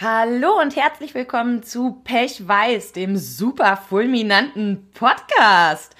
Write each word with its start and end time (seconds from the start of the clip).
Hallo 0.00 0.60
und 0.60 0.74
herzlich 0.74 1.14
willkommen 1.14 1.62
zu 1.62 2.00
Pech 2.02 2.48
Weiß, 2.48 2.90
dem 2.90 3.16
super 3.16 3.76
fulminanten 3.76 4.88
Podcast. 4.92 5.94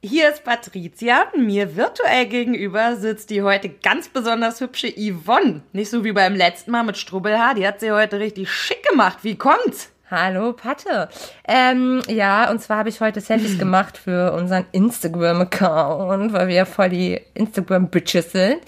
Hier 0.00 0.30
ist 0.30 0.44
Patricia, 0.44 1.24
mir 1.36 1.74
virtuell 1.74 2.26
gegenüber 2.26 2.94
sitzt 2.94 3.30
die 3.30 3.42
heute 3.42 3.68
ganz 3.68 4.08
besonders 4.08 4.60
hübsche 4.60 4.94
Yvonne. 4.96 5.62
Nicht 5.72 5.90
so 5.90 6.04
wie 6.04 6.12
beim 6.12 6.36
letzten 6.36 6.70
Mal 6.70 6.84
mit 6.84 6.96
Strubbelhaar, 6.96 7.56
die 7.56 7.66
hat 7.66 7.80
sie 7.80 7.90
heute 7.90 8.20
richtig 8.20 8.48
schick 8.48 8.88
gemacht. 8.88 9.18
Wie 9.22 9.34
kommt's? 9.34 9.90
Hallo 10.08 10.52
Patte. 10.52 11.08
Ähm, 11.48 12.00
ja, 12.06 12.48
und 12.48 12.60
zwar 12.60 12.76
habe 12.76 12.90
ich 12.90 13.00
heute 13.00 13.20
Selfies 13.20 13.58
gemacht 13.58 13.98
für 13.98 14.34
unseren 14.34 14.66
Instagram-Account, 14.70 16.32
weil 16.32 16.46
wir 16.46 16.54
ja 16.54 16.64
voll 16.64 16.90
die 16.90 17.20
Instagram-Bitches 17.34 18.30
sind. 18.30 18.60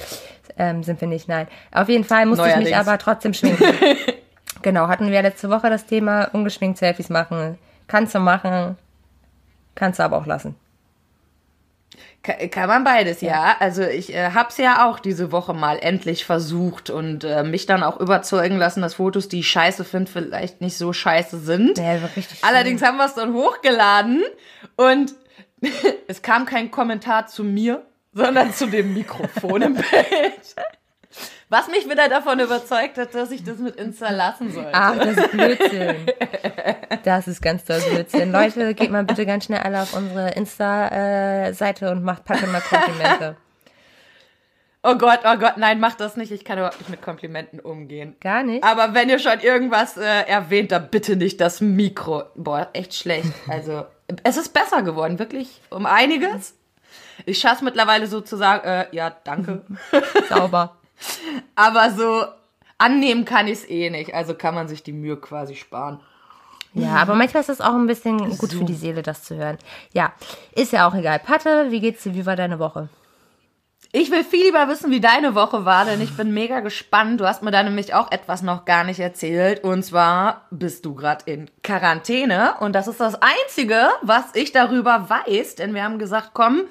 Ähm, 0.58 0.82
sind 0.82 1.00
wir 1.00 1.06
nicht, 1.06 1.28
nein. 1.28 1.46
Auf 1.70 1.88
jeden 1.88 2.02
Fall 2.02 2.26
musste 2.26 2.42
Neuerdings. 2.42 2.70
ich 2.70 2.74
mich 2.74 2.76
aber 2.76 2.98
trotzdem 2.98 3.34
schminken. 3.34 3.64
Genau, 4.64 4.88
hatten 4.88 5.10
wir 5.10 5.20
letzte 5.20 5.50
Woche 5.50 5.68
das 5.68 5.84
Thema 5.84 6.30
ungeschminkt 6.32 6.78
Selfies 6.78 7.10
machen. 7.10 7.58
Kannst 7.86 8.14
du 8.14 8.18
machen, 8.18 8.78
kannst 9.74 9.98
du 9.98 10.04
aber 10.04 10.16
auch 10.16 10.24
lassen. 10.24 10.56
Kann, 12.22 12.48
kann 12.48 12.68
man 12.68 12.82
beides, 12.82 13.20
ja. 13.20 13.32
ja. 13.32 13.56
Also 13.60 13.82
ich 13.82 14.14
äh, 14.14 14.30
hab's 14.30 14.56
ja 14.56 14.88
auch 14.88 15.00
diese 15.00 15.32
Woche 15.32 15.52
mal 15.52 15.78
endlich 15.78 16.24
versucht 16.24 16.88
und 16.88 17.24
äh, 17.24 17.42
mich 17.42 17.66
dann 17.66 17.82
auch 17.82 18.00
überzeugen 18.00 18.56
lassen, 18.56 18.80
dass 18.80 18.94
Fotos, 18.94 19.28
die 19.28 19.40
ich 19.40 19.48
scheiße 19.50 19.84
finde, 19.84 20.10
vielleicht 20.10 20.62
nicht 20.62 20.78
so 20.78 20.94
scheiße 20.94 21.40
sind. 21.40 21.76
Ja, 21.76 21.96
richtig 22.16 22.42
Allerdings 22.42 22.80
schön. 22.80 22.88
haben 22.88 22.96
wir 22.96 23.04
es 23.04 23.14
dann 23.14 23.34
hochgeladen 23.34 24.22
und 24.76 25.12
es 26.08 26.22
kam 26.22 26.46
kein 26.46 26.70
Kommentar 26.70 27.26
zu 27.26 27.44
mir, 27.44 27.84
sondern 28.14 28.54
zu 28.54 28.64
dem 28.64 28.94
Mikrofon 28.94 29.60
im 29.60 29.74
Bild. 29.74 30.54
Was 31.48 31.68
mich 31.68 31.88
wieder 31.88 32.08
davon 32.08 32.40
überzeugt 32.40 32.96
hat, 32.98 33.14
dass 33.14 33.30
ich 33.30 33.44
das 33.44 33.58
mit 33.58 33.76
Insta 33.76 34.10
lassen 34.10 34.50
sollte. 34.50 34.70
Ach, 34.72 34.96
das 34.96 35.16
ist 35.16 35.30
Blödsinn. 35.32 35.96
Das 37.04 37.28
ist 37.28 37.42
ganz 37.42 37.64
toll 37.64 37.80
Blödsinn. 37.90 38.32
Leute, 38.32 38.74
geht 38.74 38.90
mal 38.90 39.04
bitte 39.04 39.26
ganz 39.26 39.44
schnell 39.44 39.60
alle 39.60 39.82
auf 39.82 39.94
unsere 39.94 40.30
Insta-Seite 40.30 41.90
und 41.90 42.02
macht 42.02 42.24
Patte 42.24 42.46
mal 42.46 42.62
Komplimente. 42.62 43.36
Oh 44.86 44.96
Gott, 44.96 45.20
oh 45.24 45.36
Gott, 45.38 45.56
nein, 45.56 45.80
mach 45.80 45.94
das 45.94 46.16
nicht. 46.16 46.30
Ich 46.30 46.44
kann 46.44 46.58
überhaupt 46.58 46.78
nicht 46.78 46.90
mit 46.90 47.00
Komplimenten 47.00 47.58
umgehen. 47.58 48.16
Gar 48.20 48.42
nicht. 48.42 48.62
Aber 48.62 48.92
wenn 48.92 49.08
ihr 49.08 49.18
schon 49.18 49.40
irgendwas 49.40 49.96
äh, 49.96 50.26
erwähnt, 50.26 50.72
dann 50.72 50.90
bitte 50.90 51.16
nicht 51.16 51.40
das 51.40 51.62
Mikro. 51.62 52.24
Boah, 52.34 52.68
echt 52.74 52.94
schlecht. 52.94 53.32
Also, 53.48 53.86
es 54.24 54.36
ist 54.36 54.52
besser 54.52 54.82
geworden, 54.82 55.18
wirklich 55.18 55.62
um 55.70 55.86
einiges. 55.86 56.54
Ich 57.24 57.38
schaff's 57.38 57.62
mittlerweile 57.62 58.06
so 58.06 58.20
zu 58.20 58.36
sagen, 58.36 58.66
äh, 58.66 58.86
ja, 58.92 59.10
danke. 59.24 59.62
Sauber. 60.28 60.76
Aber 61.54 61.90
so 61.90 62.24
annehmen 62.78 63.24
kann 63.24 63.46
ich 63.46 63.60
es 63.60 63.68
eh 63.68 63.90
nicht. 63.90 64.14
Also 64.14 64.34
kann 64.34 64.54
man 64.54 64.68
sich 64.68 64.82
die 64.82 64.92
Mühe 64.92 65.16
quasi 65.16 65.54
sparen. 65.54 66.00
Ja, 66.74 66.96
aber 66.96 67.14
manchmal 67.14 67.42
ist 67.42 67.48
es 67.48 67.60
auch 67.60 67.74
ein 67.74 67.86
bisschen 67.86 68.36
gut 68.36 68.50
so. 68.50 68.58
für 68.58 68.64
die 68.64 68.74
Seele, 68.74 69.02
das 69.02 69.22
zu 69.22 69.36
hören. 69.36 69.58
Ja, 69.92 70.12
ist 70.56 70.72
ja 70.72 70.88
auch 70.88 70.94
egal. 70.94 71.20
Patte, 71.20 71.66
wie 71.70 71.80
geht's 71.80 72.02
dir? 72.02 72.14
Wie 72.14 72.26
war 72.26 72.34
deine 72.34 72.58
Woche? 72.58 72.88
Ich 73.92 74.10
will 74.10 74.24
viel 74.24 74.46
lieber 74.46 74.66
wissen, 74.66 74.90
wie 74.90 74.98
deine 74.98 75.36
Woche 75.36 75.64
war, 75.64 75.84
denn 75.84 76.00
ich 76.00 76.16
bin 76.16 76.34
mega 76.34 76.58
gespannt. 76.58 77.20
Du 77.20 77.28
hast 77.28 77.44
mir 77.44 77.52
da 77.52 77.62
nämlich 77.62 77.94
auch 77.94 78.10
etwas 78.10 78.42
noch 78.42 78.64
gar 78.64 78.82
nicht 78.82 78.98
erzählt. 78.98 79.62
Und 79.62 79.84
zwar 79.84 80.48
bist 80.50 80.84
du 80.84 80.96
gerade 80.96 81.30
in 81.30 81.48
Quarantäne. 81.62 82.56
Und 82.58 82.72
das 82.72 82.88
ist 82.88 82.98
das 82.98 83.16
Einzige, 83.22 83.90
was 84.02 84.24
ich 84.34 84.50
darüber 84.50 85.08
weiß. 85.08 85.54
Denn 85.54 85.74
wir 85.74 85.84
haben 85.84 86.00
gesagt, 86.00 86.30
komm, 86.34 86.62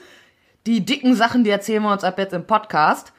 die 0.66 0.84
dicken 0.84 1.16
Sachen, 1.16 1.46
die 1.46 1.50
erzählen 1.50 1.82
wir 1.82 1.94
uns 1.94 2.04
ab 2.04 2.20
jetzt 2.20 2.34
im 2.34 2.46
Podcast. 2.46 3.13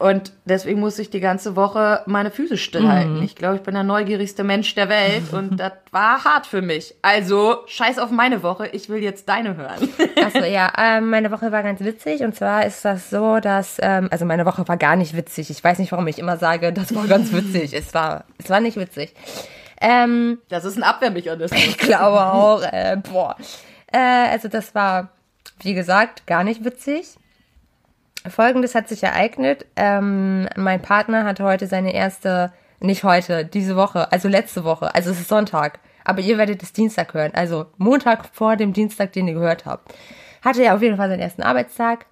Und 0.00 0.32
deswegen 0.46 0.80
muss 0.80 0.98
ich 0.98 1.10
die 1.10 1.20
ganze 1.20 1.56
Woche 1.56 2.00
meine 2.06 2.30
Füße 2.30 2.56
stillhalten. 2.56 3.18
Mhm. 3.18 3.22
Ich 3.22 3.36
glaube, 3.36 3.56
ich 3.56 3.62
bin 3.62 3.74
der 3.74 3.82
neugierigste 3.82 4.44
Mensch 4.44 4.74
der 4.74 4.88
Welt 4.88 5.30
und 5.30 5.56
das 5.60 5.72
war 5.90 6.24
hart 6.24 6.46
für 6.46 6.62
mich. 6.62 6.94
Also, 7.02 7.58
scheiß 7.66 7.98
auf 7.98 8.10
meine 8.10 8.42
Woche, 8.42 8.66
ich 8.68 8.88
will 8.88 9.02
jetzt 9.02 9.28
deine 9.28 9.58
hören. 9.58 9.90
Achso, 10.24 10.42
ja, 10.42 10.72
ähm, 10.78 11.10
meine 11.10 11.30
Woche 11.30 11.52
war 11.52 11.62
ganz 11.62 11.80
witzig 11.80 12.22
und 12.22 12.34
zwar 12.34 12.64
ist 12.64 12.82
das 12.82 13.10
so, 13.10 13.40
dass, 13.40 13.76
ähm, 13.82 14.08
also 14.10 14.24
meine 14.24 14.46
Woche 14.46 14.66
war 14.66 14.78
gar 14.78 14.96
nicht 14.96 15.14
witzig. 15.14 15.50
Ich 15.50 15.62
weiß 15.62 15.78
nicht, 15.78 15.92
warum 15.92 16.06
ich 16.06 16.18
immer 16.18 16.38
sage, 16.38 16.72
das 16.72 16.94
war 16.94 17.06
ganz 17.06 17.30
witzig. 17.34 17.74
es 17.74 17.92
war, 17.92 18.24
es 18.38 18.48
war 18.48 18.60
nicht 18.60 18.78
witzig. 18.78 19.14
Ähm, 19.82 20.38
das 20.48 20.64
ist 20.64 20.78
ein 20.78 20.82
Abwehrmechanismus. 20.82 21.60
Ich 21.66 21.76
glaube 21.76 22.24
auch, 22.24 22.62
äh, 22.62 22.96
boah. 23.12 23.36
Äh, 23.92 23.98
also 23.98 24.48
das 24.48 24.74
war, 24.74 25.10
wie 25.60 25.74
gesagt, 25.74 26.26
gar 26.26 26.42
nicht 26.42 26.64
witzig. 26.64 27.18
Folgendes 28.28 28.74
hat 28.74 28.88
sich 28.88 29.02
ereignet. 29.02 29.66
Ähm, 29.76 30.48
mein 30.56 30.82
Partner 30.82 31.24
hatte 31.24 31.44
heute 31.44 31.66
seine 31.66 31.94
erste, 31.94 32.52
nicht 32.80 33.04
heute, 33.04 33.44
diese 33.44 33.76
Woche, 33.76 34.10
also 34.12 34.28
letzte 34.28 34.64
Woche, 34.64 34.94
also 34.94 35.10
es 35.10 35.20
ist 35.20 35.28
Sonntag, 35.28 35.78
aber 36.04 36.20
ihr 36.20 36.38
werdet 36.38 36.62
es 36.62 36.72
Dienstag 36.72 37.14
hören, 37.14 37.32
also 37.34 37.66
Montag 37.78 38.26
vor 38.32 38.56
dem 38.56 38.72
Dienstag, 38.72 39.12
den 39.12 39.28
ihr 39.28 39.34
gehört 39.34 39.64
habt. 39.66 39.94
Hatte 40.42 40.62
er 40.62 40.74
auf 40.74 40.82
jeden 40.82 40.96
Fall 40.96 41.08
seinen 41.08 41.20
ersten 41.20 41.42
Arbeitstag 41.42 42.06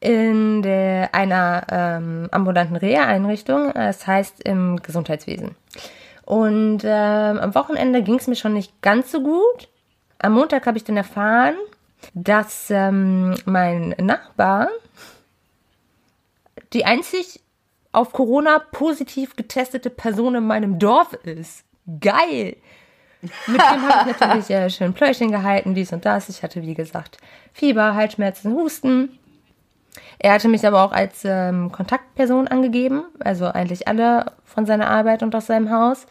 in 0.00 0.62
der, 0.62 1.14
einer 1.14 1.66
ähm, 1.70 2.28
ambulanten 2.30 2.76
Reha-Einrichtung, 2.76 3.72
das 3.74 4.06
heißt 4.06 4.42
im 4.42 4.76
Gesundheitswesen. 4.82 5.54
Und 6.24 6.82
ähm, 6.84 7.38
am 7.38 7.54
Wochenende 7.54 8.02
ging 8.02 8.16
es 8.16 8.26
mir 8.26 8.36
schon 8.36 8.54
nicht 8.54 8.80
ganz 8.82 9.10
so 9.10 9.22
gut. 9.22 9.68
Am 10.18 10.32
Montag 10.32 10.66
habe 10.66 10.78
ich 10.78 10.84
dann 10.84 10.96
erfahren, 10.96 11.54
dass 12.14 12.70
ähm, 12.70 13.34
mein 13.44 13.94
Nachbar 13.98 14.68
die 16.72 16.84
einzig 16.84 17.40
auf 17.92 18.12
Corona 18.12 18.60
positiv 18.72 19.36
getestete 19.36 19.90
Person 19.90 20.36
in 20.36 20.46
meinem 20.46 20.78
Dorf 20.78 21.14
ist. 21.24 21.64
Geil! 22.00 22.56
Mit 23.22 23.60
dem 23.60 23.60
habe 23.60 24.10
ich 24.10 24.18
natürlich 24.18 24.50
äh, 24.50 24.70
schön 24.70 24.94
Pläuschen 24.94 25.30
gehalten, 25.30 25.74
dies 25.74 25.92
und 25.92 26.04
das. 26.04 26.28
Ich 26.28 26.42
hatte, 26.42 26.62
wie 26.62 26.74
gesagt, 26.74 27.18
Fieber, 27.52 27.94
Halsschmerzen, 27.94 28.54
Husten. 28.54 29.18
Er 30.18 30.34
hatte 30.34 30.48
mich 30.48 30.66
aber 30.66 30.84
auch 30.84 30.92
als 30.92 31.22
ähm, 31.24 31.72
Kontaktperson 31.72 32.48
angegeben, 32.48 33.04
also 33.18 33.46
eigentlich 33.46 33.88
alle 33.88 34.26
von 34.44 34.64
seiner 34.64 34.88
Arbeit 34.88 35.22
und 35.22 35.34
aus 35.34 35.46
seinem 35.46 35.70
Haus. 35.70 36.06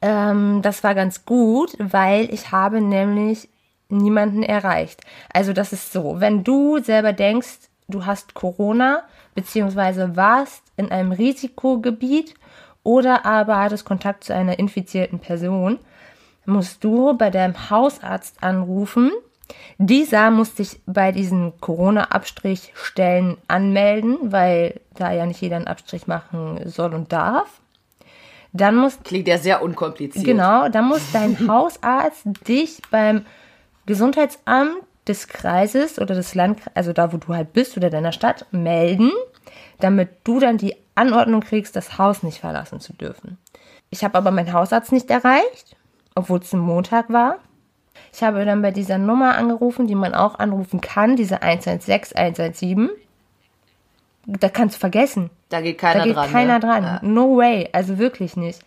Ähm, 0.00 0.62
das 0.62 0.82
war 0.82 0.94
ganz 0.94 1.24
gut, 1.24 1.76
weil 1.78 2.32
ich 2.32 2.50
habe 2.50 2.80
nämlich 2.80 3.48
niemanden 3.92 4.42
erreicht. 4.42 5.02
Also 5.32 5.52
das 5.52 5.72
ist 5.72 5.92
so, 5.92 6.20
wenn 6.20 6.44
du 6.44 6.78
selber 6.78 7.12
denkst, 7.12 7.68
du 7.88 8.06
hast 8.06 8.34
Corona, 8.34 9.02
beziehungsweise 9.34 10.16
warst 10.16 10.62
in 10.76 10.90
einem 10.90 11.12
Risikogebiet 11.12 12.34
oder 12.82 13.24
aber 13.24 13.58
hattest 13.58 13.84
Kontakt 13.84 14.24
zu 14.24 14.34
einer 14.34 14.58
infizierten 14.58 15.18
Person, 15.18 15.78
musst 16.44 16.82
du 16.82 17.16
bei 17.16 17.30
deinem 17.30 17.70
Hausarzt 17.70 18.42
anrufen. 18.42 19.10
Dieser 19.78 20.30
muss 20.30 20.54
dich 20.54 20.80
bei 20.86 21.12
diesen 21.12 21.60
Corona-Abstrichstellen 21.60 23.36
anmelden, 23.48 24.32
weil 24.32 24.80
da 24.94 25.12
ja 25.12 25.26
nicht 25.26 25.40
jeder 25.40 25.56
einen 25.56 25.66
Abstrich 25.66 26.06
machen 26.06 26.60
soll 26.64 26.94
und 26.94 27.12
darf. 27.12 27.60
Dann 28.52 28.76
muss 28.76 28.98
klingt 29.02 29.28
ja 29.28 29.38
sehr 29.38 29.62
unkompliziert. 29.62 30.24
Genau, 30.24 30.68
dann 30.68 30.86
muss 30.86 31.12
dein 31.12 31.36
Hausarzt 31.48 32.26
dich 32.46 32.80
beim 32.90 33.24
Gesundheitsamt 33.86 34.82
des 35.08 35.28
Kreises 35.28 35.98
oder 35.98 36.14
des 36.14 36.34
Landkreises, 36.34 36.76
also 36.76 36.92
da, 36.92 37.12
wo 37.12 37.16
du 37.16 37.34
halt 37.34 37.52
bist 37.52 37.76
oder 37.76 37.90
deiner 37.90 38.12
Stadt, 38.12 38.46
melden, 38.52 39.10
damit 39.80 40.10
du 40.24 40.38
dann 40.38 40.58
die 40.58 40.76
Anordnung 40.94 41.40
kriegst, 41.40 41.74
das 41.74 41.98
Haus 41.98 42.22
nicht 42.22 42.40
verlassen 42.40 42.80
zu 42.80 42.92
dürfen. 42.92 43.38
Ich 43.90 44.04
habe 44.04 44.16
aber 44.16 44.30
meinen 44.30 44.52
Hausarzt 44.52 44.92
nicht 44.92 45.10
erreicht, 45.10 45.76
obwohl 46.14 46.38
es 46.40 46.52
ein 46.52 46.60
Montag 46.60 47.10
war. 47.10 47.38
Ich 48.12 48.22
habe 48.22 48.44
dann 48.44 48.62
bei 48.62 48.70
dieser 48.70 48.98
Nummer 48.98 49.36
angerufen, 49.36 49.86
die 49.86 49.94
man 49.94 50.14
auch 50.14 50.38
anrufen 50.38 50.80
kann, 50.80 51.16
diese 51.16 51.42
116 51.42 52.16
117. 52.16 52.90
Da 54.26 54.48
kannst 54.48 54.76
du 54.76 54.80
vergessen. 54.80 55.30
Da 55.48 55.60
geht 55.60 55.78
keiner 55.78 56.00
da 56.00 56.04
geht 56.06 56.16
dran. 56.16 56.30
Keiner 56.30 56.54
ne? 56.54 56.60
dran. 56.60 56.84
Ja. 56.84 57.00
No 57.02 57.36
way, 57.36 57.68
also 57.72 57.98
wirklich 57.98 58.36
nicht. 58.36 58.60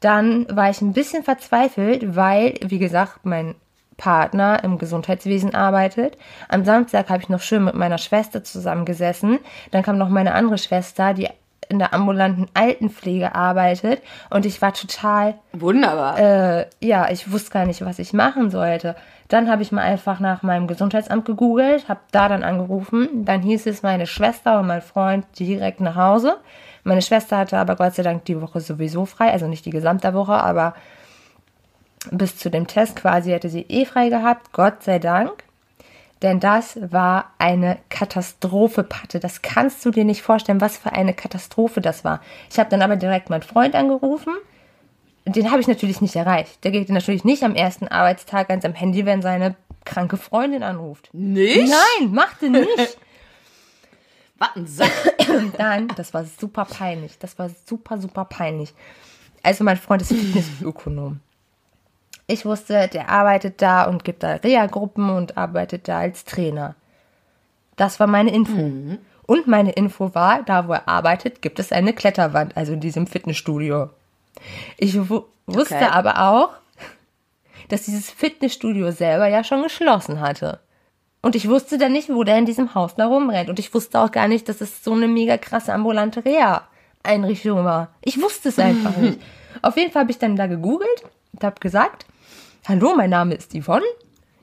Dann 0.00 0.46
war 0.54 0.70
ich 0.70 0.80
ein 0.80 0.92
bisschen 0.92 1.22
verzweifelt, 1.22 2.16
weil, 2.16 2.54
wie 2.62 2.78
gesagt, 2.78 3.24
mein 3.24 3.54
Partner 3.96 4.62
im 4.64 4.78
Gesundheitswesen 4.78 5.54
arbeitet. 5.54 6.18
Am 6.48 6.64
Samstag 6.64 7.10
habe 7.10 7.22
ich 7.22 7.28
noch 7.28 7.40
schön 7.40 7.64
mit 7.64 7.74
meiner 7.74 7.98
Schwester 7.98 8.44
zusammengesessen. 8.44 9.38
Dann 9.70 9.82
kam 9.82 9.98
noch 9.98 10.08
meine 10.08 10.34
andere 10.34 10.58
Schwester, 10.58 11.14
die 11.14 11.28
in 11.68 11.78
der 11.78 11.94
ambulanten 11.94 12.46
Altenpflege 12.54 13.34
arbeitet 13.34 14.02
und 14.30 14.46
ich 14.46 14.60
war 14.60 14.72
total 14.74 15.34
wunderbar. 15.52 16.18
Äh, 16.18 16.66
ja, 16.80 17.10
ich 17.10 17.30
wusste 17.32 17.50
gar 17.50 17.66
nicht, 17.66 17.84
was 17.84 17.98
ich 17.98 18.12
machen 18.12 18.50
sollte. 18.50 18.96
Dann 19.28 19.50
habe 19.50 19.62
ich 19.62 19.72
mal 19.72 19.82
einfach 19.82 20.20
nach 20.20 20.42
meinem 20.42 20.66
Gesundheitsamt 20.66 21.24
gegoogelt, 21.24 21.88
habe 21.88 22.00
da 22.10 22.28
dann 22.28 22.44
angerufen. 22.44 23.24
Dann 23.24 23.40
hieß 23.40 23.66
es 23.66 23.82
meine 23.82 24.06
Schwester 24.06 24.60
und 24.60 24.66
mein 24.66 24.82
Freund 24.82 25.26
direkt 25.38 25.80
nach 25.80 25.96
Hause. 25.96 26.36
Meine 26.82 27.02
Schwester 27.02 27.38
hatte 27.38 27.56
aber 27.56 27.76
Gott 27.76 27.94
sei 27.94 28.02
Dank 28.02 28.26
die 28.26 28.40
Woche 28.40 28.60
sowieso 28.60 29.06
frei, 29.06 29.32
also 29.32 29.46
nicht 29.46 29.64
die 29.64 29.70
gesamte 29.70 30.12
Woche, 30.12 30.34
aber 30.34 30.74
bis 32.10 32.36
zu 32.36 32.50
dem 32.50 32.66
Test 32.66 32.96
quasi 32.96 33.30
hätte 33.30 33.48
sie 33.48 33.62
eh 33.62 33.84
frei 33.84 34.08
gehabt, 34.08 34.52
Gott 34.52 34.82
sei 34.82 34.98
Dank. 34.98 35.44
Denn 36.22 36.40
das 36.40 36.78
war 36.90 37.32
eine 37.38 37.78
Katastrophe, 37.90 38.82
Patte. 38.82 39.20
Das 39.20 39.42
kannst 39.42 39.84
du 39.84 39.90
dir 39.90 40.04
nicht 40.04 40.22
vorstellen, 40.22 40.60
was 40.60 40.78
für 40.78 40.92
eine 40.92 41.12
Katastrophe 41.12 41.80
das 41.80 42.04
war. 42.04 42.22
Ich 42.50 42.58
habe 42.58 42.70
dann 42.70 42.82
aber 42.82 42.96
direkt 42.96 43.28
meinen 43.28 43.42
Freund 43.42 43.74
angerufen. 43.74 44.32
den 45.26 45.50
habe 45.50 45.60
ich 45.60 45.68
natürlich 45.68 46.00
nicht 46.00 46.16
erreicht. 46.16 46.64
Der 46.64 46.70
geht 46.70 46.88
natürlich 46.88 47.24
nicht 47.24 47.42
am 47.42 47.54
ersten 47.54 47.88
Arbeitstag 47.88 48.48
ganz 48.48 48.64
am 48.64 48.72
Handy, 48.72 49.04
wenn 49.04 49.22
seine 49.22 49.54
kranke 49.84 50.16
Freundin 50.16 50.62
anruft. 50.62 51.10
Nicht? 51.12 51.70
Nein, 51.70 52.12
machte 52.12 52.48
nicht. 52.48 52.68
Ein 54.54 54.66
Sack. 54.66 54.90
Nein, 55.58 55.88
das 55.96 56.12
war 56.12 56.24
super 56.24 56.64
peinlich. 56.64 57.18
Das 57.18 57.38
war 57.38 57.50
super, 57.66 57.98
super 57.98 58.24
peinlich. 58.24 58.74
Also 59.42 59.64
mein 59.64 59.76
Freund 59.76 60.02
ist 60.02 60.08
Fitnessökonom. 60.08 61.20
Ich 62.26 62.44
wusste, 62.46 62.88
der 62.88 63.10
arbeitet 63.10 63.60
da 63.60 63.84
und 63.84 64.04
gibt 64.04 64.22
da 64.22 64.34
Reha-Gruppen 64.36 65.10
und 65.10 65.36
arbeitet 65.36 65.88
da 65.88 65.98
als 65.98 66.24
Trainer. 66.24 66.74
Das 67.76 68.00
war 68.00 68.06
meine 68.06 68.32
Info. 68.32 68.70
Und 69.26 69.46
meine 69.46 69.72
Info 69.72 70.14
war, 70.14 70.42
da 70.42 70.68
wo 70.68 70.72
er 70.72 70.88
arbeitet, 70.88 71.42
gibt 71.42 71.58
es 71.58 71.72
eine 71.72 71.92
Kletterwand, 71.92 72.56
also 72.56 72.72
in 72.72 72.80
diesem 72.80 73.06
Fitnessstudio. 73.06 73.90
Ich 74.78 75.08
wu 75.08 75.22
wusste 75.46 75.74
Okay. 75.76 75.88
aber 75.90 76.18
auch, 76.30 76.50
dass 77.68 77.82
dieses 77.84 78.10
Fitnessstudio 78.10 78.90
selber 78.90 79.28
ja 79.28 79.44
schon 79.44 79.62
geschlossen 79.62 80.20
hatte. 80.20 80.60
Und 81.20 81.34
ich 81.34 81.48
wusste 81.48 81.78
dann 81.78 81.92
nicht, 81.92 82.08
wo 82.10 82.22
der 82.24 82.38
in 82.38 82.46
diesem 82.46 82.74
Haus 82.74 82.94
da 82.96 83.06
rumrennt. 83.06 83.48
Und 83.50 83.58
ich 83.58 83.72
wusste 83.74 83.98
auch 84.00 84.10
gar 84.10 84.28
nicht, 84.28 84.48
dass 84.48 84.60
es 84.60 84.82
so 84.84 84.92
eine 84.92 85.08
mega 85.08 85.36
krasse 85.38 85.72
ambulante 85.72 86.24
Reha-Einrichtung 86.24 87.64
war. 87.64 87.88
Ich 88.02 88.20
wusste 88.20 88.48
es 88.50 88.58
einfach 88.58 88.96
nicht. 88.98 89.18
Auf 89.62 89.76
jeden 89.76 89.90
Fall 89.92 90.02
habe 90.02 90.10
ich 90.10 90.18
dann 90.18 90.36
da 90.36 90.46
gegoogelt 90.46 91.04
und 91.32 91.42
habe 91.44 91.60
gesagt, 91.60 92.04
hallo, 92.66 92.94
mein 92.96 93.10
Name 93.10 93.34
ist 93.34 93.52
Yvonne. 93.52 93.84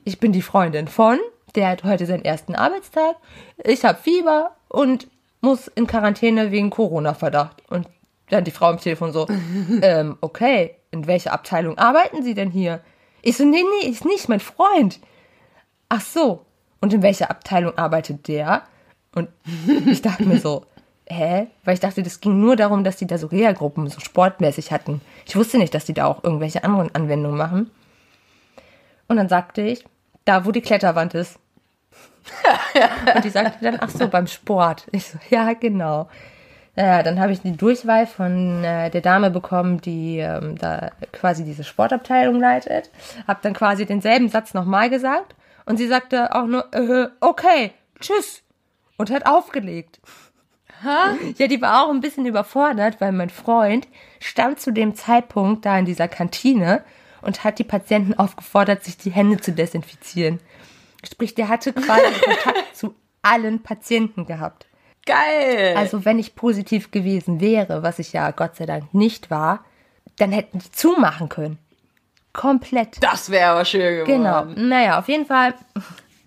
Ich 0.04 0.20
bin 0.20 0.32
die 0.32 0.42
Freundin 0.42 0.86
von, 0.86 1.18
der 1.54 1.68
hat 1.68 1.84
heute 1.84 2.06
seinen 2.06 2.24
ersten 2.24 2.54
Arbeitstag. 2.54 3.16
Ich 3.64 3.84
habe 3.84 3.98
Fieber 4.00 4.52
und 4.68 5.08
muss 5.40 5.66
in 5.68 5.86
Quarantäne 5.86 6.52
wegen 6.52 6.70
Corona-Verdacht. 6.70 7.62
Und 7.68 7.88
dann 8.30 8.44
die 8.44 8.52
Frau 8.52 8.66
am 8.66 8.78
Telefon 8.78 9.12
so, 9.12 9.26
ähm, 9.82 10.18
okay, 10.20 10.76
in 10.92 11.06
welcher 11.06 11.32
Abteilung 11.32 11.78
arbeiten 11.78 12.22
Sie 12.22 12.34
denn 12.34 12.50
hier? 12.50 12.80
Ich 13.22 13.36
so, 13.36 13.44
nee, 13.44 13.64
nee, 13.80 13.88
ist 13.88 14.04
nicht 14.04 14.28
mein 14.28 14.40
Freund. 14.40 15.00
Ach 15.88 16.00
so. 16.00 16.46
Und 16.80 16.92
in 16.92 17.02
welcher 17.02 17.30
Abteilung 17.30 17.76
arbeitet 17.76 18.28
der? 18.28 18.62
Und 19.14 19.28
ich 19.86 20.02
dachte 20.02 20.24
mir 20.24 20.38
so, 20.38 20.64
hä? 21.06 21.48
Weil 21.64 21.74
ich 21.74 21.80
dachte, 21.80 22.02
das 22.02 22.20
ging 22.20 22.40
nur 22.40 22.56
darum, 22.56 22.84
dass 22.84 22.96
die 22.96 23.06
da 23.06 23.18
so 23.18 23.26
Reha-Gruppen 23.26 23.88
so 23.88 24.00
sportmäßig 24.00 24.70
hatten. 24.70 25.00
Ich 25.26 25.36
wusste 25.36 25.58
nicht, 25.58 25.74
dass 25.74 25.84
die 25.84 25.94
da 25.94 26.06
auch 26.06 26.22
irgendwelche 26.22 26.62
anderen 26.62 26.94
Anwendungen 26.94 27.36
machen. 27.36 27.70
Und 29.08 29.16
dann 29.16 29.28
sagte 29.28 29.62
ich, 29.62 29.84
da 30.24 30.44
wo 30.44 30.52
die 30.52 30.60
Kletterwand 30.60 31.14
ist. 31.14 31.38
Und 33.14 33.24
die 33.24 33.30
sagte 33.30 33.64
dann, 33.64 33.78
ach 33.80 33.90
so, 33.90 34.08
beim 34.08 34.26
Sport. 34.26 34.86
Ich 34.92 35.06
so, 35.06 35.18
ja, 35.30 35.52
genau. 35.54 36.08
Naja, 36.74 37.02
dann 37.02 37.20
habe 37.20 37.32
ich 37.32 37.40
die 37.40 37.56
Durchwahl 37.56 38.06
von 38.06 38.64
äh, 38.64 38.90
der 38.90 39.02
Dame 39.02 39.30
bekommen, 39.30 39.80
die 39.80 40.18
ähm, 40.18 40.56
da 40.56 40.90
quasi 41.12 41.44
diese 41.44 41.64
Sportabteilung 41.64 42.40
leitet. 42.40 42.90
Hab 43.26 43.42
dann 43.42 43.52
quasi 43.52 43.84
denselben 43.84 44.28
Satz 44.28 44.54
nochmal 44.54 44.88
gesagt. 44.88 45.34
Und 45.66 45.76
sie 45.76 45.86
sagte 45.86 46.34
auch 46.34 46.46
nur, 46.46 46.72
äh, 46.72 47.08
okay, 47.20 47.72
tschüss. 48.00 48.42
Und 48.96 49.10
hat 49.10 49.26
aufgelegt. 49.26 50.00
Ja, 50.84 51.46
die 51.46 51.62
war 51.62 51.84
auch 51.84 51.90
ein 51.90 52.00
bisschen 52.00 52.26
überfordert, 52.26 53.00
weil 53.00 53.12
mein 53.12 53.30
Freund 53.30 53.86
stand 54.18 54.60
zu 54.60 54.72
dem 54.72 54.94
Zeitpunkt 54.96 55.64
da 55.64 55.78
in 55.78 55.84
dieser 55.84 56.08
Kantine 56.08 56.82
und 57.22 57.44
hat 57.44 57.58
die 57.58 57.64
Patienten 57.64 58.14
aufgefordert, 58.14 58.84
sich 58.84 58.96
die 58.98 59.10
Hände 59.10 59.38
zu 59.40 59.52
desinfizieren. 59.52 60.40
Sprich, 61.04 61.34
der 61.34 61.48
hatte 61.48 61.72
quasi 61.72 62.02
Kontakt 62.24 62.76
zu 62.76 62.94
allen 63.22 63.62
Patienten 63.62 64.26
gehabt. 64.26 64.66
Geil. 65.06 65.74
Also 65.76 66.04
wenn 66.04 66.18
ich 66.18 66.34
positiv 66.36 66.90
gewesen 66.90 67.40
wäre, 67.40 67.82
was 67.82 67.98
ich 67.98 68.12
ja 68.12 68.30
Gott 68.30 68.56
sei 68.56 68.66
Dank 68.66 68.94
nicht 68.94 69.30
war, 69.30 69.64
dann 70.16 70.30
hätten 70.30 70.58
die 70.60 70.70
zumachen 70.70 71.28
können. 71.28 71.58
Komplett. 72.32 73.02
das 73.02 73.30
wäre 73.30 73.50
aber 73.50 73.64
schön 73.64 74.04
Genau. 74.06 74.42
geworden. 74.42 74.68
Naja, 74.68 74.98
auf 74.98 75.08
jeden 75.08 75.26
Fall 75.26 75.54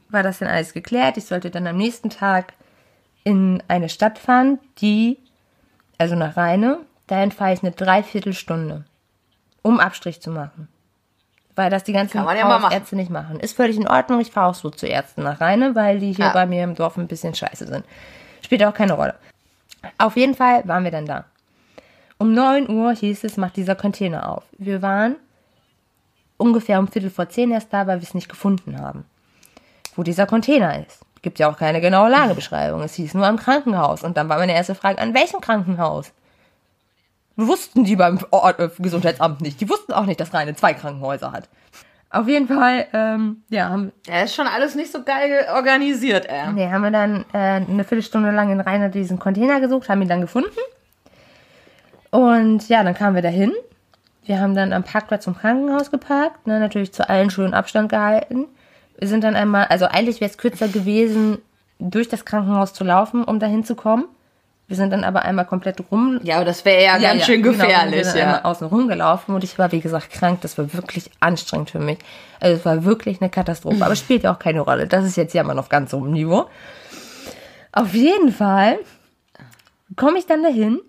war 0.10 0.24
das 0.24 0.40
dann 0.40 0.50
alles 0.50 0.74
geklärt. 0.74 1.18
Ich 1.18 1.26
sollte 1.26 1.50
dann 1.50 1.66
am 1.68 1.78
nächsten 1.78 2.10
Tag 2.10 2.54
in 3.24 3.64
eine 3.68 3.90
Stadt 3.90 4.20
fahren, 4.20 4.60
die, 4.80 5.18
also 5.98 6.16
nach 6.16 6.38
Rheine, 6.38 6.80
dahin 7.08 7.32
fahre 7.32 7.54
ich 7.54 7.64
eine 7.64 7.72
Dreiviertelstunde, 7.72 8.86
um 9.64 9.80
Abstrich 9.80 10.22
zu 10.22 10.30
machen. 10.30 10.68
Weil 11.56 11.70
das 11.70 11.84
die 11.84 11.94
ganzen 11.94 12.18
ja. 12.18 12.70
Ärzte 12.72 12.96
nicht 12.96 13.10
machen. 13.10 13.40
Ist 13.40 13.56
völlig 13.56 13.78
in 13.78 13.88
Ordnung. 13.88 14.20
Ich 14.20 14.32
fahre 14.32 14.50
auch 14.50 14.56
so 14.56 14.70
zu 14.70 14.88
Ärzten 14.88 15.24
nach 15.24 15.40
Rheine, 15.40 15.74
weil 15.74 16.00
die 16.00 16.12
hier 16.14 16.26
Ja. 16.26 16.34
bei 16.34 16.46
mir 16.46 16.64
im 16.64 16.76
Dorf 16.76 16.98
ein 16.98 17.08
bisschen 17.08 17.34
scheiße 17.34 17.66
sind. 17.68 17.86
Spielt 18.42 18.64
auch 18.66 18.74
keine 18.74 18.94
Rolle. 18.94 19.16
Auf 19.98 20.18
jeden 20.18 20.36
Fall 20.36 20.68
waren 20.68 20.84
wir 20.84 20.92
dann 20.92 21.06
da. 21.06 21.26
Um 22.18 22.34
9 22.34 22.70
Uhr 22.70 22.94
hieß 22.94 23.24
es, 23.24 23.38
macht 23.38 23.56
dieser 23.56 23.76
Container 23.76 24.30
auf. 24.30 24.44
Wir 24.58 24.82
waren 24.82 25.16
ungefähr 26.38 26.80
um 26.80 26.88
Viertel 26.88 27.10
vor 27.10 27.30
zehn 27.30 27.52
erst 27.52 27.72
da, 27.74 27.88
weil 27.88 28.00
wir 28.00 28.04
es 28.08 28.14
nicht 28.14 28.30
gefunden 28.30 28.80
haben. 28.80 29.06
Wo 29.96 30.04
dieser 30.04 30.26
Container 30.26 30.80
ist. 30.86 31.00
Gibt 31.22 31.40
ja 31.40 31.50
auch 31.50 31.58
keine 31.58 31.82
genaue 31.82 32.10
Lagebeschreibung. 32.10 32.82
Es 32.84 32.94
hieß 32.96 33.14
nur 33.14 33.26
am 33.26 33.38
Krankenhaus. 33.38 34.04
Und 34.04 34.18
dann 34.18 34.30
war 34.30 34.38
meine 34.38 34.54
erste 34.54 34.76
Frage, 34.76 35.00
an 35.00 35.14
welchem 35.14 35.42
Krankenhaus? 35.42 36.12
Wussten 37.38 37.84
die 37.84 37.96
beim 37.96 38.20
Ort, 38.32 38.60
äh, 38.60 38.70
Gesundheitsamt 38.80 39.42
nicht. 39.42 39.60
Die 39.60 39.70
wussten 39.70 39.94
auch 39.94 40.06
nicht, 40.06 40.20
dass 40.20 40.34
Rheine 40.34 40.56
zwei 40.56 40.74
Krankenhäuser 40.74 41.32
hat. 41.32 41.50
Auf 42.10 42.28
jeden 42.30 42.48
Fall, 42.48 42.88
ähm, 42.94 43.44
ja, 43.50 43.70
haben, 43.70 43.92
Der 44.08 44.24
ist 44.24 44.36
schon 44.36 44.48
alles 44.48 44.76
nicht 44.76 44.92
so 44.92 45.04
geil 45.04 45.48
organisiert, 45.54 46.28
ey. 46.28 46.54
nee, 46.54 46.70
haben 46.70 46.84
wir 46.84 46.92
dann 46.92 47.26
äh, 47.34 47.38
eine 47.38 47.84
Viertelstunde 47.84 48.32
lang 48.32 48.52
in 48.52 48.62
Rheine 48.62 48.90
diesen 48.90 49.20
Container 49.20 49.60
gesucht, 49.60 49.90
haben 49.90 50.02
ihn 50.02 50.08
dann 50.08 50.22
gefunden. 50.22 50.50
Und 52.12 52.70
ja, 52.70 52.84
dann 52.84 52.94
kamen 52.94 53.16
wir 53.16 53.22
dahin. 53.22 53.52
Wir 54.24 54.40
haben 54.40 54.56
dann 54.56 54.72
am 54.72 54.84
Parkplatz 54.84 55.26
zum 55.26 55.38
Krankenhaus 55.38 55.92
geparkt, 55.92 56.48
ne, 56.48 56.60
natürlich 56.60 56.94
zu 56.94 57.10
allen 57.10 57.30
schönen 57.30 57.54
Abstand 57.54 57.90
gehalten. 57.90 58.46
Wir 58.98 59.10
sind 59.10 59.24
dann 59.26 59.36
einmal, 59.36 59.66
also 59.66 59.86
eigentlich 59.86 60.22
wäre 60.22 60.32
es 60.32 60.38
kürzer 60.38 60.70
gewesen, 60.70 61.40
durch 61.80 62.08
das 62.08 62.24
Krankenhaus 62.24 62.74
zu 62.74 62.86
laufen, 62.86 63.24
um 63.24 63.40
dahin 63.40 63.66
zu 63.66 63.76
kommen. 63.76 64.06
Wir 64.68 64.76
sind 64.76 64.92
dann 64.92 65.04
aber 65.04 65.24
einmal 65.24 65.46
komplett 65.46 65.80
rum. 65.92 66.20
Ja, 66.24 66.38
aber 66.38 66.46
das 66.46 66.66
wäre 66.66 66.84
ja, 66.84 66.98
ganz 66.98 67.26
schön 67.26 67.44
genau, 67.44 67.60
wir 67.60 67.66
gefährlich, 67.66 68.06
sind 68.06 68.16
dann 68.16 68.22
einmal 68.24 68.40
ja. 68.40 68.46
außen 68.46 68.68
rumgelaufen 68.68 69.36
und 69.36 69.44
ich 69.44 69.60
war, 69.60 69.72
wie 69.72 69.80
gesagt, 69.80 70.10
krank. 70.10 70.42
Das 70.42 70.58
war 70.58 70.74
wirklich 70.74 71.12
anstrengend 71.20 71.70
für 71.70 71.80
mich. 71.80 72.00
Also 72.40 72.58
es 72.58 72.66
war 72.66 72.84
wirklich 72.84 73.22
eine 73.22 73.30
Katastrophe. 73.30 73.86
Aber 73.86 73.96
spielt 73.96 74.24
ja 74.24 74.34
auch 74.34 74.40
keine 74.40 74.62
Rolle. 74.62 74.88
Das 74.88 75.06
ist 75.06 75.18
jetzt 75.18 75.34
ja 75.34 75.44
mal 75.44 75.60
auf 75.60 75.70
ganz 75.70 75.94
hohem 75.94 76.12
Niveau. 76.12 76.50
Auf 77.72 77.94
jeden 77.94 78.32
Fall 78.32 78.80
komme 79.96 80.18
ich 80.18 80.26
dann 80.26 80.42
dahin. 80.42 80.80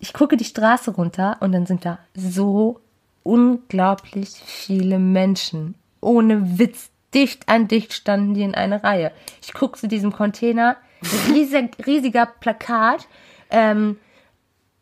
Ich 0.00 0.12
gucke 0.12 0.36
die 0.36 0.44
Straße 0.44 0.90
runter 0.92 1.36
und 1.40 1.52
dann 1.52 1.66
sind 1.66 1.84
da 1.84 1.98
so 2.14 2.80
unglaublich 3.22 4.30
viele 4.30 4.98
Menschen. 4.98 5.76
Ohne 6.00 6.58
Witz. 6.58 6.90
Dicht 7.12 7.48
an 7.48 7.66
dicht 7.66 7.92
standen 7.92 8.34
die 8.34 8.42
in 8.42 8.54
einer 8.54 8.84
Reihe. 8.84 9.10
Ich 9.42 9.52
gucke 9.52 9.78
zu 9.78 9.88
diesem 9.88 10.12
Container. 10.12 10.76
Riesig, 11.28 11.86
riesiger 11.86 12.26
Plakat. 12.26 13.06
Ähm, 13.50 13.98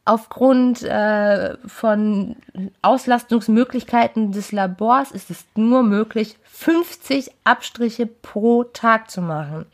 aufgrund 0.04 0.82
äh, 0.82 1.56
von 1.66 2.37
Auslastungsmöglichkeiten 2.82 4.32
des 4.32 4.52
Labors 4.52 5.12
ist 5.12 5.30
es 5.30 5.44
nur 5.54 5.82
möglich, 5.82 6.37
50 6.44 7.30
Abstriche 7.44 8.06
pro 8.06 8.64
Tag 8.64 9.10
zu 9.10 9.20
machen. 9.20 9.66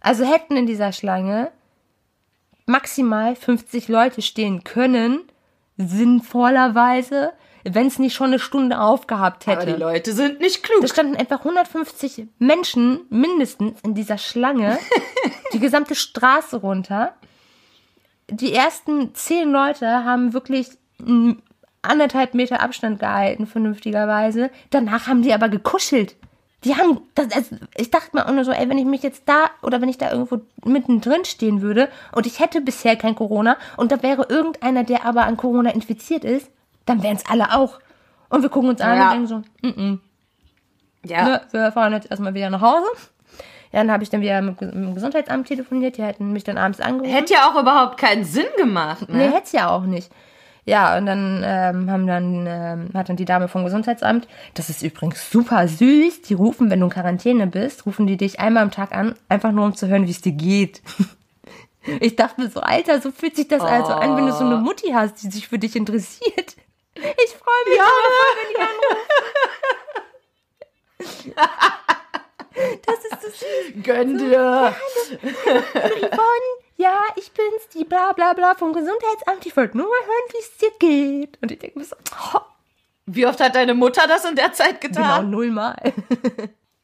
Also 0.00 0.24
hätten 0.24 0.56
in 0.56 0.66
dieser 0.66 0.92
Schlange 0.92 1.50
maximal 2.66 3.36
50 3.36 3.88
Leute 3.88 4.22
stehen 4.22 4.64
können, 4.64 5.20
sinnvollerweise, 5.76 7.32
wenn 7.64 7.86
es 7.86 7.98
nicht 7.98 8.14
schon 8.14 8.28
eine 8.28 8.38
Stunde 8.38 8.80
aufgehabt 8.80 9.46
hätte. 9.46 9.62
Aber 9.62 9.72
die 9.72 9.80
Leute 9.80 10.12
sind 10.12 10.40
nicht 10.40 10.62
klug. 10.62 10.80
Da 10.82 10.88
standen 10.88 11.14
etwa 11.14 11.36
150 11.36 12.26
Menschen 12.38 13.00
mindestens 13.10 13.80
in 13.82 13.94
dieser 13.94 14.18
Schlange, 14.18 14.78
die 15.52 15.58
gesamte 15.58 15.94
Straße 15.94 16.56
runter. 16.56 17.14
Die 18.30 18.52
ersten 18.52 19.14
zehn 19.14 19.50
Leute 19.50 20.04
haben 20.04 20.34
wirklich 20.34 20.68
anderthalb 21.82 22.34
Meter 22.34 22.60
Abstand 22.60 23.00
gehalten, 23.00 23.46
vernünftigerweise. 23.46 24.50
Danach 24.70 25.06
haben 25.06 25.22
die 25.22 25.32
aber 25.32 25.48
gekuschelt. 25.48 26.16
Die 26.64 26.74
haben, 26.74 27.00
das, 27.14 27.30
also 27.32 27.56
ich 27.76 27.90
dachte 27.90 28.16
mir 28.16 28.26
auch 28.26 28.32
nur 28.32 28.44
so, 28.44 28.50
ey, 28.50 28.68
wenn 28.68 28.78
ich 28.78 28.84
mich 28.84 29.04
jetzt 29.04 29.22
da 29.26 29.46
oder 29.62 29.80
wenn 29.80 29.88
ich 29.88 29.96
da 29.98 30.10
irgendwo 30.10 30.40
mittendrin 30.64 31.24
stehen 31.24 31.62
würde 31.62 31.88
und 32.12 32.26
ich 32.26 32.40
hätte 32.40 32.60
bisher 32.60 32.96
kein 32.96 33.14
Corona 33.14 33.56
und 33.76 33.92
da 33.92 34.02
wäre 34.02 34.26
irgendeiner, 34.28 34.82
der 34.82 35.04
aber 35.04 35.24
an 35.24 35.36
Corona 35.36 35.70
infiziert 35.70 36.24
ist, 36.24 36.50
dann 36.88 37.02
wären 37.02 37.16
es 37.16 37.26
alle 37.28 37.54
auch. 37.54 37.78
Und 38.28 38.42
wir 38.42 38.48
gucken 38.48 38.70
uns 38.70 38.80
an 38.80 38.96
Ja. 38.96 39.04
und 39.06 39.12
denken 39.12 39.26
so, 39.62 39.68
mm, 39.68 40.00
ja. 41.04 41.24
ne, 41.24 41.40
wir 41.50 41.72
fahren 41.72 41.92
jetzt 41.92 42.10
erstmal 42.10 42.34
wieder 42.34 42.50
nach 42.50 42.60
Hause. 42.60 42.86
Ja, 43.72 43.80
dann 43.80 43.90
habe 43.90 44.02
ich 44.02 44.10
dann 44.10 44.20
wieder 44.22 44.40
mit, 44.40 44.60
dem 44.60 44.94
Gesundheitsamt 44.94 45.46
telefoniert, 45.48 45.98
die 45.98 46.02
hätten 46.02 46.32
mich 46.32 46.44
dann 46.44 46.56
abends 46.56 46.80
angerufen. 46.80 47.12
Hätte 47.12 47.34
ja 47.34 47.50
auch 47.50 47.60
überhaupt 47.60 47.98
keinen 47.98 48.24
Sinn 48.24 48.46
gemacht, 48.56 49.08
Nee, 49.08 49.26
ne? 49.28 49.32
hätte 49.34 49.56
ja 49.56 49.70
auch 49.70 49.82
nicht. 49.84 50.10
Ja, 50.64 50.98
und 50.98 51.06
dann 51.06 51.42
ähm, 51.46 51.90
haben 51.90 52.06
dann, 52.06 52.44
ähm, 52.46 52.90
hat 52.92 53.08
dann 53.08 53.16
die 53.16 53.24
Dame 53.24 53.48
vom 53.48 53.64
Gesundheitsamt, 53.64 54.28
das 54.54 54.68
ist 54.68 54.82
übrigens 54.82 55.30
super 55.30 55.66
süß, 55.66 56.22
die 56.22 56.34
rufen, 56.34 56.70
wenn 56.70 56.80
du 56.80 56.86
in 56.86 56.92
Quarantäne 56.92 57.46
bist, 57.46 57.86
rufen 57.86 58.06
die 58.06 58.18
dich 58.18 58.38
einmal 58.40 58.62
am 58.64 58.70
Tag 58.70 58.94
an, 58.94 59.14
einfach 59.30 59.52
nur 59.52 59.64
um 59.64 59.74
zu 59.74 59.88
hören, 59.88 60.06
wie 60.06 60.10
es 60.10 60.20
dir 60.20 60.32
geht. 60.32 60.82
Ich 62.00 62.16
dachte 62.16 62.42
mir 62.42 62.50
so, 62.50 62.60
Alter, 62.60 63.00
so 63.00 63.10
fühlt 63.10 63.34
sich 63.34 63.48
das 63.48 63.62
also 63.62 63.94
an, 63.94 64.14
wenn 64.14 64.26
du 64.26 64.32
so 64.32 64.44
eine 64.44 64.56
Mutti 64.56 64.90
hast, 64.92 65.22
die 65.22 65.30
sich 65.30 65.48
für 65.48 65.58
dich 65.58 65.74
interessiert. 65.74 66.56
Ich 67.24 67.36
freue 67.36 67.64
Das 72.86 73.04
ist 73.04 73.22
so 73.22 73.28
süß. 73.28 73.82
Gönn 73.84 74.18
dir. 74.18 74.74
Yvonne, 75.12 76.48
ja, 76.76 76.96
ich 77.16 77.30
bin's, 77.32 77.68
die 77.74 77.84
bla 77.84 78.12
bla 78.12 78.32
bla 78.32 78.54
vom 78.54 78.72
Gesundheitsamt. 78.72 79.46
Ich 79.46 79.56
wollte 79.56 79.76
nur 79.76 79.86
mal 79.86 80.06
hören, 80.06 80.32
wie 80.32 80.38
es 80.38 80.56
dir 80.56 80.70
geht. 80.78 81.38
Und 81.42 81.50
ich 81.52 81.58
denke 81.58 81.78
mir 81.78 81.84
so, 81.84 81.96
oh, 82.34 82.40
Wie 83.06 83.26
oft 83.26 83.40
hat 83.40 83.54
deine 83.54 83.74
Mutter 83.74 84.06
das 84.08 84.24
in 84.24 84.34
der 84.36 84.52
Zeit 84.52 84.80
genau 84.80 85.00
getan? 85.00 85.30
nullmal. 85.30 85.76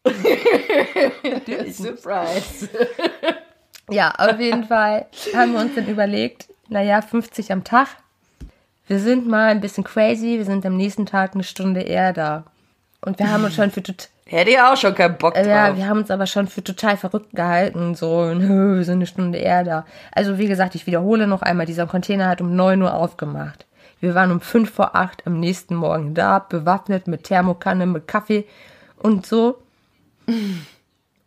Surprise. 1.73 2.69
Ja, 3.91 4.13
auf 4.17 4.39
jeden 4.39 4.65
Fall 4.65 5.07
haben 5.35 5.53
wir 5.53 5.61
uns 5.61 5.75
dann 5.75 5.89
überlegt, 5.89 6.49
naja, 6.69 7.03
50 7.03 7.53
am 7.53 7.65
Tag. 7.65 7.89
Wir 8.87 8.99
sind 8.99 9.27
mal 9.27 9.49
ein 9.49 9.61
bisschen 9.61 9.85
crazy, 9.85 10.37
wir 10.37 10.45
sind 10.45 10.67
am 10.67 10.77
nächsten 10.77 11.07
Tag 11.07 11.35
eine 11.35 11.45
Stunde 11.45 11.81
eher 11.81 12.13
da. 12.13 12.45
Und 13.01 13.19
wir 13.19 13.31
haben 13.31 13.45
uns 13.45 13.55
schon 13.55 13.71
für 13.71 13.83
tot 13.83 14.09
Hätte 14.27 14.53
ja 14.53 14.73
auch 14.73 14.77
schon 14.77 14.95
keinen 14.95 15.19
Bock 15.19 15.35
drauf. 15.35 15.47
ja, 15.47 15.77
wir 15.77 15.87
haben 15.87 15.99
uns 15.99 16.11
aber 16.11 16.27
schon 16.27 16.47
für 16.47 16.65
total 16.65 16.97
verrückt 16.97 17.35
gehalten, 17.35 17.95
so, 17.95 18.33
nö, 18.33 18.77
wir 18.79 18.85
sind 18.85 18.97
eine 18.97 19.07
Stunde 19.07 19.39
eher 19.39 19.65
da. 19.65 19.85
Also 20.13 20.39
wie 20.39 20.47
gesagt, 20.47 20.75
ich 20.75 20.87
wiederhole 20.87 21.27
noch 21.27 21.43
einmal, 21.43 21.67
dieser 21.67 21.87
Container 21.87 22.29
hat 22.29 22.41
um 22.41 22.57
9 22.57 22.81
Uhr 22.81 22.95
aufgemacht. 22.95 23.67
Wir 24.01 24.15
waren 24.15 24.31
um 24.31 24.41
5 24.41 24.71
vor 24.71 24.97
8 24.97 25.27
am 25.27 25.41
nächsten 25.41 25.75
Morgen 25.75 26.15
da, 26.15 26.39
bewaffnet 26.39 27.07
mit 27.07 27.25
Thermokanne, 27.25 27.87
mit 27.87 28.09
Kaffee 28.09 28.47
und 28.99 29.27
so. 29.27 29.59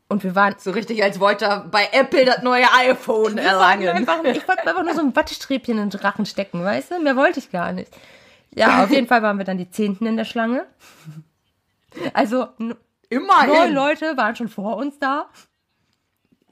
Und 0.10 0.24
wir 0.24 0.36
waren 0.36 0.56
so 0.58 0.72
richtig, 0.72 1.04
als 1.04 1.20
wollte 1.20 1.46
er 1.46 1.60
bei 1.62 1.90
Apple 1.92 2.24
das 2.24 2.42
neue 2.42 2.66
iPhone 2.80 3.38
erlangen. 3.38 3.90
Einfach, 3.90 4.24
ich 4.24 4.48
wollte 4.48 4.66
einfach 4.66 4.84
nur 4.84 4.94
so 4.94 5.02
ein 5.02 5.16
Wattestäbchen 5.16 5.78
in 5.78 5.90
den 5.90 6.00
Drachen 6.00 6.26
stecken, 6.26 6.64
weißt 6.64 6.92
du? 6.92 7.00
Mehr 7.00 7.16
wollte 7.18 7.40
ich 7.40 7.52
gar 7.52 7.74
nicht. 7.74 7.92
Ja, 8.56 8.84
auf 8.86 8.90
jeden 8.90 9.08
Fall 9.08 9.22
waren 9.22 9.38
wir 9.38 9.44
dann 9.46 9.58
die 9.58 9.70
Zehnten 9.70 10.06
in 10.06 10.16
der 10.16 10.24
Schlange. 10.26 10.66
Also 12.14 12.44
n- 12.60 12.68
neun 12.70 12.76
Immerhin. 13.10 13.74
Leute 13.74 14.16
waren 14.18 14.36
schon 14.36 14.48
vor 14.50 14.78
uns 14.78 14.98
da. 15.00 15.26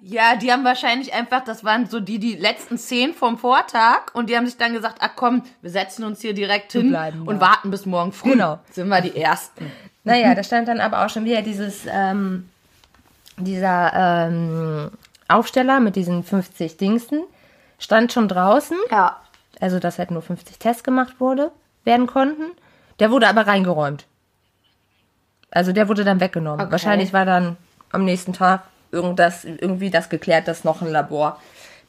Ja, 0.02 0.36
die 0.36 0.52
haben 0.52 0.64
wahrscheinlich 0.64 1.14
einfach, 1.14 1.44
das 1.44 1.64
waren 1.64 1.88
so 1.88 2.00
die, 2.00 2.20
die 2.20 2.36
letzten 2.36 2.78
zehn 2.78 3.14
vom 3.14 3.38
Vortag 3.40 4.14
und 4.14 4.30
die 4.30 4.38
haben 4.38 4.46
sich 4.46 4.58
dann 4.58 4.74
gesagt, 4.74 4.98
ach 5.00 5.12
komm, 5.16 5.44
wir 5.62 5.72
setzen 5.72 6.04
uns 6.04 6.22
hier 6.22 6.34
direkt 6.34 6.74
hin 6.74 6.90
bleiben 6.90 7.22
und 7.28 7.38
da. 7.42 7.48
warten 7.48 7.72
bis 7.72 7.86
morgen 7.88 8.12
früh. 8.12 8.32
Genau. 8.32 8.60
Sind 8.70 8.88
wir 8.90 9.02
die 9.02 9.16
Ersten. 9.20 9.72
Naja, 10.04 10.36
da 10.36 10.44
stand 10.44 10.68
dann 10.68 10.80
aber 10.80 11.04
auch 11.06 11.10
schon 11.10 11.26
wieder 11.26 11.42
dieses, 11.42 11.86
ähm, 11.90 12.50
dieser 13.38 13.92
ähm, 14.28 14.92
Aufsteller 15.28 15.80
mit 15.80 15.96
diesen 15.96 16.24
50 16.24 16.78
Dingsten, 16.78 17.24
stand 17.80 18.14
schon 18.14 18.28
draußen. 18.28 18.78
Ja. 18.92 19.18
Also, 19.60 19.80
dass 19.80 20.00
halt 20.00 20.12
nur 20.12 20.22
50 20.22 20.60
Tests 20.60 20.84
gemacht 20.84 21.20
wurde, 21.20 21.52
werden 21.84 22.08
konnten. 22.08 22.44
Der 23.00 23.12
wurde 23.12 23.28
aber 23.28 23.48
reingeräumt. 23.48 24.06
Also, 25.52 25.72
der 25.72 25.88
wurde 25.88 26.04
dann 26.04 26.20
weggenommen. 26.20 26.62
Okay. 26.62 26.72
Wahrscheinlich 26.72 27.14
war 27.14 27.26
dann 27.26 27.58
am 27.92 28.04
nächsten 28.04 28.34
Tag 28.34 28.64
irgendwas, 28.92 29.46
irgendwie 29.46 29.90
das 29.90 30.10
geklärt, 30.10 30.48
dass 30.48 30.64
noch 30.64 30.82
ein 30.82 30.92
Labor 30.92 31.40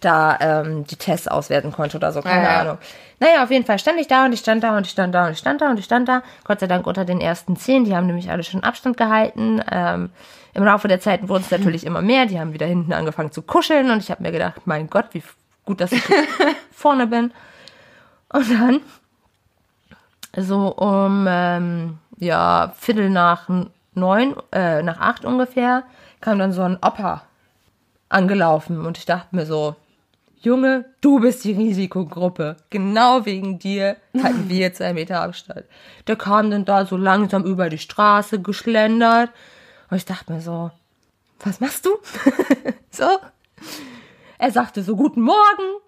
da 0.00 0.38
ähm, 0.40 0.86
die 0.86 0.96
Tests 0.96 1.26
auswerten 1.26 1.72
konnte 1.72 1.96
oder 1.96 2.12
so, 2.12 2.20
keine 2.20 2.44
Ja, 2.44 2.52
ja. 2.52 2.60
Ahnung. 2.60 2.78
Naja, 3.18 3.42
auf 3.42 3.50
jeden 3.50 3.64
Fall 3.64 3.78
stand 3.78 3.98
ich 3.98 4.08
da 4.08 4.26
und 4.26 4.32
ich 4.32 4.40
stand 4.40 4.62
da 4.62 4.76
und 4.76 4.86
ich 4.86 4.92
stand 4.92 5.14
da 5.14 5.26
und 5.26 5.32
ich 5.32 5.38
stand 5.38 5.60
da 5.62 5.70
und 5.70 5.78
ich 5.78 5.86
stand 5.86 6.08
da. 6.08 6.22
Gut 6.44 6.60
sei 6.60 6.66
Dank 6.66 6.86
unter 6.86 7.04
den 7.06 7.20
ersten 7.20 7.56
zehn, 7.56 7.84
die 7.84 7.96
haben 7.96 8.06
nämlich 8.06 8.30
alle 8.30 8.44
schon 8.44 8.62
Abstand 8.62 8.98
gehalten. 8.98 9.62
Ähm, 9.70 10.10
Im 10.56 10.64
Laufe 10.64 10.88
der 10.88 11.00
Zeit 11.00 11.28
wurden 11.28 11.42
es 11.42 11.50
natürlich 11.50 11.84
immer 11.84 12.00
mehr. 12.00 12.24
Die 12.24 12.40
haben 12.40 12.54
wieder 12.54 12.64
hinten 12.64 12.94
angefangen 12.94 13.30
zu 13.30 13.42
kuscheln 13.42 13.90
und 13.90 13.98
ich 13.98 14.10
habe 14.10 14.22
mir 14.22 14.32
gedacht, 14.32 14.62
mein 14.64 14.88
Gott, 14.88 15.08
wie 15.12 15.22
gut, 15.66 15.82
dass 15.82 15.92
ich 15.92 16.02
vorne 16.72 17.06
bin. 17.06 17.30
Und 18.32 18.50
dann 18.50 18.80
so 20.34 20.74
um 20.74 21.26
ähm, 21.28 21.98
ja 22.18 22.72
Viertel 22.78 23.10
nach 23.10 23.50
neun, 23.92 24.34
äh, 24.50 24.82
nach 24.82 24.98
acht 24.98 25.26
ungefähr, 25.26 25.82
kam 26.22 26.38
dann 26.38 26.52
so 26.52 26.62
ein 26.62 26.76
Opa 26.76 27.24
angelaufen 28.08 28.86
und 28.86 28.96
ich 28.96 29.04
dachte 29.04 29.36
mir 29.36 29.44
so, 29.44 29.76
Junge, 30.40 30.86
du 31.02 31.20
bist 31.20 31.44
die 31.44 31.52
Risikogruppe. 31.52 32.56
Genau 32.70 33.26
wegen 33.26 33.58
dir 33.58 33.96
hatten 34.22 34.48
wir 34.48 34.72
zwei 34.72 34.94
Meter 34.94 35.20
Abstand. 35.20 35.64
Der 36.06 36.16
kam 36.16 36.50
dann 36.50 36.64
da 36.64 36.86
so 36.86 36.96
langsam 36.96 37.44
über 37.44 37.68
die 37.68 37.76
Straße 37.76 38.40
geschlendert 38.40 39.28
und 39.90 39.96
ich 39.96 40.04
dachte 40.04 40.32
mir 40.32 40.40
so, 40.40 40.70
was 41.40 41.60
machst 41.60 41.86
du? 41.86 41.90
so. 42.90 43.04
Er 44.38 44.50
sagte 44.50 44.82
so, 44.82 44.96
guten 44.96 45.22
Morgen. 45.22 45.80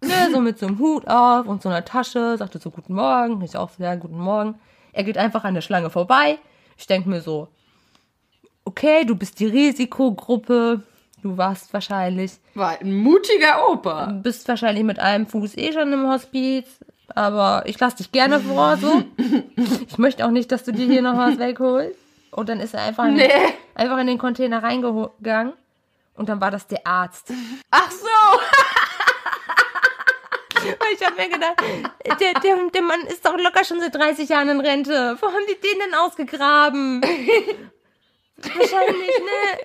Ne, 0.00 0.30
so 0.32 0.40
mit 0.40 0.58
so 0.58 0.66
einem 0.66 0.78
Hut 0.78 1.08
auf 1.08 1.46
und 1.46 1.62
so 1.62 1.68
einer 1.68 1.84
Tasche, 1.84 2.36
sagte 2.38 2.58
so, 2.58 2.70
guten 2.70 2.94
Morgen. 2.94 3.42
Ich 3.42 3.56
auch 3.56 3.70
so, 3.70 3.82
ja, 3.82 3.96
guten 3.96 4.18
Morgen. 4.18 4.54
Er 4.92 5.02
geht 5.04 5.18
einfach 5.18 5.44
an 5.44 5.54
der 5.54 5.60
Schlange 5.60 5.90
vorbei. 5.90 6.38
Ich 6.76 6.86
denke 6.86 7.08
mir 7.08 7.20
so, 7.20 7.48
okay, 8.64 9.04
du 9.04 9.16
bist 9.16 9.40
die 9.40 9.46
Risikogruppe. 9.46 10.82
Du 11.22 11.36
warst 11.36 11.72
wahrscheinlich, 11.72 12.32
War 12.54 12.80
ein 12.80 12.94
mutiger 12.94 13.68
Opa. 13.70 14.06
bist 14.22 14.46
wahrscheinlich 14.46 14.84
mit 14.84 15.00
einem 15.00 15.26
Fuß 15.26 15.56
eh 15.56 15.72
schon 15.72 15.92
im 15.92 16.08
Hospiz. 16.08 16.66
Aber 17.14 17.64
ich 17.66 17.80
lass 17.80 17.96
dich 17.96 18.12
gerne 18.12 18.38
vor, 18.38 18.76
so. 18.76 19.02
Ich 19.88 19.98
möchte 19.98 20.24
auch 20.24 20.30
nicht, 20.30 20.52
dass 20.52 20.62
du 20.62 20.72
dir 20.72 20.86
hier 20.86 21.02
noch 21.02 21.16
was 21.16 21.38
wegholst. 21.38 21.98
Und 22.32 22.48
dann 22.48 22.60
ist 22.60 22.74
er 22.74 22.82
einfach, 22.82 23.04
in, 23.06 23.14
Nee. 23.14 23.30
einfach 23.74 23.98
in 23.98 24.06
den 24.06 24.18
Container 24.18 24.62
reingegangen. 24.62 25.54
Und 26.14 26.28
dann 26.28 26.40
war 26.40 26.50
das 26.50 26.66
der 26.66 26.86
Arzt. 26.86 27.32
Ach 27.70 27.90
so. 27.90 28.06
Ich 30.92 31.06
habe 31.06 31.16
mir 31.16 31.28
gedacht, 31.28 31.62
der, 32.20 32.34
der, 32.40 32.56
der 32.74 32.82
Mann 32.82 33.00
ist 33.02 33.24
doch 33.24 33.36
locker 33.38 33.64
schon 33.64 33.80
seit 33.80 33.94
30 33.94 34.28
Jahren 34.28 34.48
in 34.48 34.60
Rente. 34.60 35.16
Wo 35.20 35.26
haben 35.28 35.44
die 35.48 35.54
den 35.60 35.78
denn 35.78 35.94
ausgegraben? 35.94 37.00
Wahrscheinlich, 38.36 39.18
ne? 39.18 39.58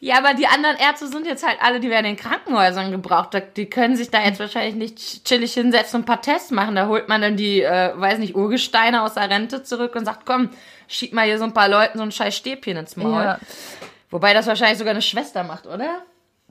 Ja, 0.00 0.18
aber 0.18 0.34
die 0.34 0.46
anderen 0.46 0.76
Ärzte 0.76 1.08
sind 1.08 1.26
jetzt 1.26 1.44
halt 1.44 1.58
alle, 1.60 1.80
die 1.80 1.90
werden 1.90 2.06
in 2.06 2.16
Krankenhäusern 2.16 2.92
gebraucht. 2.92 3.30
Die 3.56 3.68
können 3.68 3.96
sich 3.96 4.10
da 4.10 4.22
jetzt 4.22 4.38
wahrscheinlich 4.38 4.76
nicht 4.76 5.24
chillig 5.24 5.52
hinsetzen 5.54 5.96
und 5.96 6.02
ein 6.02 6.06
paar 6.06 6.22
Tests 6.22 6.52
machen. 6.52 6.76
Da 6.76 6.86
holt 6.86 7.08
man 7.08 7.20
dann 7.20 7.36
die, 7.36 7.62
äh, 7.62 7.92
weiß 7.96 8.18
nicht, 8.18 8.36
Urgesteine 8.36 9.02
aus 9.02 9.14
der 9.14 9.28
Rente 9.28 9.64
zurück 9.64 9.96
und 9.96 10.04
sagt, 10.04 10.24
komm, 10.24 10.50
schieb 10.88 11.12
mal 11.12 11.26
hier 11.26 11.38
so 11.38 11.44
ein 11.44 11.54
paar 11.54 11.68
Leuten 11.68 11.98
so 11.98 12.02
ein 12.02 12.12
scheiß 12.12 12.36
Stäbchen 12.36 12.76
ins 12.76 12.96
Maul. 12.96 13.22
Ja. 13.22 13.38
Wobei 14.10 14.34
das 14.34 14.46
wahrscheinlich 14.46 14.78
sogar 14.78 14.92
eine 14.92 15.02
Schwester 15.02 15.44
macht, 15.44 15.66
oder? 15.66 16.02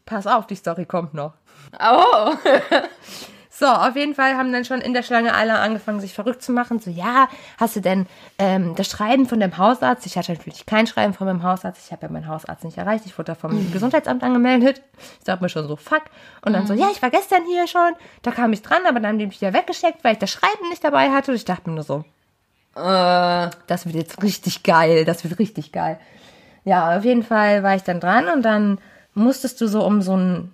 Pass 0.06 0.28
auf, 0.28 0.48
die 0.48 0.56
Story 0.56 0.86
kommt 0.86 1.14
noch. 1.14 1.34
Oh. 1.80 2.34
So, 3.60 3.66
auf 3.66 3.96
jeden 3.96 4.14
Fall 4.14 4.38
haben 4.38 4.54
dann 4.54 4.66
schon 4.66 4.82
in 4.82 4.94
der 4.94 5.02
Schlange 5.02 5.34
alle 5.34 5.58
angefangen, 5.58 6.00
sich 6.00 6.14
verrückt 6.14 6.44
zu 6.44 6.52
machen. 6.52 6.78
So, 6.78 6.92
ja, 6.92 7.28
hast 7.60 7.76
du 7.76 7.82
denn 7.82 8.06
ähm, 8.38 8.76
das 8.76 8.88
Schreiben 8.88 9.26
von 9.26 9.40
dem 9.40 9.58
Hausarzt? 9.58 10.06
Ich 10.06 10.16
hatte 10.16 10.32
natürlich 10.34 10.68
kein 10.68 10.86
Schreiben 10.86 11.16
von 11.16 11.26
meinem 11.26 11.42
Hausarzt. 11.42 11.84
Ich 11.84 11.92
habe 11.92 12.06
ja 12.06 12.12
meinen 12.12 12.28
Hausarzt 12.28 12.64
nicht 12.64 12.78
erreicht. 12.78 13.08
Ich 13.08 13.18
wurde 13.18 13.32
da 13.32 13.36
vom 13.36 13.72
Gesundheitsamt 13.72 14.22
angemeldet. 14.22 14.84
Ich 15.18 15.24
dachte 15.24 15.42
mir 15.42 15.50
schon 15.50 15.68
so, 15.68 15.76
fuck. 15.76 16.04
Und 16.46 16.54
dann 16.54 16.68
so, 16.68 16.76
ja, 16.76 16.90
ich 16.92 17.02
war 17.02 17.10
gestern 17.10 17.48
hier 17.48 17.66
schon. 17.66 17.96
Da 18.22 18.30
kam 18.30 18.54
ich 18.54 18.62
dran, 18.62 18.84
aber 18.88 19.00
dann 19.00 19.14
haben 19.14 19.18
die 19.18 19.26
mich 19.26 19.42
wieder 19.42 19.54
weggesteckt, 19.54 20.04
weil 20.04 20.14
ich 20.14 20.20
das 20.20 20.30
Schreiben 20.30 20.70
nicht 20.70 20.84
dabei 20.84 21.10
hatte. 21.10 21.32
Und 21.32 21.38
ich 21.38 21.46
dachte 21.46 21.68
mir 21.68 21.78
nur 21.78 21.84
so, 21.84 22.06
Äh, 22.78 23.50
das 23.66 23.86
wird 23.86 23.96
jetzt 23.96 24.22
richtig 24.22 24.64
geil, 24.64 25.04
das 25.04 25.24
wird 25.24 25.40
richtig 25.40 25.72
geil. 25.72 26.00
Ja, 26.64 26.98
auf 26.98 27.06
jeden 27.06 27.24
Fall 27.24 27.64
war 27.64 27.76
ich 27.76 27.84
dann 27.84 28.00
dran 28.00 28.28
und 28.28 28.44
dann 28.44 28.78
musstest 29.14 29.60
du 29.62 29.68
so 29.68 29.84
um 29.84 30.02
so 30.02 30.14
einen 30.14 30.54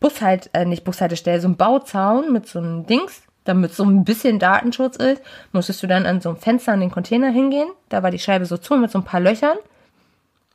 Bushalt, 0.00 0.50
äh, 0.54 0.64
nicht 0.64 0.84
Bushaltestelle, 0.84 1.40
so 1.40 1.48
einen 1.48 1.56
Bauzaun 1.56 2.32
mit 2.32 2.48
so 2.48 2.58
einem 2.58 2.86
Dings, 2.86 3.22
damit 3.44 3.74
so 3.74 3.84
ein 3.84 4.04
bisschen 4.04 4.38
Datenschutz 4.38 4.96
ist, 4.96 5.22
musstest 5.52 5.82
du 5.82 5.86
dann 5.86 6.06
an 6.06 6.20
so 6.20 6.30
einem 6.30 6.38
Fenster 6.38 6.72
an 6.72 6.80
den 6.80 6.90
Container 6.90 7.30
hingehen. 7.30 7.68
Da 7.88 8.02
war 8.02 8.10
die 8.10 8.18
Scheibe 8.18 8.46
so 8.46 8.56
zu 8.56 8.76
mit 8.76 8.90
so 8.90 8.98
ein 8.98 9.04
paar 9.04 9.20
Löchern 9.20 9.58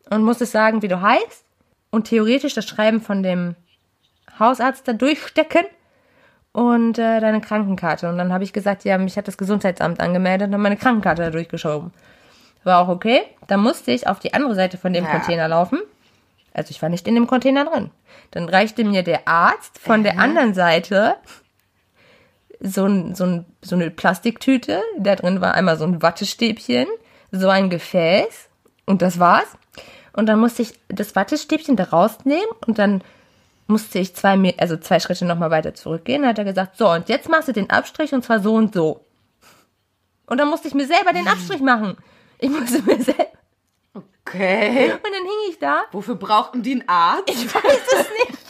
und 0.09 0.23
musstest 0.23 0.53
sagen, 0.53 0.81
wie 0.81 0.87
du 0.87 1.01
heißt 1.01 1.43
und 1.91 2.05
theoretisch 2.05 2.53
das 2.53 2.65
Schreiben 2.65 3.01
von 3.01 3.23
dem 3.23 3.55
Hausarzt 4.39 4.87
da 4.87 4.93
durchstecken 4.93 5.65
und 6.57 6.97
äh, 6.97 7.19
deine 7.19 7.39
Krankenkarte. 7.39 8.09
Und 8.09 8.17
dann 8.17 8.33
habe 8.33 8.43
ich 8.43 8.51
gesagt, 8.51 8.83
ja, 8.83 8.97
mich 8.97 9.15
hat 9.15 9.27
das 9.27 9.37
Gesundheitsamt 9.37 9.99
angemeldet 9.99 10.51
und 10.51 10.59
meine 10.59 10.75
Krankenkarte 10.75 11.21
da 11.21 11.29
durchgeschoben. 11.29 11.91
War 12.63 12.79
auch 12.79 12.87
okay. 12.87 13.21
Dann 13.45 13.59
musste 13.59 13.91
ich 13.91 14.07
auf 14.07 14.17
die 14.17 14.33
andere 14.33 14.55
Seite 14.55 14.79
von 14.79 14.91
dem 14.91 15.05
Ja. 15.05 15.11
Container 15.11 15.47
laufen. 15.47 15.77
Also 16.55 16.71
ich 16.71 16.81
war 16.81 16.89
nicht 16.89 17.07
in 17.07 17.13
dem 17.13 17.27
Container 17.27 17.65
drin. 17.65 17.91
Dann 18.31 18.49
reichte 18.49 18.83
mir 18.83 19.03
der 19.03 19.27
Arzt 19.27 19.77
von 19.77 20.01
der 20.01 20.17
anderen 20.19 20.55
Seite 20.55 21.17
so, 22.59 22.85
ein, 22.85 23.13
so, 23.13 23.25
ein, 23.25 23.45
so 23.61 23.75
eine 23.75 23.91
Plastiktüte. 23.91 24.81
Da 24.97 25.15
drin 25.15 25.41
war 25.41 25.53
einmal 25.53 25.77
so 25.77 25.85
ein 25.85 26.01
Wattestäbchen, 26.01 26.87
so 27.31 27.49
ein 27.49 27.69
Gefäß 27.69 28.49
und 28.87 29.03
das 29.03 29.19
war's. 29.19 29.55
Und 30.13 30.25
dann 30.25 30.39
musste 30.39 30.63
ich 30.63 30.73
das 30.87 31.15
Wattestäbchen 31.15 31.75
da 31.75 31.83
rausnehmen 31.83 32.49
und 32.65 32.79
dann 32.79 33.03
musste 33.67 33.99
ich 33.99 34.15
zwei, 34.15 34.55
also 34.57 34.77
zwei 34.77 34.99
Schritte 34.99 35.25
nochmal 35.25 35.51
weiter 35.51 35.73
zurückgehen. 35.73 36.21
Dann 36.21 36.29
hat 36.29 36.39
er 36.39 36.45
gesagt, 36.45 36.77
so, 36.77 36.89
und 36.89 37.09
jetzt 37.09 37.29
machst 37.29 37.47
du 37.47 37.53
den 37.53 37.69
Abstrich 37.69 38.13
und 38.13 38.23
zwar 38.23 38.39
so 38.39 38.55
und 38.55 38.73
so. 38.73 39.05
Und 40.25 40.37
dann 40.39 40.49
musste 40.49 40.67
ich 40.67 40.73
mir 40.73 40.87
selber 40.87 41.13
den 41.13 41.27
Abstrich 41.27 41.61
machen. 41.61 41.97
Ich 42.39 42.49
musste 42.49 42.81
mir 42.83 43.01
selber. 43.01 43.27
okay. 43.93 44.91
Und 44.91 45.03
dann 45.03 45.13
hing 45.13 45.49
ich 45.49 45.59
da. 45.59 45.83
Wofür 45.91 46.15
brauchten 46.15 46.63
die 46.63 46.73
einen 46.73 46.87
Arzt? 46.87 47.29
Ich 47.29 47.53
weiß 47.53 47.81
es 47.93 48.09
nicht. 48.09 48.47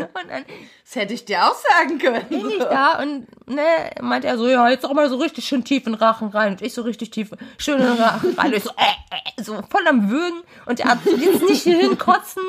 Und 0.00 0.28
dann 0.28 0.44
Das 0.84 0.96
hätte 0.96 1.14
ich 1.14 1.24
dir 1.24 1.44
auch 1.44 1.54
sagen 1.54 1.98
können. 1.98 2.26
hing 2.28 2.50
ich 2.50 2.58
da 2.58 3.00
und 3.00 3.26
ne, 3.48 3.62
meinte 4.02 4.26
er 4.26 4.36
so, 4.36 4.48
ja, 4.48 4.68
jetzt 4.68 4.84
auch 4.84 4.92
mal 4.92 5.08
so 5.08 5.16
richtig 5.16 5.46
schön 5.46 5.64
tief 5.64 5.86
in 5.86 5.92
den 5.92 6.02
Rachen 6.02 6.28
rein. 6.28 6.52
Und 6.52 6.62
ich 6.62 6.74
so 6.74 6.82
richtig 6.82 7.10
tief, 7.10 7.30
schön 7.56 7.78
in 7.78 7.86
den 7.86 8.02
Rachen 8.02 8.34
rein. 8.34 8.48
Und 8.48 8.56
ich 8.56 8.64
so, 8.64 8.70
äh, 8.70 9.38
äh, 9.38 9.42
so 9.42 9.54
voll 9.70 9.86
am 9.86 10.10
Würgen. 10.10 10.42
Und 10.66 10.80
der 10.80 10.86
Arzt 10.90 11.06
jetzt 11.06 11.42
nicht 11.42 11.62
hier 11.62 11.78
hinkotzen, 11.78 12.42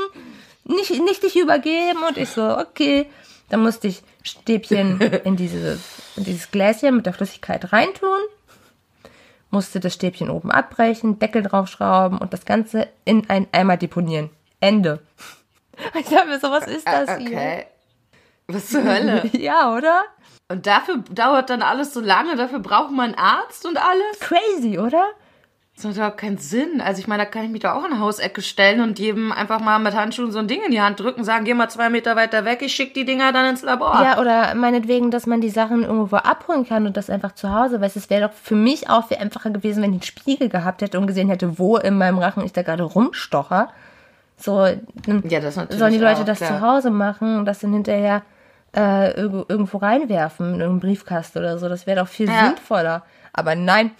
nicht, 0.71 0.89
nicht 1.01 1.23
dich 1.23 1.35
übergeben. 1.37 2.03
Und 2.07 2.17
ich 2.17 2.29
so, 2.29 2.57
okay. 2.57 3.07
Dann 3.49 3.61
musste 3.61 3.87
ich 3.87 4.01
Stäbchen 4.23 4.99
in, 5.25 5.35
diese, 5.35 5.79
in 6.15 6.23
dieses 6.23 6.51
Gläschen 6.51 6.95
mit 6.95 7.05
der 7.05 7.13
Flüssigkeit 7.13 7.71
reintun. 7.73 8.19
Musste 9.49 9.79
das 9.81 9.93
Stäbchen 9.93 10.29
oben 10.29 10.49
abbrechen, 10.51 11.19
Deckel 11.19 11.43
draufschrauben 11.43 12.17
und 12.17 12.31
das 12.31 12.45
Ganze 12.45 12.87
in 13.03 13.29
einen 13.29 13.47
Eimer 13.51 13.77
deponieren. 13.77 14.29
Ende. 14.59 14.99
Ich 15.97 16.05
dachte 16.09 16.27
mir 16.27 16.39
so, 16.39 16.51
was 16.51 16.67
ist 16.67 16.85
das 16.85 17.09
Ah, 17.09 17.15
Okay. 17.19 17.65
Was 18.47 18.67
zur 18.69 18.83
Hölle? 18.83 19.23
hier? 19.23 19.39
Ja, 19.41 19.75
oder? 19.75 20.03
Und 20.49 20.67
dafür 20.67 20.97
dauert 21.09 21.49
dann 21.49 21.61
alles 21.63 21.93
so 21.93 22.01
lange, 22.01 22.35
dafür 22.35 22.59
braucht 22.59 22.91
man 22.91 23.05
einen 23.05 23.15
Arzt 23.15 23.65
und 23.65 23.77
alles? 23.77 24.19
Crazy, 24.19 24.77
oder? 24.77 25.05
Das 25.75 25.85
hat 25.85 25.95
überhaupt 25.95 26.17
keinen 26.17 26.37
Sinn. 26.37 26.79
Also 26.81 26.99
ich 26.99 27.07
meine, 27.07 27.23
da 27.23 27.29
kann 27.29 27.43
ich 27.45 27.49
mich 27.49 27.61
doch 27.61 27.71
auch 27.71 27.85
in 27.85 27.91
eine 27.93 27.99
Hausecke 27.99 28.41
stellen 28.41 28.81
und 28.81 28.99
jedem 28.99 29.31
einfach 29.31 29.59
mal 29.61 29.79
mit 29.79 29.95
Handschuhen 29.95 30.31
so 30.31 30.37
ein 30.37 30.47
Ding 30.47 30.61
in 30.63 30.71
die 30.71 30.81
Hand 30.81 30.99
drücken, 30.99 31.23
sagen, 31.23 31.43
geh 31.45 31.53
mal 31.53 31.69
zwei 31.69 31.89
Meter 31.89 32.15
weiter 32.15 32.45
weg, 32.45 32.61
ich 32.61 32.73
schicke 32.73 32.93
die 32.93 33.05
Dinger 33.05 33.31
dann 33.31 33.49
ins 33.49 33.63
Labor. 33.63 33.99
Ja, 34.03 34.19
oder 34.19 34.53
meinetwegen, 34.53 35.09
dass 35.11 35.25
man 35.25 35.41
die 35.41 35.49
Sachen 35.49 35.83
irgendwo 35.83 36.17
abholen 36.17 36.67
kann 36.67 36.85
und 36.85 36.97
das 36.97 37.09
einfach 37.09 37.31
zu 37.31 37.51
Hause, 37.53 37.81
weil 37.81 37.87
es 37.95 38.09
wäre 38.09 38.27
doch 38.27 38.33
für 38.33 38.55
mich 38.55 38.89
auch 38.89 39.07
viel 39.07 39.17
einfacher 39.17 39.49
gewesen, 39.49 39.81
wenn 39.81 39.91
ich 39.91 40.01
einen 40.01 40.03
Spiegel 40.03 40.49
gehabt 40.49 40.81
hätte 40.81 40.99
und 40.99 41.07
gesehen 41.07 41.29
hätte, 41.29 41.57
wo 41.57 41.77
in 41.77 41.97
meinem 41.97 42.19
Rachen 42.19 42.43
ich 42.45 42.53
da 42.53 42.61
gerade 42.63 42.83
rumstocher. 42.83 43.69
So, 44.37 44.65
Ja, 44.65 45.39
das 45.39 45.55
sollen 45.55 45.93
die 45.93 45.99
Leute 45.99 46.21
auch, 46.21 46.25
das 46.25 46.39
klar. 46.39 46.59
zu 46.59 46.61
Hause 46.61 46.89
machen 46.91 47.37
und 47.39 47.45
das 47.45 47.59
dann 47.59 47.73
hinterher 47.73 48.23
äh, 48.75 49.11
irgendwo, 49.13 49.45
irgendwo 49.47 49.77
reinwerfen, 49.77 50.53
in 50.55 50.59
irgendeinen 50.61 50.79
Briefkasten 50.79 51.39
oder 51.39 51.57
so. 51.57 51.69
Das 51.69 51.87
wäre 51.87 52.01
doch 52.01 52.07
viel 52.07 52.27
Ja. 52.27 52.45
sinnvoller. 52.47 53.03
Aber 53.33 53.55
nein, 53.55 53.91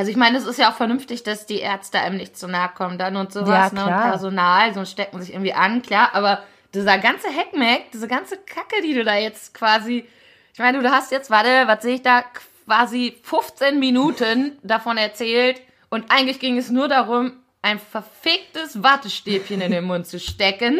Also 0.00 0.10
ich 0.12 0.16
meine, 0.16 0.38
es 0.38 0.46
ist 0.46 0.58
ja 0.58 0.70
auch 0.70 0.76
vernünftig, 0.76 1.24
dass 1.24 1.44
die 1.44 1.58
Ärzte 1.58 2.00
einem 2.00 2.16
nicht 2.16 2.34
zu 2.34 2.48
nahe 2.48 2.70
kommen 2.74 2.96
dann 2.96 3.16
und 3.16 3.34
sowas, 3.34 3.70
Ja, 3.74 3.84
ne? 3.84 3.84
Und. 3.84 4.02
Personal, 4.10 4.72
so 4.72 4.86
stecken 4.86 5.20
sich 5.20 5.34
irgendwie 5.34 5.52
an, 5.52 5.82
klar, 5.82 6.08
aber 6.14 6.42
dieser 6.72 6.96
ganze 6.96 7.28
Heckmeck, 7.28 7.90
diese 7.92 8.08
ganze 8.08 8.38
Kacke, 8.38 8.80
die 8.82 8.94
du 8.94 9.04
da 9.04 9.16
jetzt 9.16 9.52
quasi, 9.52 10.06
ich 10.54 10.58
meine, 10.58 10.82
du 10.82 10.90
hast 10.90 11.12
jetzt, 11.12 11.30
warte, 11.30 11.64
was 11.66 11.82
sehe 11.82 11.96
ich 11.96 12.02
da, 12.02 12.24
quasi 12.64 13.18
15 13.24 13.78
Minuten 13.78 14.56
davon 14.62 14.96
erzählt 14.96 15.60
und 15.90 16.10
eigentlich 16.10 16.38
ging 16.40 16.56
es 16.56 16.70
nur 16.70 16.88
darum, 16.88 17.34
ein 17.60 17.78
verficktes 17.78 18.82
Wattestäbchen 18.82 19.60
in 19.60 19.70
den 19.70 19.84
Mund 19.84 20.06
zu 20.06 20.18
stecken, 20.18 20.78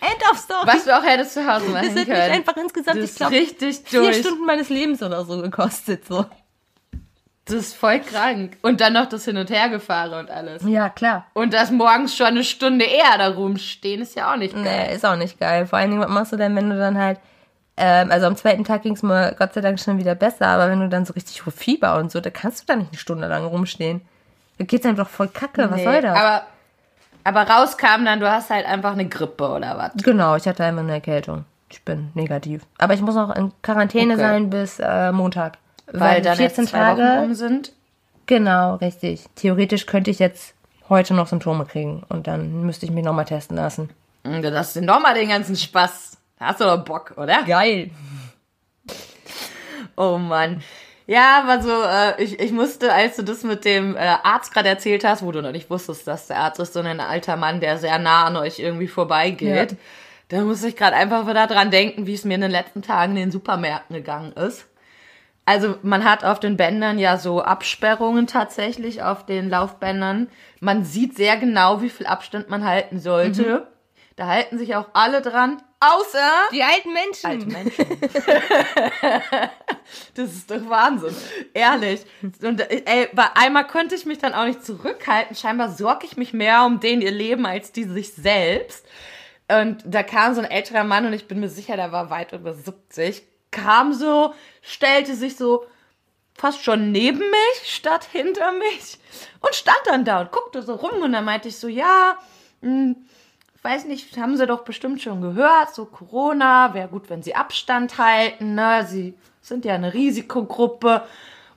end 0.00 0.30
of 0.32 0.36
story. 0.36 0.66
was 0.66 0.84
du 0.84 0.98
auch 0.98 1.04
hättest 1.04 1.34
zu 1.34 1.46
Hause 1.46 1.68
machen 1.68 1.94
das 1.94 1.96
hat 2.00 2.06
können. 2.06 2.22
mich 2.28 2.38
einfach 2.38 2.56
insgesamt, 2.56 2.96
das 2.96 3.04
ich 3.04 3.10
ist 3.10 3.16
glaube, 3.18 3.36
richtig 3.36 3.76
vier. 3.84 4.12
Stunden 4.14 4.44
meines 4.44 4.68
Lebens 4.68 5.00
oder 5.00 5.24
so 5.24 5.40
gekostet. 5.42 6.04
So. 6.08 6.26
Das 7.48 7.56
ist 7.56 7.74
voll 7.76 8.00
krank. 8.00 8.56
Und 8.62 8.80
dann 8.80 8.92
noch 8.92 9.06
das 9.06 9.24
Hin- 9.24 9.36
und 9.38 9.50
Hergefahre 9.50 10.18
und 10.18 10.30
alles. 10.30 10.62
Ja, 10.64 10.88
klar. 10.88 11.26
Und 11.34 11.54
das 11.54 11.70
morgens 11.70 12.16
schon 12.16 12.26
eine 12.28 12.44
Stunde 12.44 12.84
eher 12.84 13.16
da 13.18 13.28
rumstehen, 13.28 14.02
ist 14.02 14.14
ja 14.16 14.32
auch 14.32 14.36
nicht 14.36 14.54
geil. 14.54 14.62
Nee, 14.88 14.94
ist 14.94 15.04
auch 15.06 15.16
nicht 15.16 15.40
geil. 15.40 15.66
Vor 15.66 15.78
allen 15.78 15.90
Dingen, 15.90 16.02
was 16.02 16.10
machst 16.10 16.32
du 16.32 16.36
denn, 16.36 16.54
wenn 16.54 16.68
du 16.70 16.78
dann 16.78 16.98
halt, 16.98 17.18
ähm, 17.76 18.10
also 18.10 18.26
am 18.26 18.36
zweiten 18.36 18.64
Tag 18.64 18.82
ging 18.82 18.94
es 18.94 19.02
mir 19.02 19.34
Gott 19.38 19.54
sei 19.54 19.60
Dank 19.60 19.80
schon 19.80 19.98
wieder 19.98 20.14
besser, 20.14 20.46
aber 20.46 20.68
wenn 20.68 20.80
du 20.80 20.88
dann 20.88 21.04
so 21.06 21.12
richtig 21.14 21.40
Fieber 21.54 21.96
und 21.98 22.10
so, 22.12 22.20
da 22.20 22.30
kannst 22.30 22.60
du 22.62 22.66
da 22.66 22.76
nicht 22.76 22.90
eine 22.90 22.98
Stunde 22.98 23.26
lang 23.28 23.44
rumstehen. 23.44 24.02
Da 24.58 24.64
geht's 24.64 24.84
einem 24.84 24.96
doch 24.96 25.08
voll 25.08 25.28
kacke, 25.28 25.70
was 25.70 25.76
Nee, 25.76 25.84
soll 25.84 26.02
das? 26.02 26.16
Aber, 26.18 26.42
aber 27.24 27.42
rauskam 27.48 28.04
dann, 28.04 28.20
du 28.20 28.30
hast 28.30 28.50
halt 28.50 28.66
einfach 28.66 28.92
eine 28.92 29.08
Grippe 29.08 29.48
oder 29.48 29.78
was. 29.78 29.92
genau, 30.02 30.34
ich 30.36 30.46
hatte 30.46 30.64
einmal 30.64 30.84
eine 30.84 30.94
Erkältung. 30.94 31.44
Ich 31.70 31.84
bin 31.84 32.10
negativ. 32.14 32.62
Aber 32.78 32.94
ich 32.94 33.00
muss 33.00 33.14
noch 33.14 33.34
in 33.36 33.52
Quarantäne 33.62 34.14
Okay. 34.14 34.22
sein 34.22 34.50
bis 34.50 34.80
äh, 34.80 35.12
Montag. 35.12 35.58
Weil 35.92 36.22
dann 36.22 36.36
14 36.36 36.64
jetzt 36.64 36.70
zwei 36.72 36.78
Wochen 36.92 36.98
Tage. 36.98 37.20
rum 37.20 37.34
sind. 37.34 37.72
Genau, 38.26 38.74
richtig. 38.76 39.24
Theoretisch 39.36 39.86
könnte 39.86 40.10
ich 40.10 40.18
jetzt 40.18 40.54
heute 40.88 41.14
noch 41.14 41.26
Symptome 41.28 41.64
kriegen 41.64 42.02
und 42.08 42.26
dann 42.26 42.62
müsste 42.64 42.86
ich 42.86 42.92
mich 42.92 43.04
nochmal 43.04 43.24
testen 43.24 43.56
lassen. 43.56 43.90
Und 44.24 44.42
dann 44.42 44.54
hast 44.54 44.76
du 44.76 44.82
nochmal 44.82 45.14
den 45.14 45.28
ganzen 45.28 45.56
Spaß. 45.56 46.18
Da 46.38 46.46
hast 46.46 46.60
du 46.60 46.64
doch 46.64 46.84
Bock, 46.84 47.14
oder? 47.16 47.42
Geil. 47.44 47.90
Oh 49.96 50.18
Mann. 50.18 50.62
Ja, 51.06 51.42
aber 51.42 51.62
so, 51.62 51.70
äh, 51.82 52.22
ich, 52.22 52.38
ich 52.38 52.52
musste, 52.52 52.92
als 52.92 53.16
du 53.16 53.22
das 53.22 53.42
mit 53.42 53.64
dem 53.64 53.96
äh, 53.96 54.00
Arzt 54.22 54.52
gerade 54.52 54.68
erzählt 54.68 55.04
hast, 55.04 55.22
wo 55.22 55.32
du 55.32 55.40
noch 55.40 55.52
nicht 55.52 55.70
wusstest, 55.70 56.06
dass 56.06 56.26
der 56.26 56.36
Arzt 56.38 56.60
ist, 56.60 56.74
sondern 56.74 57.00
ein 57.00 57.06
alter 57.06 57.36
Mann, 57.36 57.60
der 57.60 57.78
sehr 57.78 57.98
nah 57.98 58.26
an 58.26 58.36
euch 58.36 58.58
irgendwie 58.58 58.88
vorbeigeht, 58.88 59.72
Ja. 59.72 59.76
da 60.28 60.40
musste 60.42 60.68
ich 60.68 60.76
gerade 60.76 60.94
einfach 60.96 61.26
wieder 61.26 61.46
dran 61.46 61.70
denken, 61.70 62.06
wie 62.06 62.12
es 62.12 62.24
mir 62.24 62.34
in 62.34 62.42
den 62.42 62.50
letzten 62.50 62.82
Tagen 62.82 63.12
in 63.12 63.22
den 63.22 63.30
Supermärkten 63.30 63.96
gegangen 63.96 64.32
ist. 64.32 64.66
Also 65.48 65.76
man 65.80 66.04
hat 66.04 66.24
auf 66.24 66.40
den 66.40 66.58
Bändern 66.58 66.98
ja 66.98 67.16
so 67.16 67.40
Absperrungen 67.40 68.26
tatsächlich 68.26 69.02
auf 69.02 69.24
den 69.24 69.48
Laufbändern. 69.48 70.28
Man 70.60 70.84
sieht 70.84 71.16
sehr 71.16 71.38
genau, 71.38 71.80
wie 71.80 71.88
viel 71.88 72.04
Abstand 72.04 72.50
man 72.50 72.66
halten 72.66 73.00
sollte. 73.00 73.66
Da 74.16 74.26
halten 74.26 74.58
sich 74.58 74.76
auch 74.76 74.88
alle 74.92 75.22
dran, 75.22 75.62
außer 75.80 76.30
Die 76.52 76.62
alten 76.62 76.92
Menschen. 76.92 77.30
alte 77.30 77.46
Menschen. 77.46 77.86
das 80.14 80.32
ist 80.34 80.50
doch 80.50 80.68
Wahnsinn. 80.68 81.16
Ehrlich. 81.54 82.04
Und 82.42 82.60
ey, 82.70 83.08
bei 83.14 83.24
einmal 83.34 83.66
konnte 83.66 83.94
ich 83.94 84.04
mich 84.04 84.18
dann 84.18 84.34
auch 84.34 84.44
nicht 84.44 84.62
zurückhalten. 84.62 85.34
Scheinbar 85.34 85.70
sorge 85.70 86.04
ich 86.04 86.18
mich 86.18 86.34
mehr 86.34 86.66
um 86.66 86.78
den 86.78 87.00
ihr 87.00 87.10
Leben 87.10 87.46
als 87.46 87.72
die 87.72 87.84
sich 87.84 88.12
selbst. 88.12 88.84
Und 89.50 89.82
da 89.86 90.02
kam 90.02 90.34
so 90.34 90.42
ein 90.42 90.50
älterer 90.50 90.84
Mann 90.84 91.06
und 91.06 91.14
ich 91.14 91.26
bin 91.26 91.40
mir 91.40 91.48
sicher, 91.48 91.76
der 91.76 91.90
war 91.90 92.10
weit 92.10 92.34
über 92.34 92.52
70. 92.52 93.22
Kam 93.50 93.92
so, 93.92 94.34
stellte 94.62 95.14
sich 95.14 95.36
so 95.36 95.66
fast 96.34 96.62
schon 96.62 96.92
neben 96.92 97.18
mich 97.18 97.74
statt 97.74 98.06
hinter 98.10 98.52
mich 98.52 98.98
und 99.40 99.54
stand 99.54 99.80
dann 99.86 100.04
da 100.04 100.20
und 100.20 100.30
guckte 100.30 100.62
so 100.62 100.74
rum 100.74 101.02
und 101.02 101.12
dann 101.12 101.24
meinte 101.24 101.48
ich 101.48 101.58
so, 101.58 101.68
ja, 101.68 102.16
hm, 102.62 102.96
weiß 103.62 103.86
nicht, 103.86 104.16
haben 104.16 104.36
Sie 104.36 104.46
doch 104.46 104.62
bestimmt 104.62 105.02
schon 105.02 105.20
gehört, 105.20 105.74
so 105.74 105.84
Corona, 105.84 106.74
wäre 106.74 106.88
gut, 106.88 107.10
wenn 107.10 107.22
Sie 107.22 107.34
Abstand 107.34 107.98
halten, 107.98 108.54
ne? 108.54 108.86
Sie 108.88 109.14
sind 109.42 109.64
ja 109.64 109.74
eine 109.74 109.94
Risikogruppe 109.94 111.02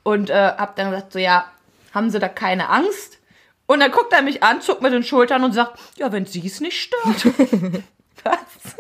und 0.04 0.30
äh, 0.30 0.54
hab 0.58 0.76
dann 0.76 0.92
gesagt, 0.92 1.14
so 1.14 1.20
ja, 1.20 1.46
haben 1.94 2.10
Sie 2.10 2.20
da 2.20 2.28
keine 2.28 2.70
Angst? 2.70 3.20
Und 3.68 3.80
dann 3.80 3.92
guckt 3.92 4.12
er 4.12 4.22
mich 4.22 4.44
an, 4.44 4.62
zuckt 4.62 4.82
mit 4.82 4.92
den 4.92 5.04
Schultern 5.04 5.44
und 5.44 5.54
sagt, 5.54 5.80
ja, 5.96 6.12
wenn 6.12 6.26
Sie 6.26 6.46
es 6.46 6.60
nicht 6.60 6.82
stört. 6.82 7.26
Was? 8.24 8.76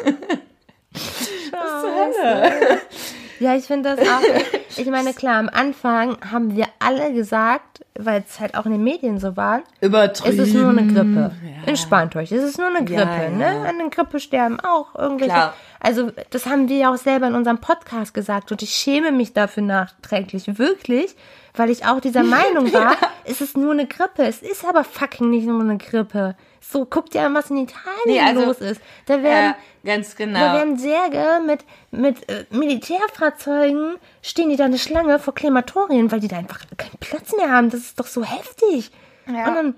Was 0.93 1.82
zur 1.82 1.95
Hölle? 1.95 2.80
Ja, 3.41 3.56
ich 3.56 3.65
finde 3.65 3.95
das 3.95 4.08
auch. 4.08 4.21
Ich 4.77 4.88
meine, 4.88 5.13
klar, 5.13 5.38
am 5.38 5.49
Anfang 5.49 6.15
haben 6.32 6.56
wir 6.56 6.65
alle 6.80 7.12
gesagt, 7.12 7.86
weil 7.99 8.23
es 8.25 8.39
halt 8.39 8.56
auch 8.56 8.65
in 8.65 8.71
den 8.71 8.84
Medien 8.86 9.19
so 9.19 9.36
war, 9.36 9.63
Übertrieben. 9.82 10.39
es 10.39 10.47
ist 10.47 10.54
nur 10.54 10.69
eine 10.69 10.88
Grippe. 10.88 11.32
Entspannt 11.65 12.15
euch, 12.15 12.32
es 12.32 12.41
ist 12.41 12.58
nur 12.58 12.67
eine 12.67 12.86
Grippe, 12.86 13.23
ja. 13.23 13.30
ne? 13.30 13.65
An 13.67 13.80
den 13.80 13.89
Grippe 13.89 14.21
sterben 14.21 14.62
auch 14.62 14.95
irgendwelche. 14.95 15.34
Klar. 15.34 15.54
Also, 15.82 16.12
das 16.30 16.45
haben 16.45 16.69
wir 16.69 16.77
ja 16.77 16.93
auch 16.93 16.97
selber 16.97 17.27
in 17.27 17.36
unserem 17.36 17.58
Podcast 17.58 18.13
gesagt 18.13 18.54
und 18.54 18.62
ich 18.62 18.71
schäme 18.71 19.12
mich 19.12 19.34
dafür 19.34 19.63
nachträglich, 19.63 20.58
wirklich, 20.58 21.17
weil 21.54 21.69
ich 21.69 21.86
auch 21.86 21.99
dieser 21.99 22.23
Meinung 22.23 22.71
war, 22.71 22.95
es 23.25 23.41
ist 23.41 23.58
nur 23.58 23.73
eine 23.73 23.88
Grippe. 23.88 24.23
Es 24.23 24.41
ist 24.41 24.63
aber 24.63 24.86
fucking 24.86 25.30
nicht 25.30 25.47
nur 25.47 25.60
eine 25.60 25.77
Grippe. 25.77 26.36
So, 26.71 26.86
guck 26.86 27.10
dir 27.10 27.23
an, 27.23 27.34
was 27.36 27.49
in 27.49 27.57
Italien 27.57 27.99
Nee, 28.05 28.21
also, 28.21 28.45
los 28.45 28.60
ist. 28.60 28.79
Da 29.05 29.21
werden 29.21 29.55
Ja, 29.84 29.93
ganz 29.95 30.15
genau. 30.15 30.39
Da 30.39 30.53
werden 30.53 30.77
Särge 30.77 31.41
mit, 31.45 31.65
mit 31.91 32.29
äh, 32.29 32.45
Militärfahrzeugen, 32.49 33.97
stehen 34.21 34.49
die 34.49 34.55
da 34.55 34.65
eine 34.65 34.77
Schlange 34.77 35.19
vor 35.19 35.34
Krematorien, 35.34 36.12
weil 36.12 36.21
die 36.21 36.27
da 36.29 36.38
einfach 36.38 36.62
keinen 36.77 36.97
Platz 36.99 37.34
mehr 37.36 37.51
haben. 37.51 37.69
Das 37.69 37.81
ist 37.81 37.99
doch 37.99 38.07
so 38.07 38.23
heftig. 38.23 38.91
Ja. 39.27 39.47
Und 39.49 39.55
dann 39.55 39.75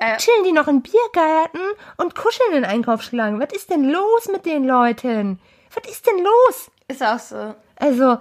Äh. 0.00 0.16
chillen 0.16 0.44
die 0.44 0.52
noch 0.52 0.66
in 0.66 0.82
Biergärten 0.82 1.60
und 1.98 2.14
kuscheln 2.14 2.54
in 2.54 2.64
Einkaufsschlangen. 2.64 3.38
Was 3.40 3.52
ist 3.52 3.70
denn 3.70 3.84
los 3.84 4.28
mit 4.32 4.46
den 4.46 4.64
Leuten? 4.66 5.38
Was 5.74 5.90
ist 5.92 6.06
denn 6.06 6.18
los? 6.24 6.70
ist 6.88 7.02
auch 7.02 7.18
so. 7.18 7.54
Also, 7.76 8.18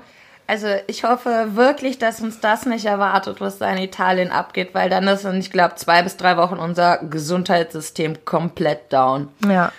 Also 0.52 0.68
ich 0.88 1.06
hoffe 1.06 1.56
wirklich, 1.56 1.98
dass 1.98 2.20
uns 2.20 2.42
das 2.42 2.66
nicht 2.66 2.84
erwartet, 2.86 3.40
was 3.40 3.58
da 3.58 3.72
in 3.72 3.78
Italien 3.78 4.32
abgeht, 4.32 4.72
weil 4.74 4.90
dann 4.90 5.08
ist 5.08 5.24
in, 5.24 5.40
ich 5.40 5.50
glaube, 5.50 5.76
zwei 5.76 6.02
bis 6.04 6.18
drei 6.18 6.36
Wochen 6.36 6.56
unser 6.58 6.98
Gesundheitssystem 6.98 8.26
komplett 8.26 8.92
down. 8.92 9.30
ja. 9.48 9.72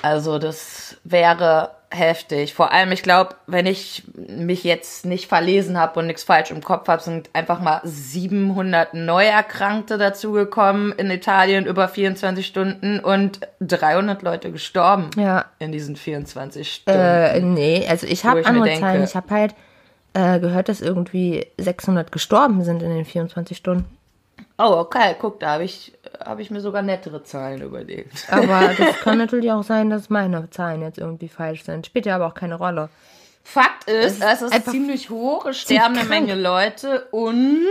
Also 0.00 0.38
das 0.38 0.96
wäre 1.04 1.70
heftig. 1.90 2.54
Vor 2.54 2.72
allem, 2.72 2.92
ich 2.92 3.02
glaube, 3.02 3.34
wenn 3.46 3.66
ich 3.66 4.04
mich 4.14 4.64
jetzt 4.64 5.04
nicht 5.04 5.28
verlesen 5.28 5.76
habe 5.78 5.98
und 6.00 6.06
nichts 6.06 6.22
falsch 6.22 6.50
im 6.50 6.62
Kopf 6.62 6.88
habe, 6.88 7.02
sind 7.02 7.28
einfach 7.34 7.60
mal 7.60 7.80
700 7.84 8.94
Neuerkrankte 8.94 9.98
dazugekommen 9.98 10.92
in 10.92 11.10
Italien 11.10 11.66
über 11.66 11.88
24 11.88 12.46
Stunden 12.46 13.00
und 13.00 13.40
300 13.60 14.22
Leute 14.22 14.50
gestorben 14.52 15.10
Ja. 15.16 15.44
in 15.58 15.72
diesen 15.72 15.96
24 15.96 16.72
Stunden. 16.72 16.98
Äh, 17.00 17.40
nee, 17.40 17.86
also 17.88 18.06
ich 18.06 18.24
habe 18.24 18.46
andere 18.46 18.64
denke- 18.64 18.80
Zahlen. 18.80 19.04
Ich 19.04 19.14
habe 19.14 19.28
halt 19.34 19.54
äh, 20.14 20.40
gehört, 20.40 20.68
dass 20.68 20.80
irgendwie 20.80 21.46
600 21.58 22.12
gestorben 22.12 22.64
sind 22.64 22.82
in 22.82 22.90
den 22.90 23.04
24 23.04 23.56
Stunden. 23.56 23.84
Oh, 24.58 24.76
okay, 24.78 25.16
guck, 25.18 25.40
da 25.40 25.54
habe 25.54 25.64
ich, 25.64 25.92
hab 26.20 26.38
ich 26.38 26.50
mir 26.50 26.60
sogar 26.60 26.82
nettere 26.82 27.24
Zahlen 27.24 27.62
überlegt. 27.62 28.26
Aber 28.30 28.72
das 28.78 29.00
kann 29.00 29.18
natürlich 29.18 29.50
auch 29.50 29.64
sein, 29.64 29.90
dass 29.90 30.10
meine 30.10 30.50
Zahlen 30.50 30.82
jetzt 30.82 30.98
irgendwie 30.98 31.28
falsch 31.28 31.64
sind. 31.64 31.86
Spielt 31.86 32.06
ja 32.06 32.16
aber 32.16 32.26
auch 32.26 32.34
keine 32.34 32.56
Rolle. 32.56 32.88
Fakt 33.44 33.88
ist, 33.88 34.22
es 34.22 34.42
ist 34.42 34.52
einfach 34.52 34.70
ziemlich 34.70 35.10
hoch, 35.10 35.46
es 35.46 35.58
sterben 35.58 35.98
eine. 35.98 36.08
Menge 36.08 36.34
Leute 36.36 37.08
und 37.10 37.66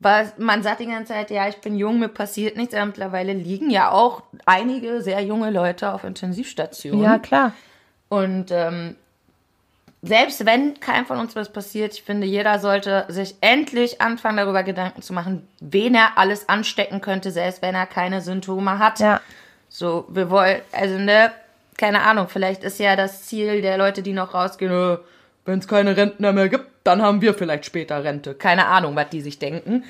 weil 0.00 0.32
man 0.38 0.62
sagt 0.62 0.80
die 0.80 0.86
ganze 0.86 1.12
Zeit, 1.12 1.30
ja, 1.30 1.48
ich 1.48 1.56
bin 1.58 1.76
jung, 1.76 1.98
mir 1.98 2.08
passiert 2.08 2.56
nichts, 2.56 2.74
aber 2.74 2.86
mittlerweile 2.86 3.32
liegen 3.32 3.70
ja 3.70 3.90
auch 3.90 4.22
einige 4.44 5.02
sehr 5.02 5.20
junge 5.22 5.50
Leute 5.50 5.92
auf 5.92 6.04
Intensivstationen. 6.04 7.02
Ja, 7.02 7.18
klar. 7.18 7.52
Und 8.08 8.50
ähm, 8.50 8.96
selbst 10.06 10.44
wenn 10.46 10.78
keinem 10.80 11.06
von 11.06 11.18
uns 11.18 11.34
was 11.34 11.52
passiert, 11.52 11.94
ich 11.94 12.02
finde, 12.02 12.26
jeder 12.26 12.58
sollte 12.58 13.06
sich 13.08 13.36
endlich 13.40 14.00
anfangen, 14.00 14.36
darüber 14.36 14.62
Gedanken 14.62 15.02
zu 15.02 15.12
machen, 15.12 15.48
wen 15.60 15.94
er 15.94 16.18
alles 16.18 16.48
anstecken 16.48 17.00
könnte, 17.00 17.30
selbst 17.30 17.62
wenn 17.62 17.74
er 17.74 17.86
keine 17.86 18.20
Symptome 18.20 18.78
hat. 18.78 19.00
Ja. 19.00 19.20
So, 19.68 20.06
wir 20.08 20.30
wollen, 20.30 20.60
also 20.72 20.98
ne, 20.98 21.32
keine 21.76 22.02
Ahnung, 22.02 22.28
vielleicht 22.28 22.64
ist 22.64 22.78
ja 22.78 22.96
das 22.96 23.24
Ziel 23.24 23.62
der 23.62 23.78
Leute, 23.78 24.02
die 24.02 24.12
noch 24.12 24.34
rausgehen, 24.34 24.98
wenn 25.44 25.58
es 25.58 25.68
keine 25.68 25.96
Rentner 25.96 26.32
mehr 26.32 26.48
gibt, 26.48 26.66
dann 26.84 27.02
haben 27.02 27.20
wir 27.20 27.34
vielleicht 27.34 27.64
später 27.64 28.02
Rente. 28.04 28.34
Keine 28.34 28.66
Ahnung, 28.66 28.96
was 28.96 29.08
die 29.10 29.20
sich 29.20 29.38
denken. 29.38 29.84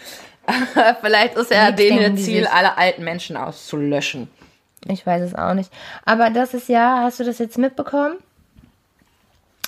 Aber 0.47 0.97
vielleicht 1.01 1.37
ist 1.37 1.51
ja 1.51 1.71
denen 1.71 2.17
Ziel, 2.17 2.47
alle 2.47 2.77
alten 2.77 3.05
Menschen 3.05 3.37
auszulöschen. 3.37 4.29
Ich 4.87 5.07
weiß 5.07 5.23
es 5.23 5.35
auch 5.35 5.55
nicht. 5.55 5.73
Aber 6.05 6.31
das 6.31 6.55
ist 6.55 6.69
ja, 6.69 7.01
hast 7.03 7.21
du 7.21 7.25
das 7.25 7.39
jetzt 7.39 7.59
mitbekommen? 7.59 8.17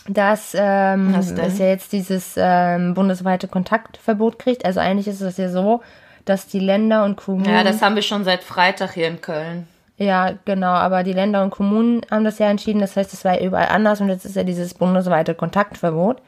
Dass 0.08 0.54
ähm, 0.58 1.14
es 1.14 1.58
ja 1.58 1.66
jetzt 1.66 1.92
dieses 1.92 2.34
ähm, 2.36 2.94
bundesweite 2.94 3.48
Kontaktverbot 3.48 4.38
kriegt. 4.38 4.64
Also 4.64 4.80
eigentlich 4.80 5.08
ist 5.08 5.20
es 5.20 5.36
ja 5.36 5.48
so, 5.48 5.82
dass 6.24 6.46
die 6.46 6.60
Länder 6.60 7.04
und 7.04 7.16
Kommunen. 7.16 7.52
Ja, 7.52 7.64
das 7.64 7.82
haben 7.82 7.94
wir 7.94 8.02
schon 8.02 8.24
seit 8.24 8.44
Freitag 8.44 8.92
hier 8.92 9.08
in 9.08 9.20
Köln. 9.20 9.66
Ja, 9.98 10.34
genau, 10.44 10.72
aber 10.72 11.02
die 11.02 11.14
Länder 11.14 11.42
und 11.42 11.50
Kommunen 11.50 12.02
haben 12.10 12.24
das 12.24 12.38
ja 12.38 12.50
entschieden, 12.50 12.80
das 12.80 12.96
heißt, 12.96 13.14
es 13.14 13.24
war 13.24 13.40
überall 13.40 13.68
anders 13.68 14.00
und 14.00 14.08
jetzt 14.08 14.26
ist 14.26 14.36
ja 14.36 14.44
dieses 14.44 14.74
bundesweite 14.74 15.34
Kontaktverbot. 15.34 16.20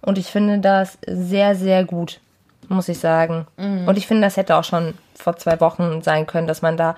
Und 0.00 0.16
ich 0.16 0.28
finde 0.28 0.58
das 0.58 0.96
sehr, 1.06 1.54
sehr 1.54 1.84
gut, 1.84 2.20
muss 2.68 2.88
ich 2.88 2.98
sagen. 2.98 3.46
Und 3.86 3.98
ich 3.98 4.06
finde, 4.06 4.22
das 4.22 4.36
hätte 4.36 4.56
auch 4.56 4.64
schon 4.64 4.94
vor 5.14 5.36
zwei 5.36 5.60
Wochen 5.60 6.02
sein 6.02 6.26
können, 6.26 6.46
dass 6.46 6.62
man 6.62 6.76
da 6.76 6.94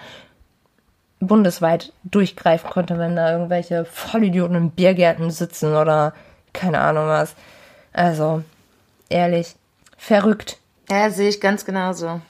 bundesweit 1.21 1.93
durchgreifen 2.03 2.71
konnte, 2.71 2.99
wenn 2.99 3.15
da 3.15 3.33
irgendwelche 3.33 3.85
Vollidioten 3.85 4.57
in 4.57 4.71
Biergärten 4.71 5.31
sitzen 5.31 5.77
oder 5.77 6.15
keine 6.53 6.81
Ahnung 6.81 7.07
was. 7.07 7.35
Also, 7.93 8.43
ehrlich, 9.09 9.55
verrückt. 9.97 10.59
Ja, 10.91 11.11
sehe 11.11 11.29
ich 11.29 11.41
ganz 11.41 11.65
genauso. 11.65 12.21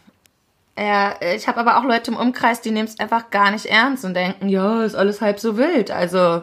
Ja, 0.79 1.14
ich 1.35 1.46
habe 1.46 1.61
aber 1.61 1.79
auch 1.79 1.85
Leute 1.85 2.11
im 2.11 2.16
Umkreis, 2.16 2.61
die 2.61 2.70
nehmen 2.70 2.88
es 2.88 2.98
einfach 2.98 3.31
gar 3.31 3.50
nicht 3.50 3.66
ernst 3.66 4.05
und 4.05 4.14
denken, 4.14 4.48
ja, 4.48 4.83
ist 4.83 4.94
alles 4.94 5.20
halb 5.20 5.38
so 5.38 5.57
wild. 5.57 5.90
Also, 5.90 6.42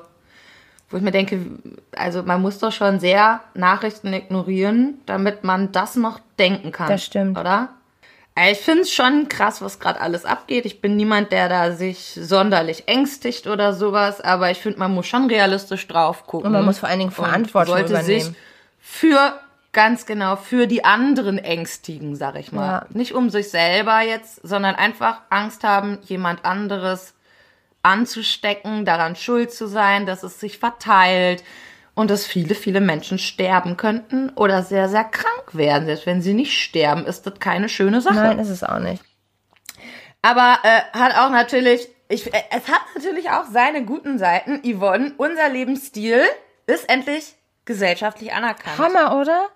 wo 0.89 0.97
ich 0.97 1.03
mir 1.03 1.11
denke, 1.11 1.39
also 1.95 2.23
man 2.23 2.41
muss 2.41 2.59
doch 2.59 2.71
schon 2.71 2.99
sehr 2.99 3.41
Nachrichten 3.55 4.13
ignorieren, 4.13 5.01
damit 5.05 5.43
man 5.43 5.71
das 5.71 5.95
noch 5.95 6.19
denken 6.39 6.71
kann. 6.71 6.87
Das 6.87 7.03
stimmt. 7.03 7.37
Oder? 7.37 7.69
Ich 8.51 8.59
finde 8.59 8.83
es 8.83 8.93
schon 8.93 9.29
krass, 9.29 9.61
was 9.61 9.79
gerade 9.79 9.99
alles 9.99 10.25
abgeht. 10.25 10.65
Ich 10.65 10.79
bin 10.79 10.95
niemand, 10.95 11.31
der 11.31 11.49
da 11.49 11.71
sich 11.71 12.17
sonderlich 12.21 12.87
ängstigt 12.87 13.47
oder 13.47 13.73
sowas, 13.73 14.21
aber 14.21 14.51
ich 14.51 14.59
finde, 14.59 14.77
man 14.79 14.93
muss 14.93 15.07
schon 15.07 15.27
realistisch 15.27 15.87
drauf 15.87 16.27
gucken. 16.27 16.47
Und 16.47 16.53
man 16.53 16.65
muss 16.65 16.79
vor 16.79 16.89
allen 16.89 16.99
Dingen 16.99 17.09
Und 17.09 17.15
Verantwortung 17.15 17.75
sollte 17.75 17.93
übernehmen. 17.93 18.21
sich 18.21 18.33
für 18.79 19.39
ganz 19.73 20.05
genau 20.05 20.35
für 20.35 20.67
die 20.67 20.83
anderen 20.85 21.37
ängstigen, 21.37 22.15
sag 22.15 22.37
ich 22.37 22.51
mal. 22.51 22.67
Ja. 22.67 22.85
Nicht 22.89 23.13
um 23.13 23.29
sich 23.29 23.49
selber 23.49 24.01
jetzt, 24.01 24.39
sondern 24.47 24.75
einfach 24.75 25.21
Angst 25.29 25.63
haben, 25.63 25.99
jemand 26.03 26.45
anderes 26.45 27.13
anzustecken, 27.83 28.85
daran 28.85 29.15
schuld 29.15 29.51
zu 29.51 29.67
sein, 29.67 30.05
dass 30.05 30.23
es 30.23 30.39
sich 30.39 30.59
verteilt 30.59 31.43
und 31.97 32.11
dass 32.11 32.27
viele, 32.27 32.53
viele 32.53 32.79
Menschen 32.79 33.17
sterben 33.17 33.75
könnten 33.75 34.29
oder 34.35 34.61
sehr, 34.61 34.87
sehr 34.87 35.03
krank 35.03 35.53
werden. 35.53 35.87
Selbst 35.87 36.05
wenn 36.05 36.21
sie 36.21 36.35
nicht 36.35 36.61
sterben, 36.61 37.07
ist 37.07 37.25
das 37.25 37.39
keine 37.39 37.69
schöne 37.69 38.01
Sache. 38.01 38.17
Nein, 38.17 38.37
ist 38.37 38.49
es 38.49 38.63
auch 38.63 38.77
nicht. 38.77 39.03
Aber 40.21 40.59
äh, 40.61 40.95
hat 40.95 41.17
auch 41.17 41.31
natürlich, 41.31 41.87
ich, 42.07 42.31
äh, 42.31 42.43
es 42.51 42.67
hat 42.67 42.81
natürlich 42.93 43.31
auch 43.31 43.45
seine 43.51 43.83
guten 43.83 44.19
Seiten. 44.19 44.61
Yvonne, 44.61 45.13
unser 45.17 45.49
Lebensstil 45.49 46.21
ist 46.67 46.87
endlich 46.87 47.33
gesellschaftlich 47.65 48.31
anerkannt. 48.31 48.77
Hammer, 48.77 49.19
oder? 49.19 49.47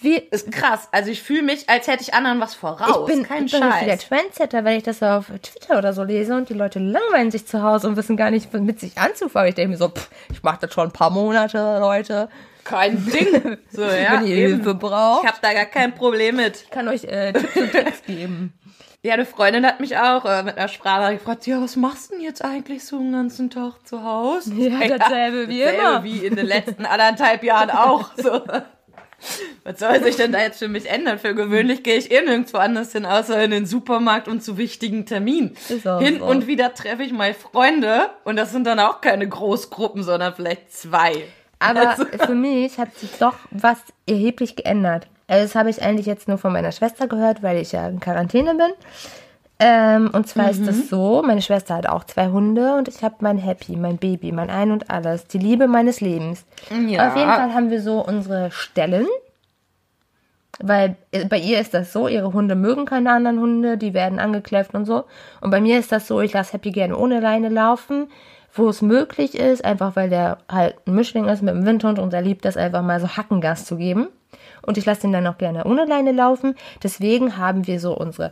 Wie, 0.00 0.16
Ist 0.16 0.52
krass. 0.52 0.88
Also 0.92 1.10
ich 1.10 1.22
fühle 1.22 1.42
mich, 1.42 1.68
als 1.68 1.86
hätte 1.86 2.02
ich 2.02 2.12
anderen 2.14 2.40
was 2.40 2.54
voraus. 2.54 3.08
ich 3.08 3.14
bin, 3.14 3.22
Kein 3.24 3.46
ich 3.46 3.52
bin 3.52 3.62
richtig 3.62 3.84
der 3.86 3.92
Scheiß. 3.92 4.08
Trendsetter, 4.08 4.64
wenn 4.64 4.76
ich 4.76 4.82
das 4.82 5.02
auf 5.02 5.26
Twitter 5.42 5.78
oder 5.78 5.92
so 5.94 6.02
lese 6.02 6.34
und 6.36 6.48
die 6.50 6.54
Leute 6.54 6.78
langweilen 6.78 7.30
sich 7.30 7.46
zu 7.46 7.62
Hause 7.62 7.88
und 7.88 7.96
wissen 7.96 8.16
gar 8.16 8.30
nicht, 8.30 8.52
mit 8.52 8.80
sich 8.80 8.98
anzufangen. 8.98 9.48
Ich 9.48 9.54
denke 9.54 9.70
mir 9.70 9.76
so, 9.78 9.88
pff, 9.88 10.10
ich 10.30 10.42
mache 10.42 10.58
das 10.60 10.74
schon 10.74 10.88
ein 10.88 10.92
paar 10.92 11.10
Monate, 11.10 11.78
Leute. 11.80 12.28
Kein 12.64 13.04
Ding. 13.12 13.56
So, 13.70 13.82
ja. 13.82 14.12
wenn 14.20 14.26
ihr 14.26 14.36
eben. 14.36 14.54
Hilfe 14.56 14.74
braucht, 14.74 15.24
Ich 15.24 15.28
habe 15.30 15.38
da 15.40 15.52
gar 15.54 15.66
kein 15.66 15.94
Problem 15.94 16.36
mit. 16.36 16.62
ich 16.62 16.70
kann 16.70 16.88
euch 16.88 17.04
äh, 17.04 17.32
Tipps 17.32 17.56
und 17.56 17.72
Tricks 17.72 18.02
geben. 18.06 18.52
Ja, 19.02 19.12
eine 19.14 19.26
Freundin 19.26 19.66
hat 19.66 19.80
mich 19.80 19.98
auch 19.98 20.24
äh, 20.24 20.42
mit 20.42 20.56
einer 20.56 20.68
Sprache 20.68 21.14
gefragt, 21.16 21.46
ja, 21.46 21.60
was 21.60 21.76
machst 21.76 22.10
du 22.10 22.14
denn 22.14 22.24
jetzt 22.24 22.42
eigentlich 22.42 22.84
so 22.86 22.98
den 22.98 23.12
ganzen 23.12 23.50
Tag 23.50 23.86
zu 23.86 24.02
Hause? 24.02 24.54
Ja, 24.54 24.78
dasselbe 24.96 25.46
wie 25.48 25.60
dasselbe 25.60 25.82
immer. 25.82 26.04
wie 26.04 26.24
in 26.24 26.36
den 26.36 26.46
letzten 26.46 26.86
anderthalb 26.86 27.42
Jahren 27.44 27.70
auch. 27.70 28.10
So. 28.16 28.40
Was 29.64 29.78
soll 29.78 30.02
sich 30.02 30.16
denn 30.16 30.32
da 30.32 30.40
jetzt 30.40 30.58
für 30.58 30.68
mich 30.68 30.88
ändern? 30.88 31.18
Für 31.18 31.34
gewöhnlich 31.34 31.82
gehe 31.82 31.96
ich 31.96 32.10
eh 32.10 32.20
nirgendwo 32.22 32.58
anders 32.58 32.92
hin, 32.92 33.06
außer 33.06 33.42
in 33.42 33.50
den 33.50 33.66
Supermarkt 33.66 34.28
und 34.28 34.42
zu 34.42 34.56
wichtigen 34.58 35.06
Terminen. 35.06 35.56
Hin 35.68 36.18
so. 36.18 36.24
und 36.26 36.46
wieder 36.46 36.74
treffe 36.74 37.02
ich 37.02 37.12
mal 37.12 37.34
Freunde 37.34 38.10
und 38.24 38.36
das 38.36 38.52
sind 38.52 38.66
dann 38.66 38.78
auch 38.80 39.00
keine 39.00 39.28
Großgruppen, 39.28 40.02
sondern 40.02 40.34
vielleicht 40.34 40.72
zwei. 40.72 41.24
Aber 41.58 41.90
Also- 41.90 42.04
für 42.04 42.34
mich 42.34 42.78
hat 42.78 42.94
sich 42.96 43.10
doch 43.18 43.36
was 43.50 43.78
erheblich 44.06 44.56
geändert. 44.56 45.06
Also 45.26 45.44
das 45.44 45.54
habe 45.54 45.70
ich 45.70 45.82
eigentlich 45.82 46.06
jetzt 46.06 46.28
nur 46.28 46.36
von 46.38 46.52
meiner 46.52 46.72
Schwester 46.72 47.06
gehört, 47.06 47.42
weil 47.42 47.56
ich 47.56 47.72
ja 47.72 47.88
in 47.88 48.00
Quarantäne 48.00 48.54
bin. 48.54 48.70
Ähm, 49.60 50.10
und 50.12 50.26
zwar 50.26 50.50
ist 50.50 50.60
Mhm. 50.62 50.68
es 50.68 50.88
so, 50.88 51.22
meine 51.24 51.40
Schwester 51.40 51.76
hat 51.76 51.88
auch 51.88 52.04
zwei 52.04 52.28
Hunde 52.28 52.74
und 52.74 52.88
ich 52.88 53.04
habe 53.04 53.14
mein 53.20 53.38
Happy, 53.38 53.76
mein 53.76 53.98
Baby, 53.98 54.32
mein 54.32 54.50
Ein 54.50 54.72
und 54.72 54.90
Alles, 54.90 55.26
die 55.28 55.38
Liebe 55.38 55.68
meines 55.68 56.00
Lebens. 56.00 56.44
Ja. 56.70 57.08
Auf 57.08 57.16
jeden 57.16 57.30
Fall 57.30 57.54
haben 57.54 57.70
wir 57.70 57.80
so 57.80 58.04
unsere 58.04 58.50
Stellen, 58.50 59.06
weil 60.60 60.96
äh, 61.12 61.24
bei 61.26 61.38
ihr 61.38 61.60
ist 61.60 61.72
das 61.74 61.92
so, 61.92 62.08
ihre 62.08 62.32
Hunde 62.32 62.54
mögen 62.56 62.84
keine 62.84 63.12
anderen 63.12 63.40
Hunde, 63.40 63.78
die 63.78 63.94
werden 63.94 64.18
angekläfft 64.18 64.74
und 64.74 64.86
so. 64.86 65.04
Und 65.40 65.50
bei 65.50 65.60
mir 65.60 65.78
ist 65.78 65.92
das 65.92 66.06
so, 66.06 66.20
ich 66.20 66.32
lasse 66.32 66.54
Happy 66.54 66.70
gerne 66.70 66.96
ohne 66.96 67.20
Leine 67.20 67.48
laufen, 67.48 68.08
wo 68.52 68.68
es 68.68 68.82
möglich 68.82 69.36
ist, 69.36 69.64
einfach 69.64 69.96
weil 69.96 70.10
der 70.10 70.38
halt 70.50 70.76
ein 70.86 70.94
Mischling 70.94 71.26
ist 71.26 71.42
mit 71.42 71.54
einem 71.54 71.66
Windhund 71.66 71.98
und 71.98 72.12
er 72.14 72.22
liebt 72.22 72.44
das 72.44 72.56
einfach 72.56 72.82
mal 72.82 73.00
so 73.00 73.08
Hackengas 73.08 73.64
zu 73.64 73.76
geben. 73.76 74.08
Und 74.66 74.78
ich 74.78 74.86
lasse 74.86 75.06
ihn 75.06 75.12
dann 75.12 75.26
auch 75.26 75.36
gerne 75.38 75.64
ohne 75.64 75.84
Leine 75.84 76.12
laufen. 76.12 76.54
Deswegen 76.82 77.36
haben 77.36 77.66
wir 77.66 77.78
so 77.80 77.94
unsere 77.96 78.30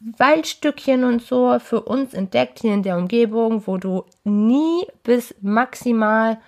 Waldstückchen 0.00 1.04
und 1.04 1.22
so 1.22 1.58
für 1.58 1.80
uns 1.80 2.14
entdeckt 2.14 2.60
hier 2.60 2.74
in 2.74 2.82
der 2.82 2.96
Umgebung, 2.96 3.66
wo 3.66 3.76
du 3.78 4.04
nie 4.24 4.86
bis 5.02 5.34
maximal 5.40 6.38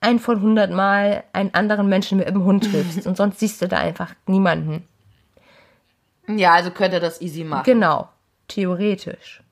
ein 0.00 0.18
von 0.18 0.36
100 0.36 0.70
Mal 0.70 1.24
einen 1.32 1.52
anderen 1.54 1.88
Menschen 1.88 2.18
mit 2.18 2.28
dem 2.28 2.44
Hund 2.44 2.70
triffst 2.70 3.06
und 3.06 3.16
sonst 3.16 3.38
siehst 3.38 3.60
du 3.60 3.68
da 3.68 3.78
einfach 3.78 4.14
niemanden. 4.26 4.86
Ja, 6.26 6.54
also 6.54 6.70
könnt 6.70 6.94
ihr 6.94 7.00
das 7.00 7.20
easy 7.20 7.44
machen. 7.44 7.64
Genau, 7.64 8.08
theoretisch. 8.48 9.42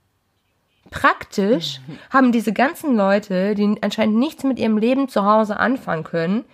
Praktisch 0.90 1.80
haben 2.10 2.32
diese 2.32 2.52
ganzen 2.52 2.96
Leute, 2.96 3.54
die 3.54 3.76
anscheinend 3.82 4.16
nichts 4.16 4.44
mit 4.44 4.58
ihrem 4.58 4.78
Leben 4.78 5.08
zu 5.08 5.24
Hause 5.24 5.58
anfangen 5.58 6.04
können, 6.04 6.44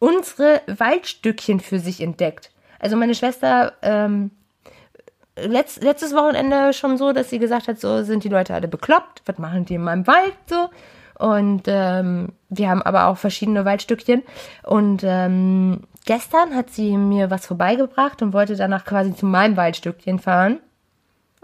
unsere 0.00 0.62
Waldstückchen 0.66 1.60
für 1.60 1.78
sich 1.78 2.00
entdeckt. 2.00 2.50
Also 2.80 2.96
meine 2.96 3.14
Schwester 3.14 3.74
ähm, 3.82 4.32
letzt, 5.36 5.82
letztes 5.82 6.14
Wochenende 6.14 6.72
schon 6.72 6.96
so, 6.96 7.12
dass 7.12 7.30
sie 7.30 7.38
gesagt 7.38 7.68
hat, 7.68 7.80
so 7.80 8.02
sind 8.02 8.24
die 8.24 8.28
Leute 8.28 8.54
alle 8.54 8.68
bekloppt, 8.68 9.22
was 9.26 9.38
machen 9.38 9.64
die 9.64 9.74
in 9.74 9.82
meinem 9.82 10.06
Wald 10.06 10.34
so? 10.46 10.68
Und 11.16 11.62
ähm, 11.66 12.32
wir 12.48 12.68
haben 12.68 12.82
aber 12.82 13.06
auch 13.06 13.16
verschiedene 13.16 13.64
Waldstückchen. 13.64 14.22
Und 14.64 15.02
ähm, 15.04 15.82
gestern 16.04 16.56
hat 16.56 16.70
sie 16.70 16.96
mir 16.96 17.30
was 17.30 17.46
vorbeigebracht 17.46 18.20
und 18.20 18.32
wollte 18.32 18.56
danach 18.56 18.84
quasi 18.84 19.14
zu 19.14 19.26
meinem 19.26 19.56
Waldstückchen 19.56 20.18
fahren. 20.18 20.58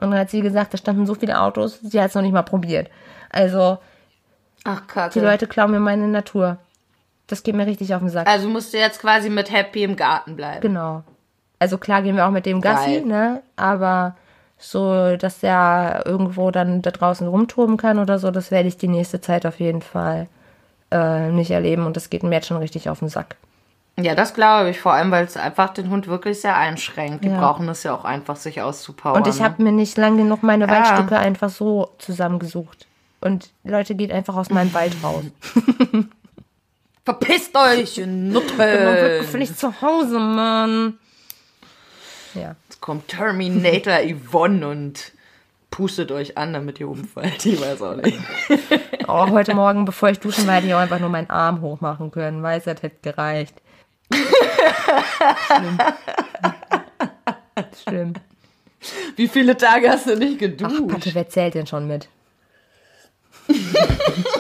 Und 0.01 0.11
dann 0.11 0.21
hat 0.21 0.31
sie 0.31 0.41
gesagt, 0.41 0.75
da 0.75 0.79
standen 0.79 1.07
so 1.07 1.15
viele 1.15 1.41
Autos, 1.41 1.79
sie 1.81 2.01
hat 2.01 2.09
es 2.09 2.15
noch 2.15 2.23
nicht 2.23 2.33
mal 2.33 2.43
probiert. 2.43 2.91
Also 3.29 3.79
Ach, 4.65 4.87
kacke. 4.87 5.19
die 5.19 5.25
Leute 5.25 5.47
klauen 5.47 5.71
mir 5.71 5.81
meine 5.81 6.09
Natur. 6.09 6.59
Das 7.27 7.45
geht 7.45 7.55
mir 7.55 7.67
richtig 7.67 7.95
auf 7.95 8.01
den 8.01 8.09
Sack. 8.09 8.27
Also 8.27 8.49
musst 8.49 8.73
du 8.75 8.79
jetzt 8.79 9.01
quasi 9.01 9.31
mit 9.31 9.53
Happy 9.53 9.85
im 9.85 9.95
Garten 9.95 10.35
bleiben. 10.35 10.63
Genau. 10.63 11.05
Also 11.61 11.79
klar 11.79 12.03
gehen 12.03 12.17
wir 12.17 12.27
auch 12.27 12.31
mit 12.33 12.47
dem 12.47 12.61
Gassi, 12.61 12.97
Geil. 13.01 13.07
ne? 13.07 13.43
Aber 13.55 14.17
so, 14.59 15.17
dass 15.17 15.39
der 15.41 16.03
irgendwo 16.07 16.51
dann 16.51 16.83
da 16.83 16.91
draußen 16.91 17.27
rumtoben 17.29 17.77
kann 17.77 17.99
oder 17.99 18.19
so, 18.19 18.31
das 18.31 18.51
werde 18.51 18.69
ich 18.69 18.77
die 18.77 18.89
nächste 18.89 19.21
Zeit 19.21 19.47
auf 19.47 19.61
jeden 19.61 19.81
Fall 19.83 20.27
äh, 20.91 21.29
nicht 21.31 21.51
erleben 21.53 21.87
und 21.87 21.97
das 21.97 22.11
geht 22.11 22.23
mir 22.25 22.35
jetzt 22.35 22.49
schon 22.49 22.57
richtig 22.57 22.89
auf 22.89 22.99
den 22.99 23.09
Sack. 23.09 23.37
Ja, 23.99 24.15
das 24.15 24.33
glaube 24.35 24.71
ich. 24.71 24.81
Vor 24.81 24.93
allem, 24.95 25.11
weil 25.11 25.25
es 25.25 25.37
einfach 25.37 25.71
den 25.75 25.91
Hund 25.91 26.07
wirklich 26.09 26.41
sehr 26.41 26.57
einschränkt. 26.57 27.23
Die 27.25 27.29
Ja. 27.29 27.39
brauchen 27.39 27.69
es 27.69 27.83
ja 27.83 27.95
auch 27.95 28.05
einfach, 28.05 28.37
sich 28.37 28.63
auszupowern. 28.63 29.17
Und 29.23 29.27
ich 29.29 29.39
ne? 29.41 29.45
habe 29.45 29.63
mir 29.63 29.73
nicht 29.73 29.99
lang 29.99 30.17
genug 30.17 30.43
meine 30.43 30.67
Ja. 30.67 30.71
Waldstücke 30.71 31.19
einfach 31.19 31.51
so 31.51 31.91
zusammengesucht. 31.99 32.87
Und 33.21 33.51
Leute, 33.65 33.95
geht 33.95 34.11
einfach 34.13 34.37
aus 34.37 34.49
meinem 34.49 34.73
Wald 34.73 34.97
raus. 35.03 35.25
Verpisst 37.05 37.55
euch, 37.57 37.99
ihr 37.99 38.07
Man 38.07 38.29
Nutten! 38.31 38.59
wird 38.59 39.35
nicht 39.35 39.59
zu 39.59 39.81
Hause, 39.83 40.19
Mann. 40.19 40.99
Ja. 42.35 42.55
Jetzt 42.69 42.81
kommt 42.81 43.09
Terminator 43.09 43.99
Yvonne 44.05 44.69
und 44.69 45.13
pustet 45.71 46.11
euch 46.13 46.37
an, 46.37 46.53
damit 46.53 46.81
ihr 46.81 46.89
umfällt. 46.89 47.45
Ich 47.47 47.61
weiß 47.61 47.83
auch 47.83 47.97
nicht. 47.97 48.19
Oh, 49.13 49.29
heute 49.31 49.57
Morgen, 49.57 49.85
bevor 49.87 50.11
ich 50.11 50.21
duschen 50.21 50.47
war, 50.47 50.55
hätte 50.55 50.69
ich 50.69 50.75
auch 50.75 50.79
einfach 50.79 51.01
nur 51.01 51.09
meinen 51.09 51.31
Arm 51.31 51.63
hochmachen 51.63 52.13
können. 52.13 52.45
Weiß, 52.45 52.63
das 52.63 52.81
hätte 52.81 52.97
gereicht. 53.03 53.61
Schlimm. 55.47 55.79
Schlimm. 57.83 58.13
Wie 59.17 59.27
viele 59.27 59.57
Tage 59.57 59.91
hast 59.91 60.07
du 60.07 60.17
nicht 60.17 60.35
Ach, 60.37 60.39
geduscht? 60.39 60.87
Patte, 60.87 61.15
wer 61.15 61.29
zählt 61.29 61.55
denn 61.55 61.67
schon 61.67 61.89
mit? 61.89 62.09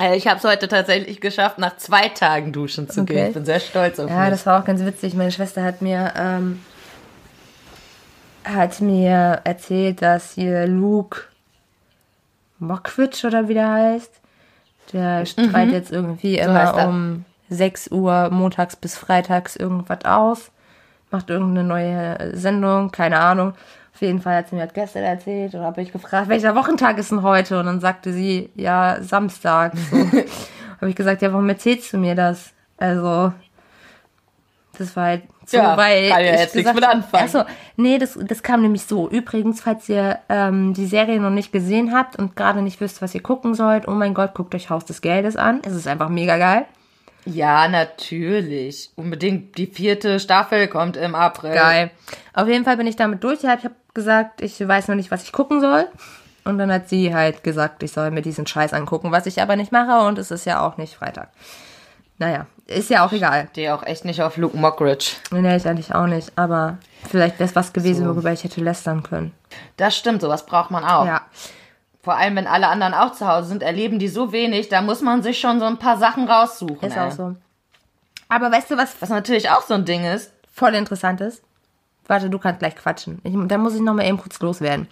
Äh, 0.00 0.16
Ich 0.16 0.26
habe 0.26 0.38
es 0.38 0.44
heute 0.44 0.68
tatsächlich 0.68 1.20
geschafft, 1.20 1.58
nach 1.58 1.76
zwei 1.76 2.08
Tagen 2.08 2.52
duschen 2.52 2.88
zu 2.88 3.02
Okay. 3.02 3.14
gehen. 3.14 3.26
Ich 3.28 3.34
bin 3.34 3.44
sehr 3.44 3.60
stolz 3.60 3.98
auf 3.98 4.10
Ja, 4.10 4.22
mich. 4.22 4.30
das 4.30 4.46
war 4.46 4.60
auch 4.60 4.64
ganz 4.64 4.82
witzig. 4.84 5.14
Meine 5.14 5.30
Schwester 5.32 5.62
hat 5.62 5.82
mir, 5.82 6.12
ähm, 6.16 6.60
hat 8.44 8.80
mir 8.80 9.40
erzählt, 9.44 10.02
dass 10.02 10.32
hier 10.32 10.66
Luke 10.66 11.22
Mockridge 12.58 13.26
oder 13.26 13.48
wie 13.48 13.54
der 13.54 13.70
heißt, 13.70 14.12
der 14.92 15.26
strahlt 15.26 15.72
jetzt 15.72 15.92
irgendwie 15.92 16.38
heißt 16.38 16.48
immer 16.48 16.60
er. 16.78 16.88
um 16.88 17.24
6 17.50 17.88
Uhr 17.90 18.30
montags 18.30 18.74
bis 18.76 18.96
freitags 18.96 19.54
irgendwas 19.56 20.04
aus, 20.04 20.50
macht 21.10 21.30
irgendeine 21.30 21.66
neue 21.66 22.36
Sendung, 22.36 22.90
keine 22.90 23.18
Ahnung. 23.20 23.54
Auf 23.98 24.02
jeden 24.02 24.22
Fall 24.22 24.36
hat 24.36 24.48
sie 24.48 24.54
mir 24.54 24.64
das 24.64 24.74
gestern 24.74 25.02
erzählt 25.02 25.56
und 25.56 25.62
habe 25.62 25.82
ich 25.82 25.90
gefragt, 25.90 26.28
welcher 26.28 26.54
Wochentag 26.54 26.98
ist 26.98 27.10
denn 27.10 27.24
heute? 27.24 27.58
Und 27.58 27.66
dann 27.66 27.80
sagte 27.80 28.12
sie, 28.12 28.48
ja, 28.54 28.98
Samstag. 29.00 29.72
Habe 30.80 30.88
ich 30.88 30.94
gesagt, 30.94 31.20
ja, 31.20 31.32
warum 31.32 31.48
erzählst 31.48 31.92
du 31.92 31.98
mir 31.98 32.14
das? 32.14 32.52
Also, 32.76 33.32
das 34.78 34.94
war 34.94 35.04
halt 35.06 35.22
so, 35.46 35.56
Ja, 35.56 35.76
weil 35.76 36.10
kann 36.10 36.24
ja 36.24 36.34
ich 36.34 36.38
jetzt 36.38 36.54
nichts 36.54 36.72
mit 36.72 36.84
anfangen. 36.84 37.24
Achso, 37.24 37.42
nee, 37.74 37.98
das, 37.98 38.16
das 38.22 38.44
kam 38.44 38.62
nämlich 38.62 38.82
so. 38.82 39.08
Übrigens, 39.10 39.62
falls 39.62 39.88
ihr 39.88 40.20
ähm, 40.28 40.74
die 40.74 40.86
Serie 40.86 41.18
noch 41.18 41.30
nicht 41.30 41.50
gesehen 41.50 41.92
habt 41.92 42.14
und 42.14 42.36
gerade 42.36 42.62
nicht 42.62 42.80
wisst, 42.80 43.02
was 43.02 43.16
ihr 43.16 43.22
gucken 43.22 43.54
sollt, 43.54 43.88
oh 43.88 43.94
mein 43.94 44.14
Gott, 44.14 44.32
guckt 44.32 44.54
euch 44.54 44.70
Haus 44.70 44.84
des 44.84 45.00
Geldes 45.00 45.34
an. 45.34 45.60
Es 45.64 45.72
ist 45.72 45.88
einfach 45.88 46.08
mega 46.08 46.38
geil. 46.38 46.66
Ja, 47.28 47.68
natürlich. 47.68 48.90
Unbedingt. 48.96 49.58
Die 49.58 49.66
vierte 49.66 50.18
Staffel 50.20 50.68
kommt 50.68 50.96
im 50.96 51.14
April. 51.14 51.52
Geil. 51.52 51.90
Auf 52.32 52.48
jeden 52.48 52.64
Fall 52.64 52.76
bin 52.76 52.86
ich 52.86 52.96
damit 52.96 53.22
durch. 53.22 53.42
Ich 53.42 53.48
habe 53.48 53.70
gesagt, 53.94 54.40
ich 54.40 54.66
weiß 54.66 54.88
noch 54.88 54.94
nicht, 54.94 55.10
was 55.10 55.24
ich 55.24 55.32
gucken 55.32 55.60
soll. 55.60 55.86
Und 56.44 56.56
dann 56.58 56.72
hat 56.72 56.88
sie 56.88 57.14
halt 57.14 57.44
gesagt, 57.44 57.82
ich 57.82 57.92
soll 57.92 58.10
mir 58.10 58.22
diesen 58.22 58.46
Scheiß 58.46 58.72
angucken, 58.72 59.12
was 59.12 59.26
ich 59.26 59.42
aber 59.42 59.56
nicht 59.56 59.72
mache 59.72 60.06
und 60.06 60.18
es 60.18 60.30
ist 60.30 60.46
ja 60.46 60.66
auch 60.66 60.78
nicht 60.78 60.94
Freitag. 60.94 61.28
Naja, 62.16 62.46
ist 62.66 62.90
ja 62.90 63.04
auch 63.06 63.12
egal. 63.12 63.48
Stehe 63.50 63.74
auch 63.74 63.82
echt 63.82 64.04
nicht 64.04 64.22
auf 64.22 64.36
Luke 64.38 64.56
Mockridge. 64.56 65.12
Nee, 65.30 65.56
ich 65.56 65.68
eigentlich 65.68 65.94
auch 65.94 66.06
nicht. 66.06 66.32
Aber 66.36 66.78
vielleicht 67.08 67.38
wäre 67.38 67.48
es 67.48 67.54
was 67.54 67.72
gewesen, 67.72 68.08
worüber 68.08 68.32
ich 68.32 68.44
hätte 68.44 68.60
lästern 68.60 69.02
können. 69.02 69.32
Das 69.76 69.96
stimmt, 69.96 70.22
sowas 70.22 70.46
braucht 70.46 70.70
man 70.70 70.84
auch. 70.84 71.06
Ja. 71.06 71.22
Vor 72.08 72.16
allem, 72.16 72.36
wenn 72.36 72.46
alle 72.46 72.68
anderen 72.68 72.94
auch 72.94 73.12
zu 73.12 73.28
Hause 73.28 73.48
sind, 73.48 73.62
erleben 73.62 73.98
die 73.98 74.08
so 74.08 74.32
wenig, 74.32 74.70
da 74.70 74.80
muss 74.80 75.02
man 75.02 75.22
sich 75.22 75.38
schon 75.38 75.60
so 75.60 75.66
ein 75.66 75.76
paar 75.76 75.98
Sachen 75.98 76.26
raussuchen. 76.26 76.88
Ist 76.88 76.96
ey. 76.96 77.02
auch 77.02 77.10
so. 77.10 77.36
Aber 78.30 78.50
weißt 78.50 78.70
du, 78.70 78.78
was 78.78 78.96
Was 79.00 79.10
natürlich 79.10 79.50
auch 79.50 79.60
so 79.60 79.74
ein 79.74 79.84
Ding 79.84 80.06
ist. 80.06 80.32
voll 80.50 80.74
interessant 80.74 81.20
ist? 81.20 81.42
Warte, 82.06 82.30
du 82.30 82.38
kannst 82.38 82.60
gleich 82.60 82.76
quatschen. 82.76 83.20
Ich, 83.24 83.34
da 83.46 83.58
muss 83.58 83.74
ich 83.74 83.82
noch 83.82 83.92
mal 83.92 84.06
eben 84.06 84.16
kurz 84.16 84.40
loswerden. 84.40 84.88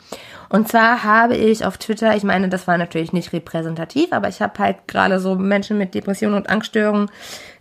Und 0.50 0.68
zwar 0.68 1.05
habe 1.05 1.38
ich 1.38 1.64
auf 1.64 1.79
Twitter, 1.79 2.14
ich 2.14 2.22
meine, 2.22 2.50
das 2.50 2.66
war 2.66 2.76
natürlich 2.76 3.14
nicht 3.14 3.33
repräsentativ, 3.33 4.12
aber 4.12 4.29
ich 4.29 4.42
habe 4.42 4.59
halt 4.59 4.87
gerade 4.87 5.18
so 5.18 5.37
Menschen 5.37 5.79
mit 5.79 5.94
Depressionen 5.94 6.37
und 6.37 6.50
Angststörungen 6.50 7.11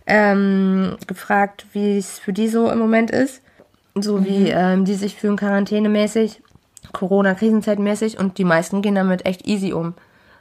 ähm, 0.06 0.98
gefragt, 1.06 1.64
wie 1.72 1.96
es 1.96 2.18
für 2.18 2.34
die 2.34 2.48
so 2.48 2.70
im 2.70 2.78
Moment 2.78 3.10
ist. 3.10 3.40
So 3.94 4.22
wie 4.22 4.50
ähm, 4.50 4.84
die 4.84 4.96
sich 4.96 5.16
fühlen 5.16 5.38
quarantänemäßig, 5.38 6.42
Corona-Krisenzeitmäßig 6.96 8.18
und 8.18 8.38
die 8.38 8.44
meisten 8.44 8.82
gehen 8.82 8.94
damit 8.94 9.26
echt 9.26 9.46
easy 9.46 9.72
um. 9.72 9.94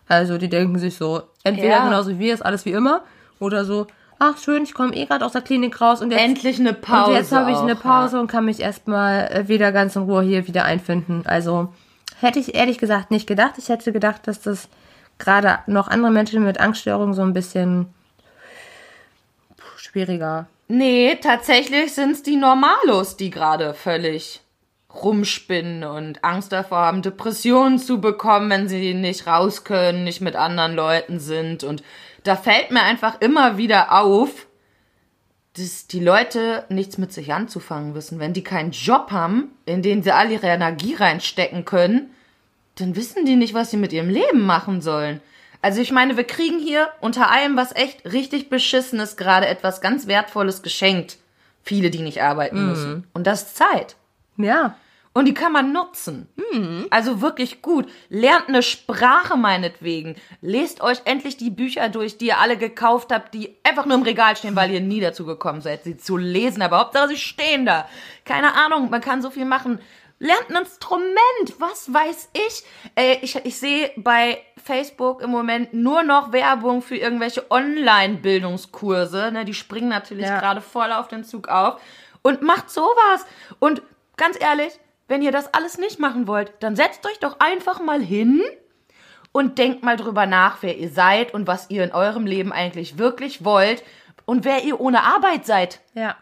Also 0.08 0.38
die 0.38 0.50
denken 0.50 0.80
sich 0.80 0.96
so, 0.96 1.24
entweder 1.44 1.68
Ja. 1.78 1.86
genauso 1.86 2.12
wie 2.12 2.20
wir, 2.20 2.34
ist 2.34 2.46
alles 2.46 2.66
wie 2.66 2.72
immer, 2.72 3.02
oder 3.40 3.66
so, 3.66 3.88
ach 4.20 4.38
schön, 4.38 4.64
ich 4.64 4.74
komme 4.74 4.96
eh 4.96 5.06
gerade 5.06 5.26
aus 5.26 5.34
der 5.34 5.42
Klinik 5.42 5.82
raus 5.82 6.02
und 6.02 6.12
jetzt 6.12 6.22
Endlich 6.22 6.60
eine 6.60 6.74
Pause. 6.74 7.10
und 7.12 7.16
jetzt 7.18 7.32
habe 7.32 7.52
ich 7.52 7.58
eine 7.58 7.74
auch, 7.74 7.82
Pause 7.82 8.20
und 8.20 8.28
kann 8.28 8.46
mich 8.46 8.60
erstmal 8.62 9.28
äh, 9.32 9.48
wieder 9.48 9.72
ganz 9.72 9.96
in 9.96 10.04
Ruhe 10.04 10.22
hier 10.24 10.48
wieder 10.48 10.64
einfinden. 10.64 11.24
Also 11.26 11.74
hätte 12.22 12.40
ich 12.40 12.56
ehrlich 12.56 12.78
gesagt 12.78 13.12
nicht 13.12 13.28
gedacht. 13.28 13.56
Ich 13.58 13.68
hätte 13.70 13.92
gedacht, 13.92 14.28
dass 14.28 14.40
das 14.42 14.70
gerade 15.18 15.60
noch 15.68 15.88
andere 15.90 16.12
Menschen 16.12 16.44
mit 16.44 16.60
Angststörungen 16.60 17.14
so 17.14 17.22
ein 17.24 17.34
bisschen 17.34 17.88
schwieriger. 19.78 20.48
Nee, 20.68 21.16
tatsächlich 21.22 21.94
sind 21.94 22.12
es 22.12 22.24
die 22.24 22.38
Normalos, 22.38 23.18
die 23.18 23.30
gerade 23.30 23.74
völlig 23.74 24.42
rumspinnen 25.04 25.84
und 25.84 26.24
Angst 26.24 26.52
davor 26.52 26.80
haben, 26.80 27.02
Depressionen 27.02 27.80
zu 27.80 28.00
bekommen, 28.02 28.50
wenn 28.50 28.68
sie 28.68 28.94
nicht 28.94 29.28
raus 29.28 29.64
können, 29.64 30.04
nicht 30.04 30.22
mit 30.22 30.36
anderen 30.36 30.76
Leuten 30.76 31.20
sind. 31.20 31.64
Und 31.64 31.84
da 32.24 32.36
fällt 32.36 32.72
mir 32.72 32.82
einfach 32.82 33.22
immer 33.22 33.58
wieder 33.58 33.92
auf, 33.92 34.48
dass 35.58 35.88
die 35.88 36.00
Leute 36.00 36.66
nichts 36.70 36.98
mit 36.98 37.14
sich 37.14 37.34
anzufangen 37.34 37.96
wissen. 37.96 38.20
Wenn 38.20 38.34
die 38.34 38.44
keinen 38.44 38.72
Job 38.72 39.12
haben, 39.12 39.52
in 39.66 39.82
den 39.82 40.04
sie 40.04 40.12
all 40.12 40.32
ihre 40.32 40.48
Energie 40.48 40.96
reinstecken 40.96 41.66
können, 41.66 42.12
dann 42.76 42.96
wissen 42.96 43.26
die 43.26 43.38
nicht, 43.38 43.54
was 43.54 43.72
sie 43.72 43.78
mit 43.78 43.94
ihrem 43.94 44.10
Leben 44.10 44.42
machen 44.42 44.82
sollen. 44.82 45.22
Also 45.62 45.82
ich 45.82 45.92
meine, 45.92 46.18
wir 46.18 46.26
kriegen 46.26 46.60
hier 46.60 46.90
unter 47.00 47.32
allem 47.32 47.56
was 47.56 47.76
echt 47.76 48.06
richtig 48.06 48.50
beschissenes 48.50 49.18
gerade 49.18 49.48
etwas 49.48 49.82
ganz 49.82 50.08
Wertvolles 50.08 50.62
geschenkt. 50.62 51.18
Viele, 51.64 51.90
die 51.90 52.02
nicht 52.02 52.22
arbeiten 52.22 52.68
müssen. 52.68 53.08
Und 53.14 53.26
das 53.26 53.44
ist 53.44 53.58
Zeit. 53.58 53.96
Ja. 54.38 54.78
Und 55.18 55.26
die 55.26 55.34
kann 55.34 55.54
man 55.54 55.72
nutzen. 55.72 56.28
Also 56.90 57.22
wirklich 57.22 57.62
gut. 57.62 57.90
Lernt 58.10 58.50
eine 58.50 58.62
Sprache 58.62 59.38
meinetwegen. 59.38 60.18
Lest 60.42 60.82
euch 60.82 61.00
endlich 61.06 61.38
die 61.38 61.50
Bücher 61.52 61.88
durch, 61.88 62.18
die 62.18 62.28
ihr 62.28 62.40
alle 62.40 62.58
gekauft 62.58 63.14
habt, 63.14 63.34
die 63.34 63.56
einfach 63.64 63.86
nur 63.86 63.96
im 63.96 64.04
Regal 64.04 64.36
stehen, 64.36 64.58
weil 64.58 64.72
ihr 64.72 64.82
nie 64.82 65.00
dazu 65.00 65.26
gekommen 65.26 65.62
seid, 65.62 65.86
sie 65.86 65.96
zu 65.96 66.18
lesen. 66.18 66.62
Aber 66.62 66.80
Hauptsache, 66.80 67.08
sie 67.08 67.18
stehen 67.18 67.66
da. 67.66 67.88
Keine 68.26 68.56
Ahnung, 68.56 68.90
man 68.90 69.00
kann 69.00 69.22
so 69.22 69.30
viel 69.30 69.46
machen. 69.46 69.80
Lernt 70.20 70.50
ein 70.50 70.58
Instrument, 70.58 71.60
was 71.60 71.94
weiß 71.94 72.30
ich. 72.34 72.64
Äh, 72.96 73.20
ich. 73.22 73.36
Ich 73.46 73.58
sehe 73.58 73.92
bei 73.96 74.42
Facebook 74.62 75.22
im 75.22 75.30
Moment 75.30 75.74
nur 75.74 76.04
noch 76.04 76.34
Werbung 76.34 76.82
für 76.82 76.98
irgendwelche 76.98 77.50
Online-Bildungskurse. 77.52 79.32
Ne, 79.32 79.46
die 79.46 79.54
springen 79.54 79.90
natürlich 79.90 80.26
Ja. 80.26 80.40
gerade 80.40 80.60
voll 80.62 80.92
auf 80.92 81.08
den 81.08 81.24
Zug 81.24 81.48
auf. 81.48 81.82
Und 82.22 82.42
macht 82.42 82.70
sowas. 82.70 83.26
Und 83.60 83.82
ganz 84.18 84.38
ehrlich, 84.42 84.74
wenn 85.08 85.22
ihr 85.22 85.32
das 85.32 85.54
alles 85.54 85.78
nicht 85.78 86.00
machen 86.00 86.28
wollt, 86.28 86.54
dann 86.60 86.76
setzt 86.76 87.06
euch 87.06 87.20
doch 87.20 87.40
einfach 87.40 87.80
mal 87.80 88.02
hin 88.02 88.42
und 89.32 89.58
denkt 89.58 89.84
mal 89.84 89.98
drüber 89.98 90.26
nach, 90.26 90.58
wer 90.62 90.78
ihr 90.78 90.90
seid 90.90 91.34
und 91.34 91.48
was 91.48 91.70
ihr 91.70 91.84
in 91.84 91.92
eurem 91.92 92.26
Leben 92.26 92.52
eigentlich 92.52 92.98
wirklich 92.98 93.44
wollt 93.44 93.84
und 94.26 94.46
wer 94.46 94.64
ihr 94.64 94.80
ohne 94.80 95.04
Arbeit 95.04 95.46
seid. 95.46 95.82
Ja. 95.94 96.16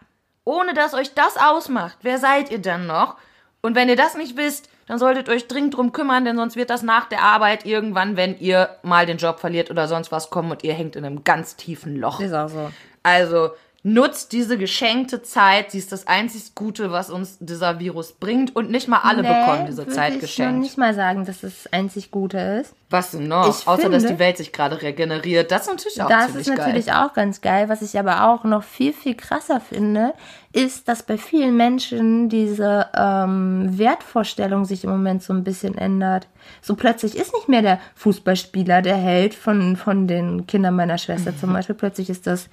Ohne 0.44 0.74
dass 0.74 0.94
euch 0.94 1.14
das 1.14 1.36
ausmacht, 1.36 1.98
wer 2.02 2.18
seid 2.18 2.50
ihr 2.50 2.60
dann 2.60 2.86
noch? 2.86 3.16
Und 3.62 3.74
wenn 3.74 3.88
ihr 3.88 3.96
das 3.96 4.14
nicht 4.14 4.36
wisst, 4.36 4.68
dann 4.86 4.98
solltet 4.98 5.30
euch 5.30 5.48
dringend 5.48 5.74
drum 5.74 5.92
kümmern, 5.92 6.26
denn 6.26 6.36
sonst 6.36 6.56
wird 6.56 6.68
das 6.68 6.82
nach 6.82 7.08
der 7.08 7.22
Arbeit 7.22 7.64
irgendwann, 7.64 8.18
wenn 8.18 8.38
ihr 8.38 8.76
mal 8.82 9.06
den 9.06 9.16
Job 9.16 9.40
verliert 9.40 9.70
oder 9.70 9.88
sonst 9.88 10.12
was 10.12 10.28
kommen 10.28 10.50
und 10.50 10.62
ihr 10.62 10.74
hängt 10.74 10.96
in 10.96 11.04
einem 11.04 11.24
ganz 11.24 11.56
tiefen 11.56 11.96
Loch. 11.96 12.20
Ist 12.20 12.34
auch 12.34 12.48
so. 12.48 12.70
Also 13.02 13.52
nutzt 13.86 14.32
diese 14.32 14.56
geschenkte 14.56 15.20
Zeit. 15.22 15.70
Sie 15.70 15.76
ist 15.78 15.92
das 15.92 16.06
einzig 16.06 16.54
Gute, 16.54 16.90
was 16.90 17.10
uns 17.10 17.36
dieser 17.38 17.78
Virus 17.80 18.12
bringt. 18.12 18.56
Und 18.56 18.70
nicht 18.70 18.88
mal 18.88 19.00
alle 19.02 19.22
bekommen 19.22 19.66
diese 19.66 19.86
Zeit 19.86 20.14
ich 20.14 20.20
geschenkt. 20.20 20.60
nicht 20.60 20.78
mal 20.78 20.94
sagen, 20.94 21.26
dass 21.26 21.42
es 21.42 21.70
einzig 21.70 22.10
Gute 22.10 22.38
ist. 22.38 22.74
Was 22.88 23.10
denn 23.10 23.28
noch? 23.28 23.46
Ich 23.46 23.68
Außer, 23.68 23.90
dass 23.90 24.02
finde- 24.04 24.14
die 24.14 24.18
Welt 24.20 24.38
sich 24.38 24.52
gerade 24.52 24.80
regeneriert. 24.80 25.50
Das 25.50 25.62
ist 25.62 25.68
natürlich 25.68 26.02
auch 26.02 26.08
Das 26.08 26.26
ziemlich 26.28 26.48
ist 26.48 26.56
natürlich 26.56 26.86
geil. 26.86 26.96
auch 26.96 27.12
ganz 27.12 27.42
geil. 27.42 27.68
Was 27.68 27.82
ich 27.82 27.98
aber 27.98 28.24
auch 28.32 28.44
noch 28.44 28.62
viel, 28.62 28.94
viel 28.94 29.16
krasser 29.16 29.60
finde, 29.60 30.14
ist, 30.52 30.88
dass 30.88 31.02
bei 31.02 31.18
vielen 31.18 31.54
Menschen 31.56 32.30
diese 32.30 32.86
ähm, 32.96 33.76
Wertvorstellung 33.76 34.64
sich 34.64 34.84
im 34.84 34.90
Moment 34.90 35.22
so 35.22 35.34
ein 35.34 35.44
bisschen 35.44 35.76
ändert. 35.76 36.26
So 36.62 36.74
plötzlich 36.74 37.16
ist 37.18 37.34
nicht 37.34 37.50
mehr 37.50 37.60
der 37.60 37.80
Fußballspieler 37.96 38.80
der 38.80 38.96
Held 38.96 39.34
von, 39.34 39.76
von 39.76 40.06
den 40.06 40.46
Kindern 40.46 40.74
meiner 40.74 40.96
Schwester 40.96 41.36
zum 41.36 41.52
Beispiel. 41.52 41.74
Plötzlich 41.74 42.08
ist 42.08 42.26
das 42.26 42.48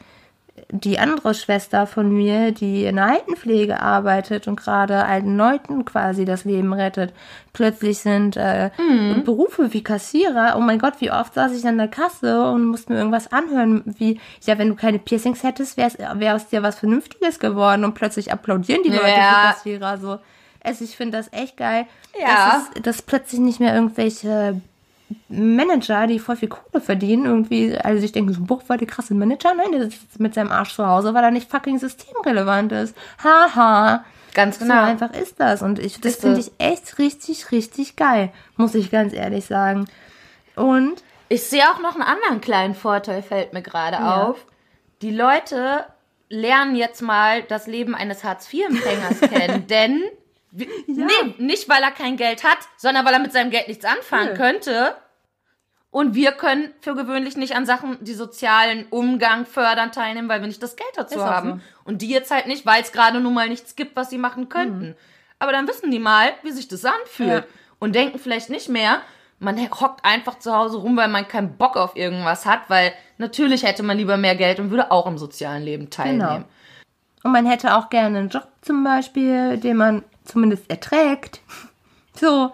die 0.70 1.00
andere 1.00 1.34
Schwester 1.34 1.88
von 1.88 2.12
mir, 2.12 2.52
die 2.52 2.86
in 2.86 2.98
der 2.98 3.06
Altenpflege 3.08 3.82
arbeitet 3.82 4.48
und 4.48 4.58
gerade 4.58 5.04
alten 5.06 5.36
Leuten 5.38 5.86
quasi 5.86 6.24
das 6.26 6.46
Leben 6.46 6.72
rettet. 6.74 7.14
Plötzlich 7.54 8.00
sind 8.00 8.38
äh, 8.38 8.70
Mhm. 8.78 9.24
Berufe 9.24 9.74
wie 9.74 9.84
Kassierer. 9.84 10.56
Oh 10.58 10.62
mein 10.62 10.80
Gott, 10.80 10.96
wie 11.00 11.12
oft 11.12 11.34
saß 11.34 11.54
ich 11.58 11.66
an 11.66 11.78
der 11.78 11.88
Kasse 11.88 12.44
und 12.52 12.66
musste 12.66 12.92
mir 12.94 13.00
irgendwas 13.00 13.32
anhören, 13.32 13.84
wie, 13.86 14.20
ja, 14.46 14.58
wenn 14.58 14.70
du 14.70 14.76
keine 14.76 15.00
Piercings 15.00 15.44
hättest, 15.44 15.78
wäre 15.78 15.92
wär 16.20 16.36
aus 16.36 16.48
dir 16.48 16.64
was 16.64 16.80
Vernünftiges 16.80 17.40
geworden 17.40 17.84
und 17.84 17.94
plötzlich 17.94 18.32
applaudieren 18.32 18.84
die 18.84 18.90
Leute 18.90 19.08
Ja. 19.08 19.54
für 19.54 19.54
Kassierer. 19.54 19.98
So. 19.98 20.20
Also 20.64 20.84
ich 20.86 20.96
finde 20.96 21.18
das 21.18 21.32
echt 21.34 21.58
geil, 21.58 21.86
Ja. 22.20 22.28
dass, 22.54 22.64
es, 22.76 22.82
dass 22.84 23.02
plötzlich 23.02 23.40
nicht 23.42 23.60
mehr 23.60 23.74
irgendwelche 23.74 24.62
Manager, 25.30 26.08
die 26.08 26.20
voll 26.20 26.36
viel 26.36 26.50
Kohle 26.50 26.82
verdienen, 26.82 27.26
irgendwie, 27.26 27.78
also 27.78 28.04
ich 28.04 28.12
denke 28.12 28.34
so, 28.34 28.42
boah, 28.42 28.62
war 28.68 28.78
die 28.78 28.86
krasse 28.86 29.14
Manager? 29.14 29.54
Nein, 29.54 29.72
der 29.72 29.82
sitzt 29.84 30.20
mit 30.20 30.34
seinem 30.34 30.52
Arsch 30.52 30.76
zu 30.76 30.86
Hause, 30.88 31.14
weil 31.14 31.24
er 31.24 31.32
nicht 31.32 31.50
fucking 31.50 31.80
systemrelevant 31.80 32.72
ist. 32.72 32.96
Haha. 33.24 34.04
Ganz 34.34 34.60
So 34.60 34.66
genau. 34.66 34.84
einfach 34.84 35.14
ist 35.14 35.40
das. 35.40 35.62
Und 35.62 35.78
ich, 35.80 36.00
das 36.00 36.16
finde 36.18 36.40
ich 36.40 36.52
echt 36.58 36.98
richtig, 37.00 37.52
richtig 37.52 37.96
geil. 37.98 38.32
Muss 38.56 38.76
ich 38.76 38.90
ganz 38.90 39.14
ehrlich 39.14 39.46
sagen. 39.46 39.88
Und 40.56 41.04
Ich 41.30 41.44
sehe 41.44 41.64
auch 41.64 41.82
noch 41.82 41.96
einen 41.96 42.04
anderen 42.04 42.40
kleinen 42.42 42.76
Vorteil, 42.76 43.22
fällt 43.24 43.54
mir 43.54 43.62
gerade 43.62 43.98
Ja. 43.98 44.24
auf. 44.24 44.46
Die 45.02 45.12
Leute 45.12 45.86
lernen 46.30 46.76
jetzt 46.76 47.02
mal 47.02 47.42
das 47.44 47.68
Leben 47.68 47.94
eines 47.96 48.24
Hartz-IV-Empfängers 48.24 49.20
kennen, 49.32 49.68
denn 49.68 50.02
wie- 50.52 50.70
nee, 50.88 51.36
nicht 51.38 51.68
weil 51.70 51.82
er 51.82 51.92
kein 51.92 52.18
Geld 52.18 52.44
hat, 52.44 52.58
sondern 52.78 53.06
weil 53.06 53.14
er 53.14 53.20
mit 53.20 53.34
seinem 53.34 53.52
Geld 53.52 53.68
nichts 53.68 53.86
anfangen 53.86 54.30
Nö. 54.30 54.36
könnte. 54.36 54.96
Und 55.90 56.16
wir 56.16 56.32
können 56.32 56.74
für 56.80 56.96
gewöhnlich 56.96 57.36
nicht 57.36 57.54
an 57.56 57.66
Sachen, 57.66 57.98
die 58.00 58.14
sozialen 58.14 58.86
Umgang 58.92 59.46
fördern, 59.46 59.92
teilnehmen, 59.92 60.30
weil 60.30 60.40
wir 60.40 60.48
nicht 60.48 60.64
das 60.64 60.78
Geld 60.78 60.92
dazu 60.96 61.18
Ist 61.20 61.26
haben. 61.26 61.50
so. 61.50 61.56
Mhm. 61.56 61.62
Und 61.84 62.02
die 62.02 62.10
jetzt 62.10 62.32
halt 62.32 62.48
nicht, 62.48 62.66
weil 62.66 62.82
es 62.82 62.94
gerade 62.94 63.20
nun 63.20 63.34
mal 63.34 63.50
nichts 63.50 63.76
gibt, 63.76 63.96
was 63.98 64.10
sie 64.10 64.18
machen 64.18 64.48
könnten. 64.48 64.96
Aber 65.40 65.52
dann 65.52 65.68
wissen 65.68 65.92
die 65.92 66.00
mal, 66.00 66.32
wie 66.44 66.52
sich 66.52 66.68
das 66.70 66.86
anfühlt. 66.86 67.44
Ja. 67.44 67.52
Und 67.80 67.94
denken 67.96 68.20
vielleicht 68.20 68.50
nicht 68.50 68.70
mehr, 68.70 69.02
man 69.40 69.58
hockt 69.60 70.06
einfach 70.06 70.40
zu 70.40 70.56
Hause 70.56 70.78
rum, 70.78 70.96
weil 70.96 71.08
man 71.10 71.28
keinen 71.28 71.58
Bock 71.58 71.76
auf 71.76 71.96
irgendwas 71.98 72.46
hat, 72.46 72.70
weil 72.70 72.94
natürlich 73.18 73.64
hätte 73.64 73.84
man 73.84 73.98
lieber 73.98 74.16
mehr 74.16 74.36
Geld 74.36 74.60
und 74.60 74.70
würde 74.70 74.92
auch 74.92 75.08
im 75.08 75.18
sozialen 75.18 75.64
Leben 75.64 75.90
teilnehmen. 75.90 76.20
Genau. 76.22 76.46
Und 77.24 77.32
man 77.34 77.46
hätte 77.46 77.76
auch 77.76 77.90
gerne 77.90 78.20
einen 78.20 78.30
Job 78.30 78.48
zum 78.62 78.84
Beispiel, 78.84 79.58
den 79.58 79.76
man 79.78 80.04
zumindest 80.32 80.70
erträgt. 80.70 81.40
So, 82.14 82.52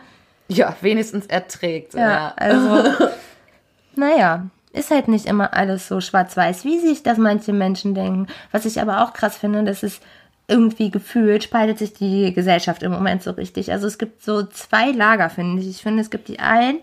Ja, 0.47 0.75
wenigstens 0.81 1.25
erträgt. 1.25 1.93
ja, 1.95 1.99
Ja. 2.09 2.33
also, 2.37 3.07
naja, 3.95 4.45
ist 4.71 4.91
halt 4.91 5.07
nicht 5.07 5.25
immer 5.25 5.53
alles 5.53 5.87
so 5.87 5.99
schwarz-weiß, 5.99 6.63
wie 6.63 6.79
sich 6.79 7.01
das 7.03 7.17
manche 7.17 7.53
Menschen 7.53 7.95
denken. 7.95 8.27
Was 8.51 8.65
ich 8.65 8.79
aber 8.79 9.03
auch 9.03 9.13
krass 9.13 9.35
finde, 9.37 9.63
das 9.63 9.81
ist 9.83 10.01
irgendwie 10.47 10.91
gefühlt, 10.91 11.43
spaltet 11.43 11.79
sich 11.79 11.93
die 11.93 12.33
Gesellschaft 12.33 12.83
im 12.83 12.91
Moment 12.91 13.23
so 13.23 13.31
richtig. 13.31 13.71
Also 13.71 13.87
es 13.87 13.97
gibt 13.97 14.23
so 14.23 14.43
zwei 14.43 14.91
Lager, 14.91 15.29
finde 15.29 15.61
ich. 15.61 15.69
Ich 15.69 15.81
finde, 15.81 16.01
es 16.01 16.09
gibt 16.11 16.27
die 16.27 16.39
einen, 16.39 16.79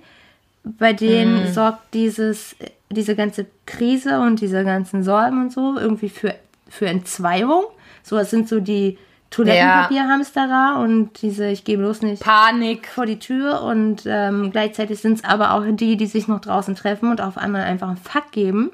bei 0.64 0.92
denen 0.92 1.52
sorgt 1.52 1.94
dieses, 1.94 2.56
diese 2.90 3.14
ganze 3.14 3.46
Krise 3.66 4.20
und 4.20 4.40
diese 4.40 4.64
ganzen 4.64 5.02
Sorgen 5.04 5.40
und 5.42 5.52
so 5.52 5.78
irgendwie 5.78 6.08
für, 6.10 6.34
für 6.68 6.86
Entzweiung. 6.88 7.64
So, 8.02 8.18
es 8.18 8.30
sind 8.30 8.48
so 8.48 8.60
die 8.60 8.98
Toilettenpapierhamsterer 9.34 10.80
und 10.80 11.20
diese, 11.20 11.48
ich 11.48 11.64
gehe 11.64 11.76
bloß 11.76 12.02
nicht 12.02 12.22
Panik. 12.22 12.86
vor 12.86 13.04
die 13.04 13.18
Tür 13.18 13.62
und 13.62 14.02
ähm, 14.06 14.52
gleichzeitig 14.52 15.00
sind 15.00 15.18
es 15.18 15.24
aber 15.24 15.54
auch 15.54 15.64
die, 15.66 15.96
die 15.96 16.06
sich 16.06 16.28
noch 16.28 16.40
draußen 16.40 16.76
treffen 16.76 17.10
und 17.10 17.20
auf 17.20 17.36
einmal 17.36 17.62
einfach 17.62 17.88
einen 17.88 17.96
Fuck 17.96 18.30
geben. 18.30 18.70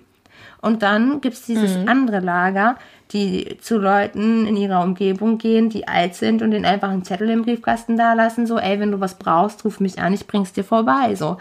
Und 0.61 0.83
dann 0.83 1.23
gibt 1.23 1.37
es 1.37 1.47
dieses 1.47 1.75
andere 1.89 2.21
Lager, 2.21 2.77
die 3.13 3.57
zu 3.61 3.79
Leuten 3.79 4.47
in 4.47 4.57
ihrer 4.57 4.83
Umgebung 4.83 5.39
gehen, 5.39 5.71
die 5.71 5.89
alt 5.89 6.15
sind 6.15 6.43
und 6.43 6.51
denen 6.51 6.67
einfach 6.67 6.91
einen 6.91 7.05
Zettel 7.05 7.31
im 7.31 7.43
Briefkasten 7.43 7.97
da 7.97 8.13
lassen, 8.13 8.47
so, 8.47 8.59
ey, 8.59 8.79
wenn 8.79 8.93
du 8.93 9.01
was 9.01 9.15
brauchst, 9.15 9.65
ruf 9.65 9.81
mich 9.81 9.99
an, 9.99 10.13
ich 10.13 10.27
bring's 10.27 10.53
dir 10.53 10.65
vorbei, 10.65 11.15
so. 11.15 11.39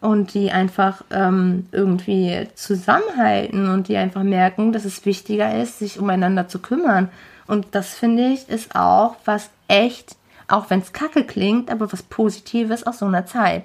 Und 0.00 0.34
die 0.34 0.50
einfach 0.50 1.04
ähm, 1.10 1.66
irgendwie 1.70 2.48
zusammenhalten 2.54 3.68
und 3.68 3.88
die 3.88 3.96
einfach 3.96 4.22
merken, 4.22 4.72
dass 4.72 4.84
es 4.84 5.04
wichtiger 5.04 5.60
ist, 5.62 5.78
sich 5.78 6.00
umeinander 6.00 6.48
zu 6.48 6.58
kümmern. 6.58 7.10
Und 7.46 7.74
das 7.74 7.94
finde 7.94 8.28
ich 8.28 8.48
ist 8.48 8.74
auch 8.74 9.16
was 9.24 9.50
echt, 9.68 10.16
auch 10.48 10.70
wenn 10.70 10.80
es 10.80 10.92
kacke 10.92 11.24
klingt, 11.24 11.70
aber 11.70 11.92
was 11.92 12.02
Positives 12.02 12.86
aus 12.86 12.98
so 12.98 13.06
einer 13.06 13.26
Zeit. 13.26 13.64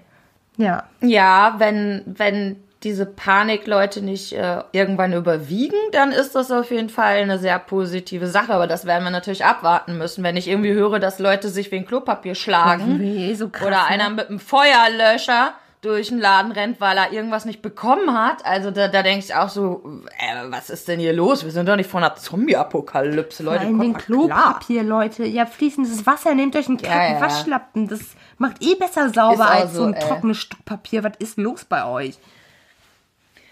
Ja. 0.58 0.84
Ja, 1.02 1.56
wenn, 1.60 2.02
wenn 2.06 2.58
diese 2.84 3.06
Panikleute 3.06 4.02
nicht 4.02 4.34
äh, 4.34 4.62
irgendwann 4.72 5.14
überwiegen, 5.14 5.78
dann 5.92 6.12
ist 6.12 6.36
das 6.36 6.52
auf 6.52 6.72
jeden 6.72 6.90
Fall 6.90 7.18
eine 7.18 7.40
sehr 7.40 7.58
positive 7.60 8.28
Sache. 8.28 8.54
Aber 8.54 8.68
das 8.68 8.86
werden 8.86 9.04
wir 9.04 9.12
natürlich 9.12 9.46
abwarten 9.46 9.98
müssen. 9.98 10.24
Wenn 10.24 10.38
ich 10.38 10.48
irgendwie 10.48 10.74
höre, 10.74 11.00
dass 11.00 11.20
Leute 11.20 11.50
sich 11.50 11.72
wegen 11.72 11.86
Klopapier 11.86 12.36
schlagen 12.36 13.00
Weh, 13.00 13.34
so 13.34 13.50
krass, 13.50 13.68
oder 13.68 13.78
ne? 13.78 13.86
einer 13.86 14.10
mit 14.10 14.30
einem 14.30 14.40
Feuerlöscher 14.40 15.54
durch 15.88 16.10
den 16.10 16.20
Laden 16.20 16.52
rennt, 16.52 16.80
weil 16.82 16.98
er 16.98 17.12
irgendwas 17.12 17.46
nicht 17.46 17.62
bekommen 17.62 18.14
hat. 18.18 18.46
Also 18.46 18.72
da, 18.72 18.88
da 18.88 19.04
denke 19.04 19.26
ich 19.26 19.34
auch 19.34 19.50
so, 19.50 20.02
äh, 20.20 20.52
was 20.52 20.70
ist 20.70 20.88
denn 20.88 21.00
hier 21.00 21.14
los? 21.14 21.44
Wir 21.44 21.52
sind 21.52 21.68
doch 21.68 21.76
nicht 21.76 21.90
vor 21.90 22.00
einer 22.00 22.16
Zombie-Apokalypse, 22.16 23.44
Leute. 23.44 23.62
Allem 23.62 23.80
den. 23.80 23.94
Klopapier, 23.98 24.84
Leute. 24.84 25.24
Ihr 25.26 25.42
habt 25.42 25.54
fließendes 25.54 26.06
Wasser, 26.06 26.36
nehmt 26.36 26.56
euch 26.56 26.68
einen 26.68 26.78
kacken 26.78 27.16
ja. 27.16 27.22
Waschlappen. 27.22 27.88
Das 27.88 28.02
macht 28.38 28.64
eh 28.64 28.76
besser 28.76 29.10
sauber 29.10 29.50
als 29.50 29.74
so 29.74 29.80
so, 29.80 29.84
ein 29.86 29.94
ey. 29.94 30.08
trockenes 30.08 30.38
Stück 30.38 30.64
Papier. 30.66 31.04
Was 31.04 31.14
ist 31.20 31.38
los 31.38 31.66
bei 31.66 31.86
euch? 31.86 32.18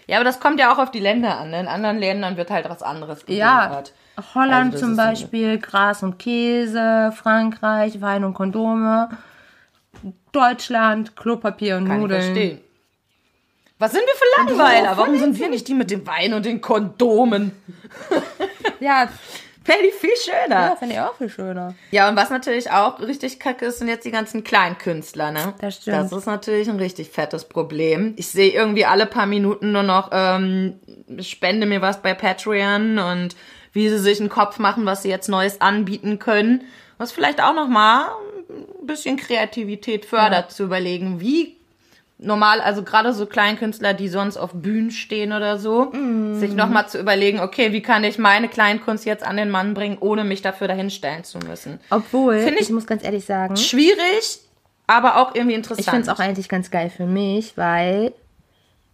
Ja, 0.06 0.16
aber 0.18 0.24
das 0.24 0.38
kommt 0.38 0.60
ja 0.60 0.72
auch 0.72 0.78
auf 0.78 0.90
die 0.90 1.00
Länder 1.00 1.38
an. 1.38 1.50
ne? 1.50 1.60
In 1.60 1.66
anderen 1.68 1.98
Ländern 1.98 2.36
wird 2.36 2.50
halt 2.50 2.68
was 2.68 2.82
anderes 2.82 3.24
Ja, 3.26 3.64
geliefert. 3.66 3.92
Holland 4.34 4.74
Also 4.74 4.86
zum 4.86 4.96
Beispiel 4.96 5.58
Gras 5.58 6.02
und 6.02 6.18
Käse, 6.18 7.12
Frankreich 7.14 8.00
Wein 8.00 8.24
und 8.24 8.34
Kondome, 8.34 9.10
Deutschland 10.32 11.16
Klopapier 11.16 11.76
und 11.76 11.86
Kann 11.86 11.96
ich 11.96 12.02
Nudeln. 12.02 12.22
verstehen. 12.22 12.60
Was 13.78 13.92
sind 13.92 14.02
wir 14.06 14.14
für 14.14 14.54
Langweiler? 14.54 14.96
Warum 14.96 15.18
sind 15.18 15.38
wir 15.38 15.48
nicht 15.50 15.68
die 15.68 15.74
mit 15.74 15.90
dem 15.90 16.06
Wein 16.06 16.32
und 16.34 16.44
den 16.46 16.60
Kondomen? 16.60 17.52
Ja, 18.78 19.08
Wäre 19.64 19.78
die 19.82 19.90
viel 19.90 20.14
schöner. 20.16 20.66
ja 20.68 20.76
finde 20.76 20.94
ich 20.94 21.00
auch 21.00 21.16
viel 21.16 21.28
schöner. 21.28 21.74
Ja, 21.90 22.08
und 22.08 22.14
was 22.14 22.30
natürlich 22.30 22.70
auch 22.70 23.00
richtig 23.00 23.40
kacke 23.40 23.64
ist, 23.66 23.78
sind 23.80 23.88
jetzt 23.88 24.04
die 24.04 24.12
ganzen 24.12 24.44
Kleinkünstler, 24.44 25.32
ne? 25.32 25.54
Das 25.60 25.76
stimmt. 25.76 25.96
Das 25.96 26.12
ist 26.12 26.26
natürlich 26.26 26.68
ein 26.68 26.76
richtig 26.76 27.10
fettes 27.10 27.46
Problem. 27.46 28.14
Ich 28.16 28.28
sehe 28.28 28.52
irgendwie 28.52 28.84
alle 28.84 29.06
paar 29.06 29.26
Minuten 29.26 29.72
nur 29.72 29.82
noch, 29.82 30.10
ähm, 30.12 30.78
spende 31.20 31.66
mir 31.66 31.80
was 31.80 32.00
bei 32.00 32.14
Patreon 32.14 32.98
und 33.00 33.34
wie 33.72 33.88
sie 33.88 33.98
sich 33.98 34.20
einen 34.20 34.28
Kopf 34.28 34.58
machen, 34.60 34.86
was 34.86 35.02
sie 35.02 35.08
jetzt 35.10 35.28
Neues 35.28 35.60
anbieten 35.60 36.20
können. 36.20 36.62
Was 36.98 37.10
vielleicht 37.10 37.42
auch 37.42 37.54
noch 37.54 37.68
mal 37.68 38.06
ein 38.48 38.86
bisschen 38.86 39.16
Kreativität 39.16 40.04
fördert, 40.04 40.52
zu 40.52 40.64
überlegen, 40.64 41.20
wie 41.20 41.56
normal, 42.18 42.60
also 42.60 42.82
gerade 42.82 43.12
so 43.12 43.26
Kleinkünstler, 43.26 43.92
die 43.92 44.08
sonst 44.08 44.36
auf 44.38 44.52
Bühnen 44.54 44.90
stehen 44.90 45.32
oder 45.32 45.58
so, 45.58 45.92
sich 46.32 46.54
nochmal 46.54 46.88
zu 46.88 46.98
überlegen, 46.98 47.40
okay, 47.40 47.72
wie 47.72 47.82
kann 47.82 48.04
ich 48.04 48.18
meine 48.18 48.48
Kleinkunst 48.48 49.04
jetzt 49.04 49.22
an 49.26 49.36
den 49.36 49.50
Mann 49.50 49.74
bringen, 49.74 49.98
ohne 50.00 50.24
mich 50.24 50.40
dafür 50.40 50.66
dahinstellen 50.68 51.24
zu 51.24 51.38
müssen. 51.40 51.78
Obwohl, 51.90 52.36
ich, 52.36 52.60
ich- 52.60 52.70
muss 52.70 52.86
ganz 52.86 53.04
ehrlich 53.04 53.24
sagen, 53.26 53.56
Schwierig, 53.56 54.38
aber 54.86 55.16
auch 55.20 55.34
irgendwie 55.34 55.56
interessant. 55.56 55.80
ich 55.86 55.90
finde 55.90 56.02
es 56.02 56.08
auch 56.08 56.20
eigentlich 56.20 56.48
ganz 56.48 56.70
geil 56.70 56.88
für 56.88 57.06
mich, 57.06 57.58
weil 57.58 58.12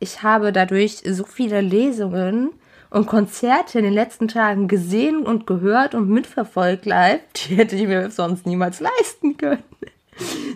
ich 0.00 0.22
habe 0.24 0.50
dadurch 0.50 1.02
so 1.06 1.24
viele 1.24 1.60
Lesungen 1.60 2.50
und 2.92 3.06
Konzerte 3.06 3.78
in 3.78 3.84
den 3.84 3.94
letzten 3.94 4.28
Tagen 4.28 4.68
gesehen 4.68 5.22
und 5.22 5.46
gehört 5.46 5.94
und 5.94 6.10
mitverfolgt 6.10 6.84
live, 6.84 7.20
die 7.36 7.56
hätte 7.56 7.74
ich 7.76 7.86
mir 7.86 8.10
sonst 8.10 8.46
niemals 8.46 8.80
leisten 8.80 9.36
können. 9.36 9.62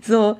So, 0.02 0.36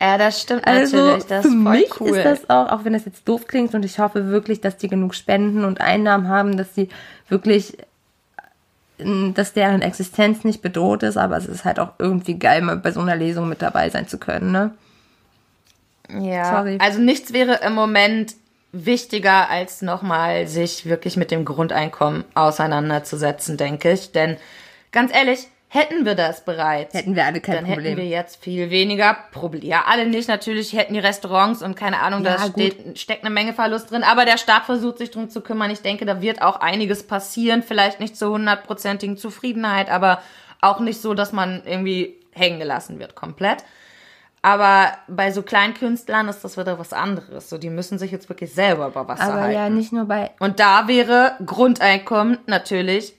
Ja, 0.00 0.16
das 0.16 0.40
stimmt 0.40 0.66
Also 0.66 0.96
natürlich. 0.96 1.24
Das 1.24 1.42
für 1.42 1.48
ist 1.48 1.62
voll 1.62 1.72
mich 1.72 2.00
cool. 2.00 2.08
ist 2.10 2.24
das 2.24 2.50
auch, 2.50 2.70
auch 2.70 2.84
wenn 2.84 2.92
das 2.92 3.04
jetzt 3.04 3.28
doof 3.28 3.48
klingt 3.48 3.74
und 3.74 3.84
ich 3.84 3.98
hoffe 3.98 4.28
wirklich, 4.28 4.60
dass 4.60 4.76
die 4.76 4.88
genug 4.88 5.14
Spenden 5.14 5.64
und 5.64 5.80
Einnahmen 5.80 6.28
haben, 6.28 6.56
dass 6.56 6.72
sie 6.74 6.88
wirklich, 7.28 7.78
äh, 8.98 9.32
dass 9.32 9.54
deren 9.54 9.82
Existenz 9.82 10.44
nicht 10.44 10.62
bedroht 10.62 11.02
ist, 11.02 11.16
aber 11.16 11.36
es 11.36 11.46
ist 11.46 11.64
halt 11.64 11.80
auch 11.80 11.94
irgendwie 11.98 12.38
geil, 12.38 12.62
mal 12.62 12.76
bei 12.76 12.92
so 12.92 13.00
einer 13.00 13.16
Lesung 13.16 13.48
mit 13.48 13.60
dabei 13.60 13.90
sein 13.90 14.06
zu 14.06 14.18
können, 14.18 14.52
ne? 14.52 14.70
ja. 16.20 16.56
sorry. 16.56 16.78
Also 16.80 17.00
nichts 17.00 17.32
wäre 17.32 17.60
im 17.66 17.74
Moment 17.74 18.36
wichtiger, 18.74 19.48
als 19.48 19.82
nochmal 19.82 20.46
sich 20.46 20.86
wirklich 20.86 21.16
mit 21.16 21.30
dem 21.30 21.44
Grundeinkommen 21.44 22.24
auseinanderzusetzen, 22.34 23.56
denke 23.56 23.92
ich. 23.92 24.12
Denn 24.12 24.36
ganz 24.92 25.14
ehrlich, 25.14 25.46
hätten 25.68 26.04
wir 26.04 26.14
das 26.14 26.44
bereits, 26.44 26.94
Hätten 26.94 27.16
wir 27.16 27.24
alle 27.24 27.40
kein 27.40 27.56
dann 27.56 27.64
Problem. 27.66 27.84
hätten 27.84 27.96
wir 27.96 28.06
jetzt 28.06 28.42
viel 28.42 28.70
weniger 28.70 29.16
Probleme. 29.32 29.66
Ja, 29.66 29.84
alle 29.88 30.06
nicht. 30.06 30.28
Natürlich 30.28 30.72
hätten 30.72 30.94
die 30.94 31.00
Restaurants 31.00 31.62
und 31.62 31.74
keine 31.74 32.00
Ahnung, 32.00 32.24
Ja, 32.24 32.36
da 32.36 32.46
steht, 32.46 32.98
steckt 32.98 33.24
eine 33.24 33.32
Menge 33.34 33.54
Verlust 33.54 33.90
drin. 33.90 34.02
Aber 34.04 34.24
der 34.24 34.38
Staat 34.38 34.66
versucht 34.66 34.98
sich 34.98 35.10
drum 35.10 35.30
zu 35.30 35.40
kümmern. 35.40 35.70
Ich 35.70 35.82
denke, 35.82 36.04
da 36.04 36.20
wird 36.20 36.42
auch 36.42 36.60
einiges 36.60 37.04
passieren. 37.06 37.62
Vielleicht 37.62 38.00
nicht 38.00 38.16
zur 38.16 38.30
hundertprozentigen 38.30 39.16
Zufriedenheit, 39.16 39.90
aber 39.90 40.22
auch 40.60 40.80
nicht 40.80 41.00
so, 41.00 41.14
dass 41.14 41.32
man 41.32 41.62
irgendwie 41.64 42.16
hängen 42.32 42.58
gelassen 42.58 42.98
wird 42.98 43.14
komplett. 43.14 43.64
Aber 44.44 44.88
bei 45.08 45.32
so 45.32 45.40
Kleinkünstlern 45.40 46.28
ist 46.28 46.44
das 46.44 46.58
wieder 46.58 46.78
was 46.78 46.92
anderes. 46.92 47.48
So, 47.48 47.56
die 47.56 47.70
müssen 47.70 47.98
sich 47.98 48.12
jetzt 48.12 48.28
wirklich 48.28 48.52
selber 48.52 48.88
über 48.88 49.08
Wasser 49.08 49.22
Aber 49.24 49.40
halten. 49.40 49.54
ja, 49.54 49.70
nicht 49.70 49.90
nur 49.90 50.04
bei. 50.04 50.32
Und 50.38 50.60
da 50.60 50.86
wäre 50.86 51.32
Grundeinkommen 51.46 52.36
natürlich 52.46 53.14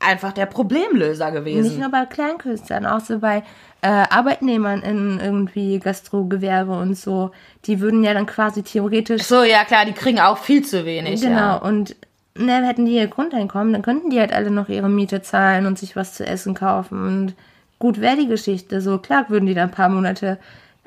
einfach 0.00 0.32
der 0.34 0.44
Problemlöser 0.44 1.30
gewesen. 1.32 1.62
Nicht 1.62 1.78
nur 1.78 1.90
bei 1.90 2.04
Kleinkünstlern, 2.04 2.84
auch 2.84 3.00
so 3.00 3.20
bei 3.20 3.42
äh, 3.80 3.86
Arbeitnehmern 3.88 4.82
in 4.82 5.18
irgendwie 5.18 5.78
Gastrogewerbe 5.78 6.72
und 6.72 6.94
so. 6.94 7.30
Die 7.64 7.80
würden 7.80 8.04
ja 8.04 8.12
dann 8.12 8.26
quasi 8.26 8.62
theoretisch. 8.62 9.22
so, 9.22 9.42
ja 9.42 9.64
klar, 9.64 9.86
die 9.86 9.92
kriegen 9.92 10.20
auch 10.20 10.36
viel 10.36 10.62
zu 10.62 10.84
wenig. 10.84 11.22
Genau, 11.22 11.36
Ja. 11.38 11.56
und 11.56 11.96
ne, 12.36 12.66
hätten 12.66 12.84
die 12.84 12.96
ihr 12.96 13.06
Grundeinkommen, 13.06 13.72
dann 13.72 13.80
könnten 13.80 14.10
die 14.10 14.20
halt 14.20 14.34
alle 14.34 14.50
noch 14.50 14.68
ihre 14.68 14.90
Miete 14.90 15.22
zahlen 15.22 15.64
und 15.64 15.78
sich 15.78 15.96
was 15.96 16.12
zu 16.12 16.26
essen 16.26 16.52
kaufen. 16.52 17.02
Und 17.06 17.34
gut 17.80 18.00
wäre 18.00 18.16
die 18.16 18.28
Geschichte. 18.28 18.80
So, 18.80 18.98
klar 18.98 19.28
würden 19.28 19.46
die 19.46 19.54
dann 19.54 19.70
ein 19.70 19.74
paar 19.74 19.88
Monate 19.88 20.38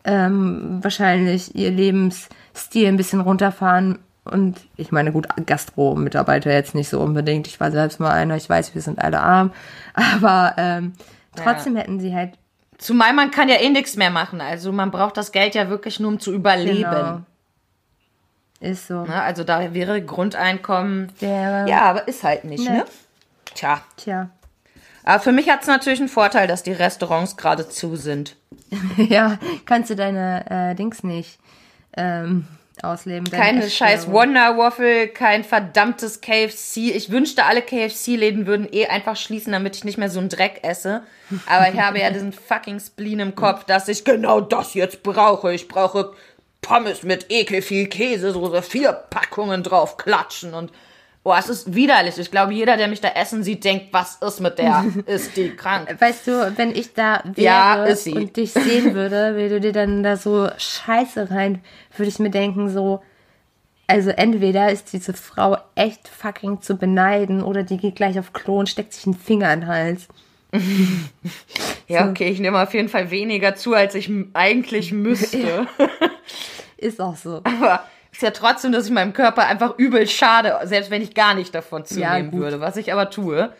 ähm, 0.05 0.79
wahrscheinlich 0.81 1.53
ihr 1.55 1.71
Lebensstil 1.71 2.87
ein 2.87 2.95
bisschen 2.97 3.19
runterfahren. 3.19 3.99
Und 4.23 4.61
ich 4.77 4.93
meine, 4.93 5.11
gut, 5.11 5.27
Gastro-Mitarbeiter 5.45 6.49
jetzt 6.53 6.75
nicht 6.75 6.87
so 6.87 7.01
unbedingt. 7.01 7.47
Ich 7.47 7.59
war 7.59 7.71
selbst 7.71 7.99
mal 7.99 8.11
einer, 8.11 8.37
ich 8.37 8.49
weiß, 8.49 8.73
wir 8.73 8.81
sind 8.81 8.99
alle 8.99 9.19
arm. 9.19 9.51
Aber 9.93 10.53
ähm, 10.55 10.93
trotzdem 11.35 11.75
hätten 11.75 11.99
sie 11.99 12.15
halt 12.15 12.35
Zumal 12.77 13.13
man 13.13 13.31
kann 13.31 13.47
ja 13.47 13.55
eh 13.55 13.69
nichts 13.69 13.95
mehr 13.95 14.09
machen. 14.09 14.41
Also 14.41 14.71
man 14.71 14.91
braucht 14.91 15.15
das 15.15 15.31
Geld 15.31 15.55
ja 15.55 15.69
wirklich 15.69 15.99
nur, 15.99 16.09
um 16.09 16.19
zu 16.19 16.33
überleben. 16.33 16.89
Genau. 16.89 17.19
Ist 18.59 18.87
so. 18.87 19.03
Ne? 19.03 19.21
Also 19.21 19.43
da 19.43 19.73
wäre 19.73 20.01
Grundeinkommen. 20.01 21.11
Der, 21.21 21.65
Ja, 21.67 21.83
aber 21.83 22.07
ist 22.07 22.23
halt 22.23 22.43
nicht, 22.43 22.67
Nee. 22.67 22.77
ne? 22.77 22.85
Tja. 23.53 23.81
Tja. 23.95 24.29
Aber 25.03 25.21
für 25.21 25.31
mich 25.31 25.49
hat 25.49 25.61
es 25.61 25.67
natürlich 25.67 25.99
einen 25.99 26.09
Vorteil, 26.09 26.47
dass 26.47 26.63
die 26.63 26.71
Restaurants 26.71 27.37
gerade 27.37 27.69
zu 27.69 27.95
sind. 27.95 28.35
Ja, 28.97 29.37
kannst 29.65 29.89
du 29.89 29.95
deine 29.95 30.45
äh, 30.49 30.75
Dings 30.75 31.03
nicht 31.03 31.37
ähm, 31.95 32.47
ausleben. 32.81 33.29
Keine 33.29 33.69
scheiß 33.69 34.09
Wonder 34.09 34.57
Waffle, 34.57 35.07
kein 35.09 35.43
verdammtes 35.43 36.21
KFC. 36.21 36.95
Ich 36.95 37.11
wünschte, 37.11 37.45
alle 37.45 37.61
KFC-Läden 37.61 38.47
würden 38.47 38.67
eh 38.71 38.87
einfach 38.87 39.15
schließen, 39.15 39.53
damit 39.53 39.75
ich 39.75 39.83
nicht 39.83 39.97
mehr 39.97 40.09
so 40.09 40.19
einen 40.19 40.29
Dreck 40.29 40.59
esse. 40.63 41.03
Aber 41.45 41.71
ich 41.71 41.79
habe 41.79 41.99
ja 41.99 42.09
diesen 42.09 42.33
fucking 42.33 42.79
Spleen 42.79 43.19
im 43.19 43.35
Kopf, 43.35 43.63
dass 43.65 43.87
ich 43.87 44.03
genau 44.03 44.41
das 44.41 44.73
jetzt 44.73 45.03
brauche. 45.03 45.53
Ich 45.53 45.67
brauche 45.67 46.13
Pommes 46.61 47.03
mit 47.03 47.29
ekel 47.29 47.61
viel 47.61 47.87
Käse, 47.87 48.31
so 48.31 48.61
vier 48.61 48.93
Packungen 48.93 49.63
drauf 49.63 49.97
klatschen 49.97 50.53
und 50.53 50.71
Boah, 51.23 51.37
es 51.37 51.47
ist 51.47 51.73
widerlich. 51.73 52.17
Ich 52.17 52.31
glaube, 52.31 52.53
jeder, 52.53 52.75
der 52.75 52.89
mich 52.89 52.99
da 52.99 53.07
essen 53.07 53.43
sieht, 53.43 53.63
denkt, 53.63 53.87
was 53.91 54.15
ist 54.17 54.41
mit 54.41 54.57
der? 54.59 54.83
Ist 55.05 55.37
die 55.37 55.51
krank? 55.55 55.95
Weißt 55.99 56.27
du, 56.27 56.53
wenn 56.57 56.75
ich 56.75 56.93
da 56.93 57.23
wäre 57.23 57.45
Ja, 57.45 57.85
ist 57.85 58.03
sie. 58.03 58.11
und 58.13 58.35
dich 58.35 58.51
sehen 58.51 58.93
würde, 58.93 59.33
wie 59.37 59.47
du 59.47 59.61
dir 59.61 59.71
dann 59.71 60.03
da 60.03 60.17
so 60.17 60.49
Scheiße 60.57 61.31
rein, 61.31 61.61
würde 61.95 62.09
ich 62.09 62.19
mir 62.19 62.29
denken, 62.29 62.69
so, 62.69 63.01
also 63.87 64.09
entweder 64.09 64.69
ist 64.71 64.91
diese 64.91 65.13
Frau 65.13 65.57
echt 65.75 66.09
fucking 66.09 66.61
zu 66.61 66.75
beneiden 66.75 67.41
oder 67.41 67.63
die 67.63 67.77
geht 67.77 67.95
gleich 67.95 68.19
auf 68.19 68.33
Klo 68.33 68.59
und 68.59 68.67
steckt 68.69 68.91
sich 68.93 69.05
einen 69.05 69.15
Finger 69.15 69.53
in 69.53 69.61
den 69.61 69.69
Hals. 69.69 70.07
Ja, 71.87 72.09
okay, 72.09 72.29
ich 72.29 72.39
nehme 72.39 72.61
auf 72.61 72.73
jeden 72.73 72.87
Fall 72.89 73.11
weniger 73.11 73.55
zu, 73.55 73.73
als 73.73 73.93
ich 73.93 74.09
eigentlich 74.33 74.91
müsste. 74.93 75.67
Ist 76.77 77.01
auch 77.01 77.17
so. 77.17 77.41
Aber 77.43 77.83
ist 78.13 78.21
ja 78.21 78.31
trotzdem, 78.31 78.71
dass 78.71 78.85
ich 78.85 78.91
meinem 78.91 79.11
Körper 79.13 79.45
einfach 79.47 79.77
übel 79.77 80.07
schade, 80.07 80.57
selbst 80.63 80.89
wenn 80.91 81.01
ich 81.01 81.13
gar 81.13 81.33
nicht 81.33 81.53
davon 81.53 81.83
zunehmen 81.85 82.31
gut. 82.31 82.39
würde, 82.39 82.59
was 82.61 82.77
ich 82.77 82.93
aber 82.93 83.09
tue. 83.09 83.53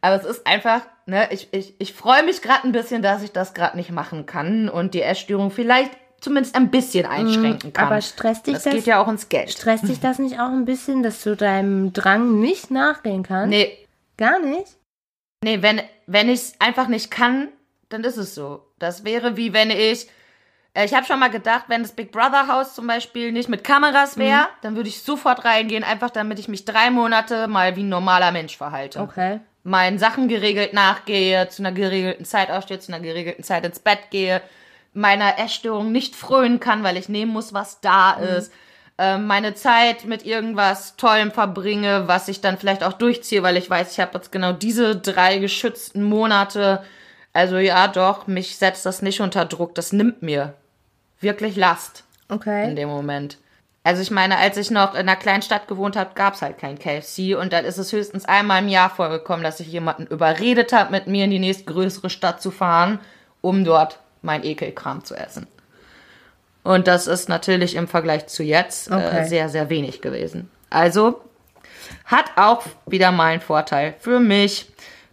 Aber 0.00 0.16
es 0.16 0.24
ist 0.24 0.46
einfach, 0.46 0.80
ne, 1.04 1.28
ich, 1.32 1.48
ich, 1.52 1.74
ich 1.78 1.92
freue 1.92 2.22
mich 2.24 2.40
gerade 2.40 2.64
ein 2.64 2.72
bisschen, 2.72 3.02
dass 3.02 3.22
ich 3.22 3.32
das 3.32 3.52
gerade 3.52 3.76
nicht 3.76 3.90
machen 3.90 4.24
kann 4.24 4.68
und 4.68 4.94
die 4.94 5.02
Essstörung 5.02 5.50
vielleicht 5.50 5.90
zumindest 6.20 6.54
ein 6.54 6.70
bisschen 6.70 7.04
einschränken 7.04 7.72
kann. 7.72 7.86
Aber 7.88 8.00
stresst 8.00 8.46
dich 8.46 8.54
das 8.54 8.64
das- 8.64 8.72
geht 8.74 8.86
ja 8.86 9.02
auch 9.02 9.08
ins 9.08 9.28
Geld. 9.28 9.50
Stresst 9.50 9.86
dich 9.88 10.00
das 10.00 10.18
nicht 10.18 10.38
auch 10.40 10.48
ein 10.50 10.64
bisschen, 10.64 11.02
dass 11.02 11.22
du 11.22 11.36
deinem 11.36 11.92
Drang 11.92 12.40
nicht 12.40 12.70
nachgehen 12.70 13.22
kannst? 13.22 13.50
Nee, 13.50 13.76
Gar 14.16 14.38
nicht? 14.38 14.76
Nee, 15.44 15.60
wenn, 15.60 15.82
wenn 16.06 16.30
ich 16.30 16.40
es 16.40 16.54
einfach 16.60 16.88
nicht 16.88 17.10
kann, 17.10 17.48
dann 17.90 18.02
ist 18.02 18.16
es 18.16 18.34
so. 18.34 18.62
Das 18.78 19.04
wäre 19.04 19.36
wie 19.36 19.52
wenn 19.52 19.70
ich. 19.70 20.08
Äh, 20.76 20.84
Ich 20.84 20.94
habe 20.94 21.06
schon 21.06 21.18
mal 21.18 21.30
gedacht, 21.30 21.64
wenn 21.68 21.82
das 21.82 21.92
Big 21.92 22.12
Brother 22.12 22.48
Haus 22.48 22.74
zum 22.74 22.86
Beispiel 22.86 23.32
nicht 23.32 23.48
mit 23.48 23.64
Kameras 23.64 24.16
wäre, 24.16 24.42
Mhm. 24.42 24.46
dann 24.62 24.76
würde 24.76 24.88
ich 24.88 25.02
sofort 25.02 25.44
reingehen, 25.44 25.82
einfach 25.84 26.10
damit 26.10 26.38
ich 26.38 26.48
mich 26.48 26.64
drei 26.64 26.90
Monate 26.90 27.48
mal 27.48 27.74
wie 27.76 27.82
ein 27.82 27.88
normaler 27.88 28.30
Mensch 28.32 28.56
verhalte. 28.56 29.00
Okay. 29.00 29.40
Meinen 29.64 29.98
Sachen 29.98 30.28
geregelt 30.28 30.72
nachgehe, 30.74 31.48
zu 31.48 31.62
einer 31.62 31.72
geregelten 31.72 32.24
Zeit 32.24 32.50
aufstehe, 32.50 32.78
zu 32.78 32.92
einer 32.92 33.02
geregelten 33.02 33.42
Zeit 33.42 33.64
ins 33.66 33.80
Bett 33.80 34.10
gehe, 34.10 34.40
meiner 34.92 35.38
Essstörung 35.38 35.90
nicht 35.92 36.14
frönen 36.14 36.60
kann, 36.60 36.84
weil 36.84 36.96
ich 36.96 37.08
nehmen 37.08 37.32
muss, 37.32 37.52
was 37.52 37.80
da 37.80 38.16
Mhm. 38.16 38.24
ist. 38.38 38.52
Ähm, 38.98 39.26
meine 39.26 39.54
Zeit 39.54 40.04
mit 40.06 40.24
irgendwas 40.24 40.96
Tollem 40.96 41.30
verbringe, 41.30 42.06
was 42.08 42.28
ich 42.28 42.40
dann 42.40 42.56
vielleicht 42.56 42.82
auch 42.82 42.94
durchziehe, 42.94 43.42
weil 43.42 43.56
ich 43.58 43.68
weiß, 43.68 43.92
ich 43.92 44.00
habe 44.00 44.12
jetzt 44.14 44.32
genau 44.32 44.52
diese 44.52 44.96
drei 44.96 45.36
geschützten 45.38 46.02
Monate. 46.02 46.82
Also 47.34 47.58
ja, 47.58 47.88
doch, 47.88 48.26
mich 48.26 48.56
setzt 48.56 48.86
das 48.86 49.02
nicht 49.02 49.20
unter 49.20 49.44
Druck. 49.44 49.74
Das 49.74 49.92
nimmt 49.92 50.22
mir 50.22 50.54
wirklich 51.20 51.56
Last 51.56 52.04
Okay. 52.28 52.64
in 52.68 52.76
dem 52.76 52.88
Moment. 52.88 53.38
Also 53.84 54.02
ich 54.02 54.10
meine, 54.10 54.36
als 54.38 54.56
ich 54.56 54.72
noch 54.72 54.94
in 54.94 55.00
einer 55.00 55.14
kleinen 55.14 55.42
Stadt 55.42 55.68
gewohnt 55.68 55.94
habe, 55.96 56.10
gab's 56.16 56.42
halt 56.42 56.58
kein 56.58 56.76
KFC 56.78 57.36
und 57.40 57.52
dann 57.52 57.64
ist 57.64 57.78
es 57.78 57.92
höchstens 57.92 58.24
einmal 58.24 58.60
im 58.62 58.68
Jahr 58.68 58.90
vorgekommen, 58.90 59.44
dass 59.44 59.60
ich 59.60 59.68
jemanden 59.68 60.06
überredet 60.08 60.72
habe, 60.72 60.90
mit 60.90 61.06
mir 61.06 61.24
in 61.24 61.30
die 61.30 61.38
nächstgrößere 61.38 62.10
Stadt 62.10 62.42
zu 62.42 62.50
fahren, 62.50 62.98
um 63.42 63.64
dort 63.64 64.00
mein 64.22 64.42
Ekelkram 64.44 65.04
zu 65.04 65.14
essen. 65.14 65.46
Und 66.64 66.88
das 66.88 67.06
ist 67.06 67.28
natürlich 67.28 67.76
im 67.76 67.86
Vergleich 67.86 68.26
zu 68.26 68.42
jetzt 68.42 68.90
Okay. 68.90 69.20
äh, 69.20 69.24
sehr, 69.28 69.48
sehr 69.48 69.68
wenig 69.70 70.02
gewesen. 70.02 70.50
Also 70.68 71.20
hat 72.06 72.24
auch 72.34 72.64
wieder 72.86 73.12
mal 73.12 73.26
einen 73.34 73.40
Vorteil 73.40 73.94
für 74.00 74.18
mich. 74.18 74.66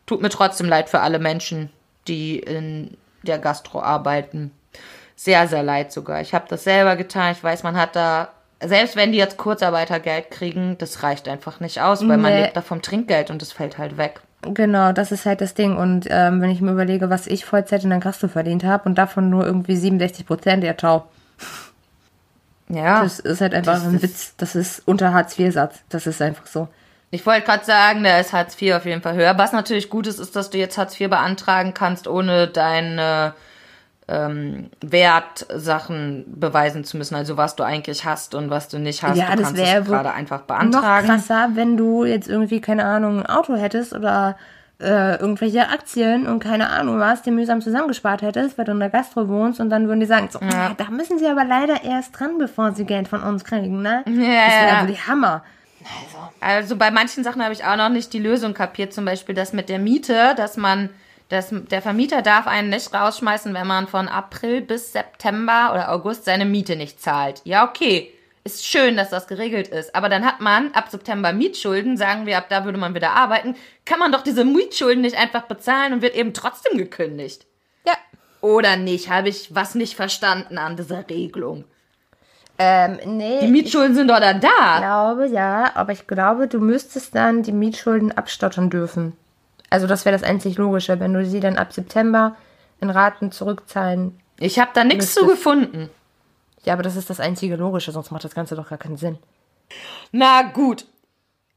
Tut 0.08 0.24
mir 0.24 0.30
trotzdem 0.30 0.68
leid 0.68 0.90
für 0.90 1.02
alle 1.02 1.20
Menschen, 1.20 1.70
die 2.08 2.40
in 2.40 2.98
der 3.22 3.38
Gastro 3.38 3.84
arbeiten. 3.84 4.50
Sehr, 5.16 5.48
sehr 5.48 5.64
leid 5.64 5.92
sogar. 5.92 6.22
Ich 6.22 6.34
habe 6.34 6.46
das 6.50 6.64
selber 6.64 6.96
getan. 6.96 7.32
Ich 7.34 7.44
weiß, 7.44 7.64
man 7.64 7.76
hat 7.78 7.96
da, 7.96 8.30
selbst 8.64 8.96
wenn 8.96 9.12
die 9.12 9.18
jetzt 9.18 9.38
Kurzarbeitergeld 9.38 10.32
kriegen, 10.32 10.78
das 10.78 11.04
reicht 11.04 11.28
einfach 11.28 11.60
nicht 11.60 11.82
aus, 11.82 12.02
weil 12.08 12.18
man 12.18 12.34
Nee. 12.34 12.42
lebt 12.44 12.58
da 12.58 12.62
vom 12.62 12.82
Trinkgeld 12.82 13.30
und 13.30 13.42
das 13.42 13.52
fällt 13.52 13.78
halt 13.78 13.98
weg. 13.98 14.22
Genau, 14.42 14.92
das 14.92 15.12
ist 15.14 15.26
halt 15.26 15.40
das 15.40 15.54
Ding. 15.54 15.78
Und 15.78 16.08
ähm, 16.10 16.42
wenn 16.42 16.50
ich 16.50 16.60
mir 16.60 16.72
überlege, 16.72 17.10
was 17.10 17.28
ich 17.28 17.46
Vollzeit 17.46 17.84
in 17.86 17.92
der 17.92 18.00
Gastro 18.00 18.28
verdient 18.28 18.64
habe 18.66 18.90
und 18.90 18.96
davon 18.98 19.30
nur 19.30 19.46
irgendwie 19.46 19.76
67 19.78 20.26
Prozent, 20.26 20.64
ja, 20.66 20.76
ciao. 20.76 21.06
Ja. 22.70 23.04
Das 23.04 23.20
ist 23.20 23.42
halt 23.42 23.54
einfach 23.54 23.84
ein 23.84 24.02
Witz. 24.02 24.36
Das 24.38 24.56
ist 24.56 24.82
unter 24.86 25.14
Hartz-IV-Satz. 25.14 25.82
Das 25.90 26.08
ist 26.08 26.22
einfach 26.22 26.48
so. 26.48 26.68
Ich 27.12 27.26
wollte 27.26 27.46
gerade 27.46 27.64
sagen, 27.64 28.04
da 28.04 28.18
ist 28.18 28.34
Hartz 28.34 28.60
IV 28.60 28.74
auf 28.74 28.86
jeden 28.86 29.02
Fall 29.02 29.14
höher. 29.16 29.38
Was 29.38 29.52
natürlich 29.52 29.90
gut 29.90 30.08
ist, 30.08 30.20
ist, 30.20 30.36
dass 30.36 30.50
du 30.50 30.58
jetzt 30.58 30.78
Hartz 30.78 31.00
IV 31.00 31.10
beantragen 31.10 31.74
kannst, 31.74 32.08
ohne 32.08 32.48
deine 32.48 33.34
ähm, 34.08 34.70
Wertsachen 34.82 36.26
beweisen 36.28 36.84
zu 36.84 36.98
müssen. 36.98 37.16
Also 37.16 37.38
was 37.38 37.56
du 37.56 37.64
eigentlich 37.64 38.06
hast 38.06 38.36
und 38.36 38.50
was 38.50 38.68
du 38.68 38.80
nicht 38.80 39.04
hast. 39.04 39.18
Ja, 39.18 39.32
du 39.32 39.38
das 39.38 39.54
kannst 39.54 39.58
wäre 39.62 39.84
gerade 39.84 40.12
einfach 40.12 40.40
Noch 40.42 40.48
beantragen. 40.48 41.08
krasser, 41.08 41.50
wenn 41.54 41.78
du 41.78 42.06
jetzt 42.06 42.28
irgendwie, 42.28 42.62
keine 42.62 42.86
Ahnung, 42.86 43.20
ein 43.22 43.26
Auto 43.26 43.56
hättest 43.56 43.94
oder 43.94 44.38
äh, 44.82 45.16
irgendwelche 45.18 45.70
Aktien 45.70 46.28
und 46.28 46.40
keine 46.40 46.70
Ahnung 46.70 47.00
was, 47.00 47.22
die 47.22 47.32
mühsam 47.32 47.62
zusammengespart 47.62 48.22
hättest, 48.22 48.58
weil 48.58 48.66
du 48.66 48.72
in 48.74 48.80
der 48.80 48.90
Gastro 48.90 49.30
wohnst 49.30 49.60
und 49.62 49.70
dann 49.70 49.88
würden 49.88 50.02
die 50.02 50.06
sagen, 50.06 50.28
so, 50.30 50.40
"Ah, 50.40 50.72
da 50.76 50.86
müssen 50.90 51.20
sie 51.20 51.28
aber 51.28 51.46
leider 51.46 51.84
erst 51.84 52.20
dran, 52.20 52.38
bevor 52.38 52.74
sie 52.74 52.84
Geld 52.86 53.08
von 53.08 53.22
uns 53.24 53.46
kriegen, 53.46 53.82
ne? 53.82 54.02
das 54.06 54.14
wäre 54.16 54.68
ja. 54.68 54.82
wohl 54.82 54.88
die 54.88 55.00
Hammer. 55.00 55.44
Also 56.40 56.76
bei 56.76 56.92
manchen 56.92 57.24
Sachen 57.24 57.42
habe 57.44 57.54
ich 57.54 57.66
auch 57.66 57.76
noch 57.76 57.90
nicht 57.90 58.14
die 58.14 58.20
Lösung 58.20 58.54
kapiert. 58.54 58.94
Zum 58.94 59.06
Beispiel 59.06 59.36
das 59.36 59.54
mit 59.54 59.70
der 59.70 59.80
Miete, 59.80 60.34
dass 60.36 60.58
man, 60.58 60.90
dass 61.30 61.50
der 61.52 61.82
Vermieter 61.82 62.22
darf 62.22 62.48
einen 62.48 62.70
nicht 62.70 62.94
rausschmeißen, 62.94 63.54
wenn 63.54 63.68
man 63.68 63.88
von 63.88 64.08
April 64.08 64.62
bis 64.62 64.94
September 64.94 65.72
oder 65.74 65.92
August 65.92 66.26
seine 66.26 66.46
Miete 66.46 66.76
nicht 66.76 67.02
zahlt. 67.02 67.42
Ja, 67.44 67.68
okay. 67.68 68.12
Ist 68.46 68.66
schön, 68.66 68.98
dass 68.98 69.10
das 69.10 69.28
geregelt 69.28 69.70
ist. 69.70 69.96
Aber 69.96 70.10
dann 70.10 70.26
hat 70.26 70.42
man 70.42 70.74
ab 70.74 70.90
September 70.90 71.32
Mietschulden, 71.32 71.96
sagen 71.96 72.26
wir, 72.26 72.38
ab 72.38 72.48
da 72.50 72.66
würde 72.66 72.78
man 72.78 72.94
wieder 72.94 73.12
arbeiten, 73.12 73.56
kann 73.86 74.00
man 74.00 74.12
doch 74.12 74.22
diese 74.22 74.44
Mietschulden 74.44 75.02
nicht 75.02 75.18
einfach 75.18 75.44
bezahlen 75.44 75.94
und 75.94 76.02
wird 76.02 76.14
eben 76.14 76.34
trotzdem 76.34 76.78
gekündigt. 76.78 77.46
Ja. 77.88 77.94
Oder 78.42 78.76
nicht? 78.76 79.10
Habe 79.10 79.30
ich 79.30 79.56
was 79.56 79.76
nicht 79.76 79.96
verstanden 79.96 80.58
an 80.58 80.76
dieser 80.76 81.10
Regelung? 81.10 81.64
Ähm, 82.60 83.00
nee. 83.06 83.40
Die 83.42 83.48
Mietschulden 83.48 83.96
sind 83.96 84.10
doch 84.10 84.20
da 84.20 84.32
Ich 84.34 84.40
glaube, 84.42 85.28
ja, 85.28 85.72
aber 85.76 85.94
ich 85.94 86.06
glaube, 86.06 86.48
du 86.48 86.60
müsstest 86.60 87.16
dann 87.16 87.44
die 87.44 87.52
Mietschulden 87.52 88.12
abstottern 88.12 88.70
dürfen. 88.70 89.18
Also 89.74 89.88
das 89.88 90.06
wäre 90.06 90.14
das 90.14 90.22
einzig 90.22 90.58
Logische, 90.58 91.00
wenn 91.00 91.16
du 91.16 91.26
sie 91.26 91.40
dann 91.40 91.58
ab 91.58 91.74
September 91.74 92.36
in 92.80 92.92
Raten 92.92 93.32
zurückzahlen. 93.32 94.20
Ich 94.40 94.60
habe 94.60 94.70
da 94.76 94.84
nichts 94.84 95.16
zu 95.16 95.26
gefunden. 95.26 95.90
Ja, 96.64 96.74
aber 96.74 96.84
das 96.84 96.96
ist 96.96 97.10
das 97.10 97.20
einzige 97.20 97.56
Logische, 97.56 97.92
sonst 97.92 98.12
macht 98.12 98.24
das 98.24 98.36
Ganze 98.36 98.56
doch 98.56 98.70
gar 98.70 98.78
keinen 98.78 98.98
Sinn. 98.98 99.18
Na 100.12 100.44
gut. 100.44 100.86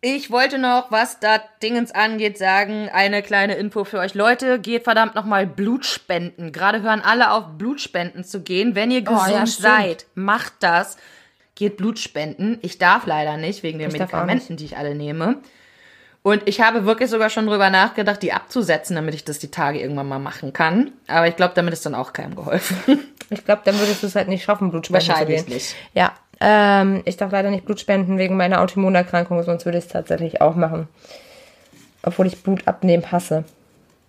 Ich 0.01 0.31
wollte 0.31 0.57
noch, 0.57 0.91
was 0.91 1.21
da 1.21 1.43
Dingens 1.63 1.93
angeht, 1.93 2.39
sagen, 2.39 2.89
eine 2.91 3.23
kleine 3.23 3.57
Info 3.57 3.85
für 3.85 3.99
euch. 3.99 4.15
Leute, 4.15 4.61
geht 4.61 4.85
verdammt 4.85 5.15
nochmal 5.15 5.47
Blut 5.47 5.85
spenden. 5.85 6.53
Gerade 6.53 6.81
hören 6.81 7.03
alle 7.03 7.33
auf, 7.33 7.59
Blutspenden 7.59 8.25
zu 8.25 8.41
gehen. 8.41 8.75
Wenn 8.75 8.91
ihr 8.91 9.03
gesund 9.03 9.29
Oh, 9.29 9.31
ja, 9.31 9.47
seid, 9.47 10.07
macht 10.15 10.55
das. 10.61 10.97
Geht 11.55 11.77
Blut 11.77 11.99
spenden. 11.99 12.61
Ich 12.63 12.79
darf 12.79 13.05
leider 13.05 13.37
nicht, 13.37 13.63
wegen 13.63 13.79
den 13.79 13.89
Ich 13.89 13.93
Medikamenten, 13.93 14.57
die 14.57 14.65
ich 14.65 14.79
alle 14.79 14.95
nehme. 14.95 15.43
Und 16.27 16.43
ich 16.49 16.61
habe 16.61 16.87
wirklich 16.87 17.09
sogar 17.09 17.31
schon 17.31 17.47
drüber 17.47 17.71
nachgedacht, 17.71 18.21
die 18.21 18.33
abzusetzen, 18.33 18.97
damit 18.97 19.15
ich 19.15 19.25
das 19.25 19.39
die 19.39 19.53
Tage 19.53 19.79
irgendwann 19.79 20.09
mal 20.09 20.19
machen 20.19 20.53
kann. 20.53 20.91
Aber 21.07 21.29
ich 21.29 21.37
glaube, 21.37 21.55
damit 21.55 21.73
ist 21.73 21.87
dann 21.87 21.95
auch 21.95 22.13
keinem 22.13 22.35
geholfen. 22.35 22.77
Ich 23.29 23.45
glaube, 23.45 23.63
dann 23.65 23.77
würdest 23.81 24.05
du 24.05 24.07
es 24.07 24.15
halt 24.15 24.29
nicht 24.29 24.45
schaffen, 24.45 24.71
Blutspenden 24.71 25.09
Wahrscheinlich 25.09 25.41
zu 25.41 25.47
gehen. 25.47 25.55
nicht. 25.55 25.75
Ja, 25.95 26.13
ähm, 26.39 27.03
ich 27.07 27.17
darf 27.17 27.33
leider 27.33 27.51
nicht 27.51 27.65
Blut 27.65 27.81
spenden 27.81 28.19
wegen 28.19 28.37
meiner 28.37 28.61
Autoimmunerkrankung, 28.61 29.43
sonst 29.43 29.65
würde 29.65 29.79
ich 29.79 29.85
es 29.85 29.91
tatsächlich 29.91 30.41
auch 30.41 30.55
machen. 30.55 30.87
Obwohl 32.05 32.29
ich 32.29 32.41
Blut 32.45 32.69
abnehmen 32.69 33.11
hasse. 33.11 33.43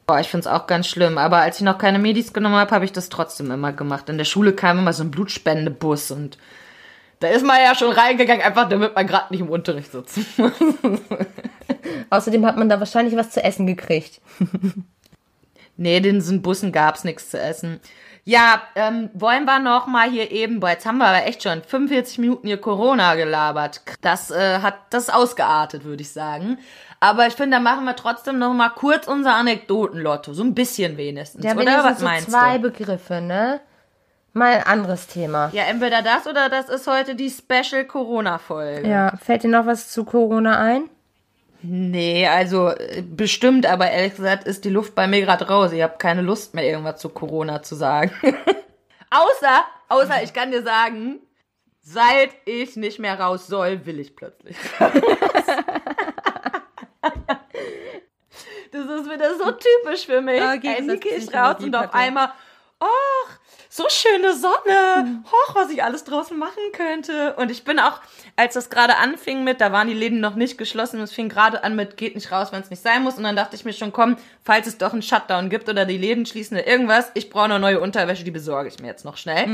Boah, 0.06 0.20
ich 0.20 0.28
find's 0.28 0.46
auch 0.46 0.68
ganz 0.68 0.88
schlimm. 0.88 1.18
Aber 1.18 1.38
als 1.38 1.58
ich 1.58 1.64
noch 1.64 1.80
keine 1.80 1.98
Medis 1.98 2.32
genommen 2.32 2.58
habe, 2.58 2.70
habe 2.70 2.86
ich 2.86 2.92
das 2.92 3.10
trotzdem 3.10 3.50
immer 3.50 3.74
gemacht. 3.74 4.08
In 4.10 4.20
der 4.20 4.26
Schule 4.26 4.54
kam 4.54 4.78
immer 4.78 4.94
so 4.94 5.04
ein 5.04 5.10
Blutspendebus 5.10 6.12
und 6.12 6.38
da 7.20 7.28
ist 7.30 7.46
man 7.46 7.58
ja 7.62 7.76
schon 7.76 7.92
reingegangen, 7.92 8.46
einfach 8.46 8.70
damit 8.70 8.96
man 8.96 9.08
gerade 9.08 9.32
nicht 9.32 9.42
im 9.42 9.50
Unterricht 9.50 9.92
sitzt. 9.92 10.20
Außerdem 12.10 12.46
hat 12.46 12.58
man 12.58 12.70
da 12.70 12.80
wahrscheinlich 12.80 13.16
was 13.16 13.32
zu 13.32 13.44
essen 13.44 13.66
gekriegt. 13.66 14.22
nee, 15.78 15.98
in 15.98 16.04
diesen 16.04 16.42
Bussen 16.42 16.72
gab's 16.72 17.04
nichts 17.04 17.32
zu 17.32 17.40
essen. 17.40 17.80
Ja, 18.24 18.62
ähm, 18.76 19.10
wollen 19.14 19.46
wir 19.46 19.60
noch 19.60 19.88
mal 19.88 20.10
hier 20.10 20.32
eben, 20.32 20.60
boah, 20.60 20.72
jetzt 20.72 20.86
haben 20.86 20.98
wir 20.98 21.06
aber 21.06 21.26
echt 21.26 21.44
schon 21.44 21.64
45 21.64 22.18
Minuten 22.20 22.48
hier 22.48 22.58
Corona 22.58 23.16
gelabert. 23.16 23.82
Das 24.02 24.32
äh, 24.32 24.60
hat 24.60 24.76
das 24.90 25.10
ausgeartet, 25.10 25.86
würde 25.86 26.02
ich 26.02 26.12
sagen. 26.12 26.58
Aber 27.00 27.28
ich 27.28 27.36
finde, 27.36 27.58
da 27.58 27.62
machen 27.62 27.86
wir 27.86 27.96
trotzdem 27.96 28.38
noch 28.38 28.54
mal 28.54 28.70
kurz 28.70 29.08
unser 29.08 29.36
Anekdotenlotto, 29.36 30.34
so 30.34 30.44
ein 30.44 30.56
bisschen 30.56 30.98
wenigstens, 30.98 31.46
Ja, 31.46 31.56
oder? 31.56 31.84
Was 31.84 32.00
so 32.00 32.06
meinst 32.06 32.30
zwei 32.32 32.58
du? 32.58 32.70
Begriffe, 32.70 33.22
ne? 33.22 33.62
Mal 34.38 34.58
ein 34.58 34.64
anderes 34.64 35.08
Thema. 35.08 35.50
Ja, 35.52 35.64
entweder 35.64 36.04
das 36.04 36.28
oder 36.28 36.48
das 36.48 36.70
ist 36.70 36.86
heute 36.86 37.16
die 37.16 37.32
Special 37.32 37.86
Corona 37.86 38.38
Folge. 38.38 38.88
Ja, 38.88 39.18
fällt 39.18 39.42
dir 39.44 39.50
noch 39.50 39.66
was 39.66 39.92
zu 39.92 40.06
Corona 40.06 40.60
ein? 40.60 40.92
Nee, 41.64 42.28
also 42.28 42.70
äh, 42.70 43.02
bestimmt, 43.02 43.66
aber 43.66 43.90
ehrlich 43.90 44.16
gesagt 44.16 44.46
ist 44.46 44.64
die 44.64 44.70
Luft 44.70 44.94
bei 44.94 45.08
mir 45.08 45.22
gerade 45.22 45.48
raus. 45.48 45.72
Ich 45.72 45.82
habe 45.82 45.98
keine 45.98 46.22
Lust 46.22 46.54
mehr, 46.54 46.66
irgendwas 46.66 47.02
zu 47.02 47.10
Corona 47.10 47.64
zu 47.64 47.74
sagen. 47.74 48.12
außer, 49.10 49.66
außer 49.90 50.22
ich 50.22 50.34
kann 50.34 50.52
dir 50.52 50.62
sagen, 50.62 51.20
seit 51.82 52.30
ich 52.46 52.76
nicht 52.76 53.00
mehr 53.00 53.20
raus 53.20 53.48
soll, 53.48 53.88
will 53.88 54.00
ich 54.00 54.16
plötzlich. 54.16 54.56
das 54.80 54.94
ist 58.86 59.12
wieder 59.12 59.36
so 59.36 59.52
typisch 59.52 60.06
für 60.06 60.22
mich. 60.22 60.40
Ey, 60.40 60.84
nie 60.84 61.00
gehe 61.00 61.16
ich 61.16 61.34
raus 61.34 61.56
und 61.64 61.76
auf 61.76 61.92
einmal, 61.92 62.32
ach, 62.80 63.40
so 63.78 63.86
schöne 63.90 64.34
Sonne. 64.34 65.22
Hoch, 65.32 65.56
was 65.56 65.70
ich 65.70 65.84
alles 65.84 66.04
draußen 66.04 66.38
machen 66.38 66.64
könnte. 66.74 67.36
Und 67.36 67.52
ich 67.52 67.64
bin 67.64 67.80
auch, 67.80 68.02
als 68.36 68.56
das 68.56 68.72
gerade 68.72 68.98
anfing 68.98 69.44
mit, 69.44 69.62
da 69.62 69.72
waren 69.72 69.88
die 69.88 69.94
Läden 69.94 70.20
noch 70.20 70.34
nicht 70.34 70.58
geschlossen, 70.58 71.00
es 71.00 71.14
fing 71.14 71.30
gerade 71.30 71.64
an 71.64 71.76
mit, 71.76 71.96
geht 71.96 72.16
nicht 72.16 72.32
raus, 72.32 72.52
wenn 72.52 72.62
es 72.62 72.72
nicht 72.72 72.82
sein 72.82 73.04
muss. 73.04 73.18
Und 73.18 73.24
dann 73.24 73.36
dachte 73.36 73.56
ich 73.56 73.66
mir 73.66 73.74
schon, 73.74 73.94
komm, 73.94 74.18
falls 74.44 74.66
es 74.66 74.80
doch 74.80 74.94
einen 74.94 75.04
Shutdown 75.04 75.50
gibt 75.50 75.70
oder 75.70 75.86
die 75.86 75.98
Läden 75.98 76.26
schließen 76.26 76.58
oder 76.58 76.68
irgendwas, 76.68 77.12
ich 77.14 77.30
brauche 77.30 77.50
noch 77.50 77.60
neue 77.60 77.80
Unterwäsche, 77.80 78.24
die 78.24 78.32
besorge 78.32 78.70
ich 78.70 78.80
mir 78.80 78.88
jetzt 78.88 79.06
noch 79.06 79.18
schnell. 79.18 79.46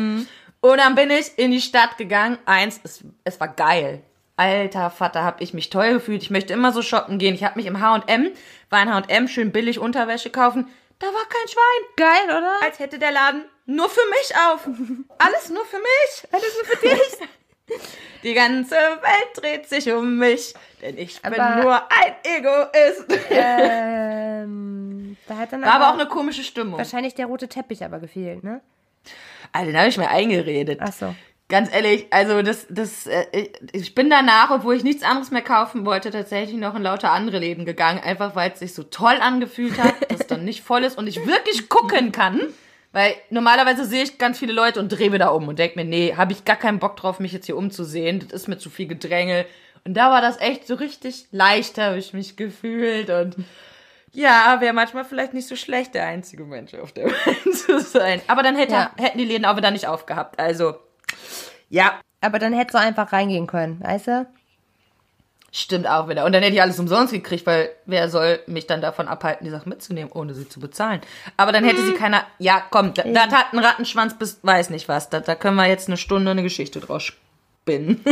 Und 0.61 0.77
dann 0.77 0.95
bin 0.95 1.09
ich 1.09 1.37
in 1.37 1.51
die 1.51 1.59
Stadt 1.59 1.97
gegangen. 1.97 2.37
Eins, 2.45 2.79
es, 2.83 3.03
es 3.25 3.39
war 3.41 3.49
geil. 3.49 4.01
Alter 4.37 4.89
Vater, 4.89 5.25
hab 5.25 5.41
ich 5.41 5.53
mich 5.53 5.69
toll 5.69 5.95
gefühlt. 5.95 6.23
Ich 6.23 6.31
möchte 6.31 6.53
immer 6.53 6.71
so 6.71 6.81
shoppen 6.81 7.19
gehen. 7.19 7.35
Ich 7.35 7.43
hab 7.43 7.57
mich 7.57 7.65
im 7.65 7.81
H&M, 7.81 8.31
war 8.69 8.81
in 8.81 8.93
H&M 8.93 9.27
schön 9.27 9.51
billig 9.51 9.79
Unterwäsche 9.79 10.29
kaufen. 10.29 10.69
Da 10.99 11.07
war 11.07 11.25
kein 11.27 11.47
Schwein. 11.49 11.95
Geil, 11.97 12.37
oder? 12.37 12.53
Als 12.63 12.79
hätte 12.79 12.97
der 12.97 13.11
Laden 13.11 13.43
nur 13.65 13.89
für 13.89 14.01
mich 14.09 14.35
auf. 14.49 14.67
Alles 15.17 15.49
nur 15.49 15.65
für 15.65 15.77
mich. 15.77 16.27
Alles 16.31 16.53
nur 16.55 16.65
für 16.65 16.87
dich. 16.87 17.79
Die 18.23 18.33
ganze 18.33 18.75
Welt 18.75 19.29
dreht 19.35 19.69
sich 19.69 19.89
um 19.91 20.17
mich, 20.17 20.53
denn 20.81 20.97
ich 20.97 21.21
bin 21.21 21.39
Aber- 21.39 21.61
nur 21.63 21.75
ein 21.91 22.13
Egoist. 22.23 23.05
ähm, 23.29 25.17
da 25.27 25.37
hat 25.37 25.53
dann 25.53 25.61
War 25.61 25.73
aber 25.75 25.89
auch 25.89 25.93
eine 25.99 26.07
komische 26.07 26.43
Stimmung. 26.43 26.77
wahrscheinlich 26.77 27.15
der 27.15 27.25
rote 27.27 27.47
Teppich 27.47 27.83
aber 27.83 27.99
gefehlt, 27.99 28.43
ne? 28.43 28.61
Alter, 29.51 29.67
den 29.71 29.77
habe 29.77 29.87
ich 29.89 29.97
mir 29.97 30.09
eingeredet. 30.09 30.79
Ach 30.81 30.91
so. 30.93 31.15
Ganz 31.49 31.73
ehrlich, 31.73 32.07
also 32.09 32.41
das, 32.41 32.65
das, 32.69 33.05
äh, 33.05 33.25
ich- 33.31 33.51
ich 33.73 33.95
bin 33.95 34.09
danach, 34.09 34.49
obwohl 34.49 34.75
ich 34.75 34.83
nichts 34.83 35.03
anderes 35.03 35.29
mehr 35.29 35.41
kaufen 35.41 35.85
wollte, 35.85 36.09
tatsächlich 36.09 36.55
noch 36.57 36.73
in 36.75 36.81
lauter 36.81 37.11
andere 37.11 37.37
Läden 37.39 37.65
gegangen, 37.65 37.99
einfach 37.99 38.35
weil 38.35 38.51
es 38.51 38.59
sich 38.59 38.73
so 38.73 38.83
toll 38.83 39.17
angefühlt 39.21 39.77
hat, 39.77 40.09
dass 40.11 40.21
es 40.21 40.27
dann 40.27 40.45
nicht 40.45 40.63
voll 40.63 40.83
ist 40.83 40.97
und 40.97 41.07
ich 41.07 41.25
wirklich 41.27 41.69
gucken 41.69 42.11
kann. 42.11 42.41
Weil 42.93 43.15
normalerweise 43.31 43.85
sehe 43.85 44.03
ich 44.03 44.17
ganz 44.19 44.39
viele 44.39 44.53
Leute 44.53 44.79
und 44.79 44.87
drehe 44.89 45.11
wieder 45.11 45.33
um 45.33 45.47
und 45.49 45.59
denke 45.59 45.77
mir, 45.77 45.83
nee, 45.85 46.13
habe 46.15 46.31
ich 46.31 46.45
gar 46.45 46.55
keinen 46.55 46.79
Bock 46.79 46.95
drauf, 46.95 47.19
mich 47.19 47.33
jetzt 47.33 47.47
hier 47.47 47.57
umzusehen. 47.57 48.19
Das 48.19 48.31
ist 48.43 48.47
mir 48.47 48.57
zu 48.59 48.69
viel 48.69 48.87
Gedrängel. 48.87 49.45
Und 49.83 49.95
da 49.95 50.09
war 50.11 50.21
das 50.21 50.39
echt 50.39 50.65
so 50.67 50.75
richtig 50.75 51.25
leicht, 51.31 51.77
habe 51.79 51.97
ich 51.97 52.13
mich 52.13 52.37
gefühlt. 52.37 53.09
Und 53.09 53.35
ja, 54.11 54.57
wäre 54.61 54.73
manchmal 54.73 55.03
vielleicht 55.05 55.33
nicht 55.33 55.47
so 55.47 55.55
schlecht, 55.55 55.95
der 55.95 56.05
einzige 56.05 56.45
Mensch 56.45 56.73
auf 56.75 56.91
der 56.91 57.05
Welt 57.25 57.57
zu 57.57 57.79
sein. 57.81 58.21
Aber 58.27 58.43
dann 58.43 58.55
hätte, 58.55 58.73
Ja. 58.73 58.91
hätten 58.97 59.17
die 59.17 59.25
Läden 59.25 59.45
auch 59.45 59.57
wieder 59.57 59.71
nicht 59.71 59.87
aufgehabt. 59.87 60.39
Also, 60.39 60.75
ja, 61.69 61.99
Aber 62.21 62.37
dann 62.39 62.53
hättest 62.53 62.75
du 62.75 62.79
einfach 62.79 63.11
reingehen 63.11 63.47
können, 63.47 63.81
weißt 63.83 64.07
du? 64.07 64.27
Stimmt 65.55 65.85
auch 65.85 66.09
wieder. 66.09 66.25
Und 66.25 66.31
dann 66.31 66.41
hätte 66.41 66.55
ich 66.55 66.61
alles 66.63 66.79
umsonst 66.79 67.13
gekriegt, 67.13 67.45
weil 67.45 67.69
wer 67.85 68.09
soll 68.09 68.39
mich 68.47 68.65
dann 68.65 68.81
davon 68.81 69.07
abhalten, 69.07 69.45
die 69.45 69.51
Sachen 69.51 69.69
mitzunehmen, 69.69 70.11
ohne 70.11 70.33
sie 70.33 70.49
zu 70.49 70.59
bezahlen. 70.59 70.99
Aber 71.37 71.51
dann 71.51 71.63
hätte 71.63 71.85
sie 71.85 71.93
keiner. 71.93 72.23
Ja, 72.39 72.63
komm, 72.71 72.95
da, 72.95 73.03
das 73.03 73.27
hat 73.27 73.53
ein 73.53 73.59
Rattenschwanz 73.59 74.17
bis 74.17 74.39
weiß 74.41 74.71
nicht 74.71 74.89
was. 74.89 75.11
Da, 75.11 75.19
da 75.19 75.35
können 75.35 75.55
wir 75.55 75.67
jetzt 75.67 75.87
eine 75.87 75.97
Stunde 75.97 76.31
eine 76.31 76.41
Geschichte 76.41 76.79
draus 76.79 77.03
spinnen. 77.03 78.03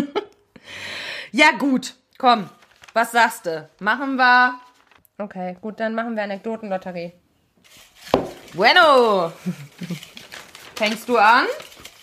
ja, 1.32 1.48
gut. 1.58 1.96
Komm. 2.20 2.48
Was 2.94 3.12
sagst 3.12 3.48
du? 3.48 3.68
Machen 3.80 4.18
wir. 4.18 4.60
Okay, 5.18 5.58
gut, 5.62 5.80
dann 5.80 5.96
machen 5.96 6.16
wir 6.16 6.22
Anekdotenlotterie. 6.22 7.12
Bueno! 8.54 9.32
Fängst 10.76 11.10
du 11.10 11.18
an? 11.18 11.46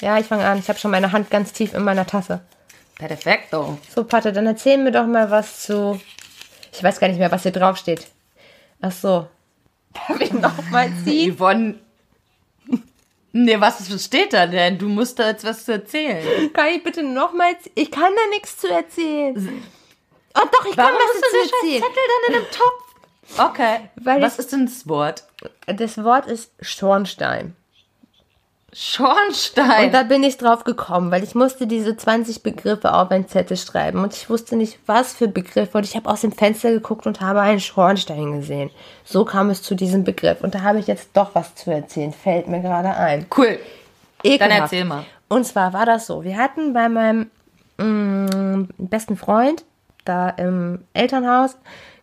Ja, 0.01 0.19
ich 0.19 0.27
fange 0.27 0.45
an. 0.45 0.59
Ich 0.59 0.69
habe 0.69 0.81
schon 0.81 0.91
meine 0.91 1.13
Hand 1.13 1.31
ganz 1.31 1.53
tief 1.53 1.75
in 1.75 1.85
meiner 1.85 2.09
Tasse. 2.09 2.41
Perfekto. 2.99 3.79
So, 3.95 4.05
Patte, 4.05 4.33
dann 4.33 4.47
erzähl 4.47 4.77
mir 4.79 4.91
doch 4.91 5.07
mal 5.07 5.31
was 5.31 5.63
zu. 5.63 6.01
Ich 6.73 6.83
weiß 6.83 6.99
gar 7.01 7.09
nicht 7.09 7.19
mehr, 7.19 7.31
was 7.33 7.43
hier 7.45 7.53
drauf 7.53 7.77
steht. 7.77 8.07
Ach 8.81 8.93
so. 8.93 9.29
Darf 10.09 10.21
ich 10.21 10.33
nochmal 10.33 10.91
ziehen? 11.05 11.35
Yvonne. 11.37 11.75
Nee, 13.33 13.61
was 13.61 13.87
steht 14.05 14.33
da 14.33 14.47
denn? 14.47 14.79
Du 14.79 14.89
musst 14.89 15.19
da 15.19 15.29
jetzt 15.29 15.45
was 15.45 15.65
zu 15.65 15.73
erzählen. 15.73 16.53
Kann 16.53 16.69
ich 16.75 16.83
bitte 16.83 17.03
nochmal 17.03 17.59
ziehen? 17.61 17.73
Ich 17.75 17.91
kann 17.91 18.13
da 18.15 18.27
nichts 18.31 18.57
zu 18.57 18.69
erzählen. 18.69 19.63
Oh 20.35 20.41
doch, 20.51 20.65
ich 20.67 20.77
kann 20.77 20.87
Warum 20.87 20.99
was 20.99 21.15
hast 21.15 21.15
du 21.15 21.21
den 21.21 21.41
dazu 21.43 21.49
scheiß 21.49 21.63
erzählen. 21.63 21.83
Zettel 21.83 22.03
dann 22.27 22.35
in 22.35 22.41
einem 22.41 22.51
Topf? 22.53 23.51
Okay. 23.51 23.91
Weil 23.97 24.23
Was 24.23 24.35
ich- 24.35 24.39
ist 24.41 24.53
denn 24.53 24.67
das 24.67 24.89
Wort? 24.89 25.25
Das 25.67 26.03
Wort 26.03 26.27
ist 26.27 26.51
Schornstein. 26.61 27.55
Schornstein. 28.73 29.87
Und 29.87 29.95
da 29.95 30.03
bin 30.03 30.23
ich 30.23 30.37
drauf 30.37 30.65
gekommen, 30.65 31.11
weil 31.11 31.25
ich 31.25 31.35
musste 31.35 31.67
diese 31.67 31.97
20 31.97 32.43
Begriffe 32.43 32.93
auf 32.93 33.11
ein 33.11 33.27
Zettel 33.27 33.57
schreiben 33.57 34.03
und 34.03 34.15
ich 34.15 34.29
wusste 34.29 34.57
nicht, 34.57 34.79
was 34.85 35.15
für 35.15 35.27
Begriffe 35.27 35.79
und 35.79 35.85
ich 35.85 35.97
habe 35.97 36.09
aus 36.11 36.21
dem 36.21 36.33
Fenster 36.33 36.71
geguckt 36.71 37.07
und 37.07 37.21
habe 37.21 37.41
einen 37.41 37.61
Schornstein 37.61 38.33
gesehen. 38.33 38.71
So 39.05 39.25
kam 39.25 39.49
es 39.49 39.63
zu 39.63 39.75
diesem 39.75 40.05
Begriff 40.05 40.43
und 40.43 40.55
da 40.55 40.63
habe 40.63 40.79
ich 40.79 40.87
jetzt 40.87 41.11
doch 41.15 41.35
was 41.35 41.55
zu 41.55 41.71
erzählen, 41.71 42.13
fällt 42.13 42.49
mir 42.49 42.61
gerade 42.61 42.95
ein. 42.95 43.27
cool. 43.37 43.59
Ekelhaft. 44.23 44.41
Dann 44.41 44.63
erzähl 44.63 44.85
mal. 44.85 45.05
Und 45.29 45.45
zwar 45.45 45.73
war 45.73 45.87
das 45.87 46.07
so, 46.07 46.25
wir 46.25 46.37
hatten 46.37 46.73
bei 46.73 46.89
meinem 46.89 47.31
mm, 47.79 48.69
besten 48.79 49.17
Freund 49.17 49.65
da 50.05 50.31
im 50.31 50.85
Elternhaus 50.93 51.57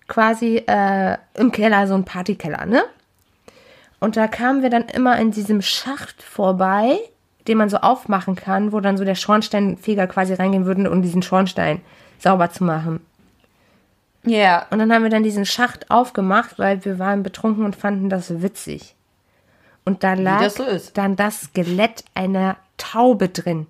quasi 0.07 0.63
äh, 0.67 1.17
im 1.33 1.51
Keller 1.51 1.87
so 1.87 1.95
ein 1.95 2.05
Partykeller, 2.05 2.65
ne? 2.65 2.83
Und 3.99 4.17
da 4.17 4.27
kamen 4.27 4.61
wir 4.61 4.69
dann 4.69 4.85
immer 4.85 5.17
in 5.17 5.31
diesem 5.31 5.61
Schacht 5.61 6.21
vorbei, 6.21 6.99
den 7.47 7.57
man 7.57 7.69
so 7.69 7.77
aufmachen 7.77 8.35
kann, 8.35 8.71
wo 8.71 8.79
dann 8.79 8.97
so 8.97 9.03
der 9.03 9.15
Schornsteinfeger 9.15 10.07
quasi 10.07 10.33
reingehen 10.33 10.65
würde, 10.65 10.89
um 10.89 11.01
diesen 11.01 11.21
Schornstein 11.21 11.81
sauber 12.19 12.49
zu 12.51 12.63
machen. 12.63 12.99
Ja. 14.23 14.65
Und 14.69 14.79
dann 14.79 14.91
haben 14.91 15.03
wir 15.03 15.09
dann 15.09 15.23
diesen 15.23 15.45
Schacht 15.45 15.91
aufgemacht, 15.91 16.57
weil 16.57 16.83
wir 16.83 16.99
waren 16.99 17.23
betrunken 17.23 17.63
und 17.63 17.75
fanden 17.75 18.09
das 18.09 18.41
witzig. 18.41 18.95
Und 19.85 20.03
da 20.03 20.15
lag 20.15 20.39
das 20.39 20.55
so 20.55 20.65
dann 20.93 21.15
das 21.15 21.41
Skelett 21.41 22.03
einer 22.15 22.57
Taube 22.77 23.29
drin. 23.29 23.67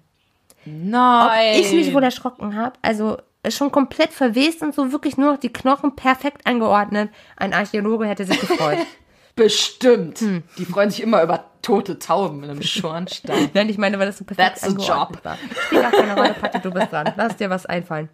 Nein. 0.64 1.60
Ich 1.60 1.74
mich 1.74 1.94
wohl 1.94 2.04
erschrocken 2.04 2.56
habe. 2.56 2.78
Also 2.82 3.18
schon 3.50 3.72
komplett 3.72 4.12
verwest 4.12 4.62
und 4.62 4.74
so 4.74 4.92
wirklich 4.92 5.18
nur 5.18 5.34
noch 5.34 5.40
die 5.40 5.54
Knochen 5.54 5.96
perfekt 5.96 6.48
angeordnet. 6.48 7.10
Ein 7.36 7.54
Archäologe 7.54 8.08
hätte 8.08 8.26
sich 8.26 8.40
gefreut. 8.40 8.80
Bestimmt. 9.36 10.20
Hm. 10.20 10.44
Die 10.58 10.66
freuen 10.66 10.90
sich 10.90 11.02
immer 11.02 11.22
über 11.22 11.46
tote 11.62 12.00
Tauben 12.00 12.44
in 12.44 12.52
einem 12.52 12.62
Schornstein. 12.64 13.50
Nein, 13.54 13.70
ich 13.70 13.78
meine, 13.78 14.00
weil 14.00 14.08
das 14.08 14.18
so 14.18 14.24
perfekt 14.26 14.62
That's 14.62 14.64
angeordnet 14.64 15.26
war. 15.26 15.38
Spielt 15.66 15.86
auch 15.86 15.92
keine 15.92 16.16
Rolle, 16.16 16.36
Patti, 16.40 16.60
du 16.62 16.72
bist 16.72 16.92
dran. 16.92 17.14
Lass 17.18 17.36
dir 17.36 17.50
was 17.50 17.66
einfallen. 17.66 18.10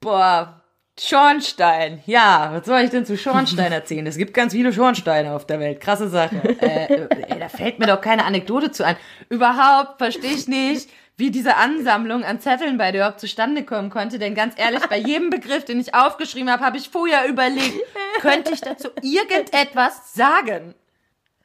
Boah. 0.00 0.60
Schornstein. 1.00 2.02
Ja, 2.06 2.50
was 2.52 2.66
soll 2.66 2.80
ich 2.80 2.90
denn 2.90 3.06
zu 3.06 3.16
Schornstein 3.16 3.70
erzählen? 3.70 4.04
Es 4.08 4.16
gibt 4.16 4.34
ganz 4.34 4.52
viele 4.52 4.72
Schornsteine 4.72 5.32
auf 5.32 5.46
der 5.46 5.60
Welt. 5.60 5.80
Krasse 5.80 6.08
Sache. 6.08 6.36
Äh, 6.60 7.06
ey, 7.28 7.38
da 7.38 7.48
fällt 7.48 7.78
mir 7.78 7.86
doch 7.86 8.00
keine 8.00 8.24
Anekdote 8.24 8.72
zu 8.72 8.84
ein. 8.84 8.96
Überhaupt 9.28 9.98
verstehe 9.98 10.32
ich 10.32 10.48
nicht, 10.48 10.90
wie 11.18 11.32
diese 11.32 11.56
Ansammlung 11.56 12.24
an 12.24 12.40
Zetteln 12.40 12.78
bei 12.78 12.92
dir 12.92 12.98
überhaupt 12.98 13.18
zustande 13.18 13.64
kommen 13.64 13.90
konnte. 13.90 14.20
Denn 14.20 14.36
ganz 14.36 14.54
ehrlich, 14.56 14.86
bei 14.86 14.96
jedem 14.96 15.30
Begriff, 15.30 15.64
den 15.64 15.80
ich 15.80 15.92
aufgeschrieben 15.92 16.48
habe, 16.48 16.64
habe 16.64 16.78
ich 16.78 16.88
vorher 16.88 17.28
überlegt, 17.28 17.80
könnte 18.20 18.54
ich 18.54 18.60
dazu 18.60 18.88
irgendetwas 19.02 20.14
sagen? 20.14 20.74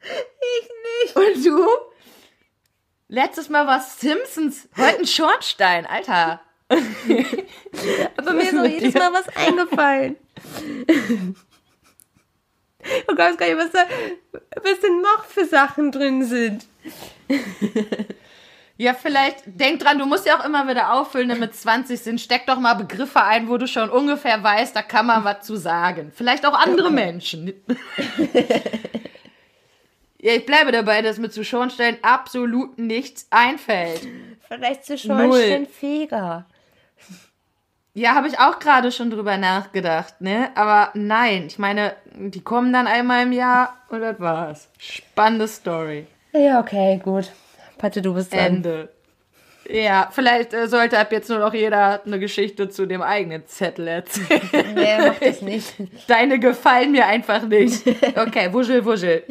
Ich 0.00 0.68
nicht. 1.02 1.16
Und 1.16 1.44
du? 1.44 1.66
Letztes 3.08 3.48
Mal 3.48 3.66
war 3.66 3.80
Simpsons, 3.80 4.68
heute 4.76 5.00
ein 5.00 5.06
Schornstein, 5.06 5.86
Alter. 5.86 6.40
Aber 8.16 8.32
mir 8.32 8.42
ist 8.42 8.58
auch 8.58 8.64
jedes? 8.64 8.94
Mal 8.94 9.12
was 9.12 9.28
eingefallen. 9.36 10.16
Ich 12.78 13.16
weiß 13.16 13.36
gar 13.36 13.46
nicht, 13.46 13.58
was 13.58 13.70
da, 13.72 13.86
was 14.62 14.80
denn 14.80 15.00
noch 15.00 15.24
für 15.24 15.46
Sachen 15.46 15.90
drin 15.90 16.24
sind. 16.24 16.64
Ja, 18.76 18.92
vielleicht, 18.92 19.44
denk 19.46 19.80
dran, 19.80 19.98
du 19.98 20.06
musst 20.06 20.26
ja 20.26 20.38
auch 20.38 20.44
immer 20.44 20.66
wieder 20.66 20.92
auffüllen, 20.94 21.28
damit 21.28 21.54
20 21.54 22.00
sind. 22.00 22.20
Steck 22.20 22.46
doch 22.46 22.58
mal 22.58 22.74
Begriffe 22.74 23.22
ein, 23.22 23.48
wo 23.48 23.56
du 23.56 23.68
schon 23.68 23.88
ungefähr 23.88 24.42
weißt, 24.42 24.74
da 24.74 24.82
kann 24.82 25.06
man 25.06 25.22
was 25.22 25.46
zu 25.46 25.54
sagen. 25.54 26.10
Vielleicht 26.12 26.44
auch 26.44 26.54
andere 26.54 26.90
Menschen. 26.90 27.52
ja, 30.20 30.32
ich 30.32 30.44
bleibe 30.44 30.72
dabei, 30.72 31.02
dass 31.02 31.18
mir 31.18 31.30
zu 31.30 31.44
Schornstein 31.44 31.98
absolut 32.02 32.76
nichts 32.76 33.28
einfällt. 33.30 34.08
Vielleicht 34.48 34.84
zu 34.84 34.98
Schornsteinfeger. 34.98 36.46
Ja, 37.96 38.16
habe 38.16 38.26
ich 38.26 38.40
auch 38.40 38.58
gerade 38.58 38.90
schon 38.90 39.10
drüber 39.10 39.36
nachgedacht, 39.36 40.20
ne? 40.20 40.50
Aber 40.56 40.90
nein, 40.94 41.44
ich 41.46 41.60
meine, 41.60 41.94
die 42.12 42.40
kommen 42.40 42.72
dann 42.72 42.88
einmal 42.88 43.22
im 43.22 43.30
Jahr 43.30 43.76
und 43.88 44.00
das 44.00 44.18
war's. 44.18 44.68
Spannende 44.78 45.46
Story. 45.46 46.08
Ja, 46.32 46.58
okay, 46.58 47.00
gut. 47.02 47.30
Patte, 47.84 48.00
du 48.00 48.14
bist 48.14 48.32
dran. 48.32 48.40
Ende. 48.40 48.88
Ja, 49.68 50.08
vielleicht 50.10 50.54
äh, 50.54 50.68
sollte 50.68 50.98
ab 50.98 51.12
jetzt 51.12 51.28
nur 51.28 51.38
noch 51.38 51.52
jeder 51.52 52.02
eine 52.06 52.18
Geschichte 52.18 52.70
zu 52.70 52.86
dem 52.86 53.02
eigenen 53.02 53.46
Zettel 53.46 53.88
erzählen. 53.88 54.40
Nee, 54.74 54.96
mach 55.06 55.18
das 55.18 55.42
nicht. 55.42 55.74
Deine 56.06 56.38
gefallen 56.38 56.92
mir 56.92 57.06
einfach 57.06 57.42
nicht. 57.42 57.86
Okay, 58.16 58.50
wuschel, 58.54 58.82
wuschel. 58.86 59.22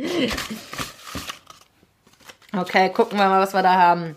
Okay, 2.56 2.90
gucken 2.92 3.18
wir 3.18 3.28
mal, 3.28 3.42
was 3.42 3.54
wir 3.56 3.64
da 3.64 3.74
haben. 3.74 4.16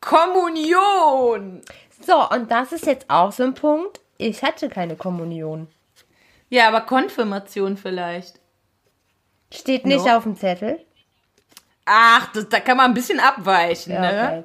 Kommunion. 0.00 1.60
So, 2.06 2.26
und 2.30 2.50
das 2.50 2.72
ist 2.72 2.86
jetzt 2.86 3.04
auch 3.08 3.32
so 3.32 3.42
ein 3.42 3.52
Punkt. 3.54 4.00
Ich 4.16 4.42
hatte 4.42 4.70
keine 4.70 4.96
Kommunion. 4.96 5.68
Ja, 6.48 6.68
aber 6.68 6.80
Konfirmation 6.80 7.76
vielleicht. 7.76 8.40
Steht 9.52 9.84
nicht 9.84 10.06
No. 10.06 10.16
auf 10.16 10.22
dem 10.22 10.36
Zettel. 10.36 10.80
Ach, 11.88 12.30
das, 12.32 12.48
da 12.48 12.60
kann 12.60 12.76
man 12.76 12.90
ein 12.90 12.94
bisschen 12.94 13.18
abweichen, 13.20 13.94
Ja, 13.94 14.00
ne? 14.00 14.26
okay. 14.28 14.44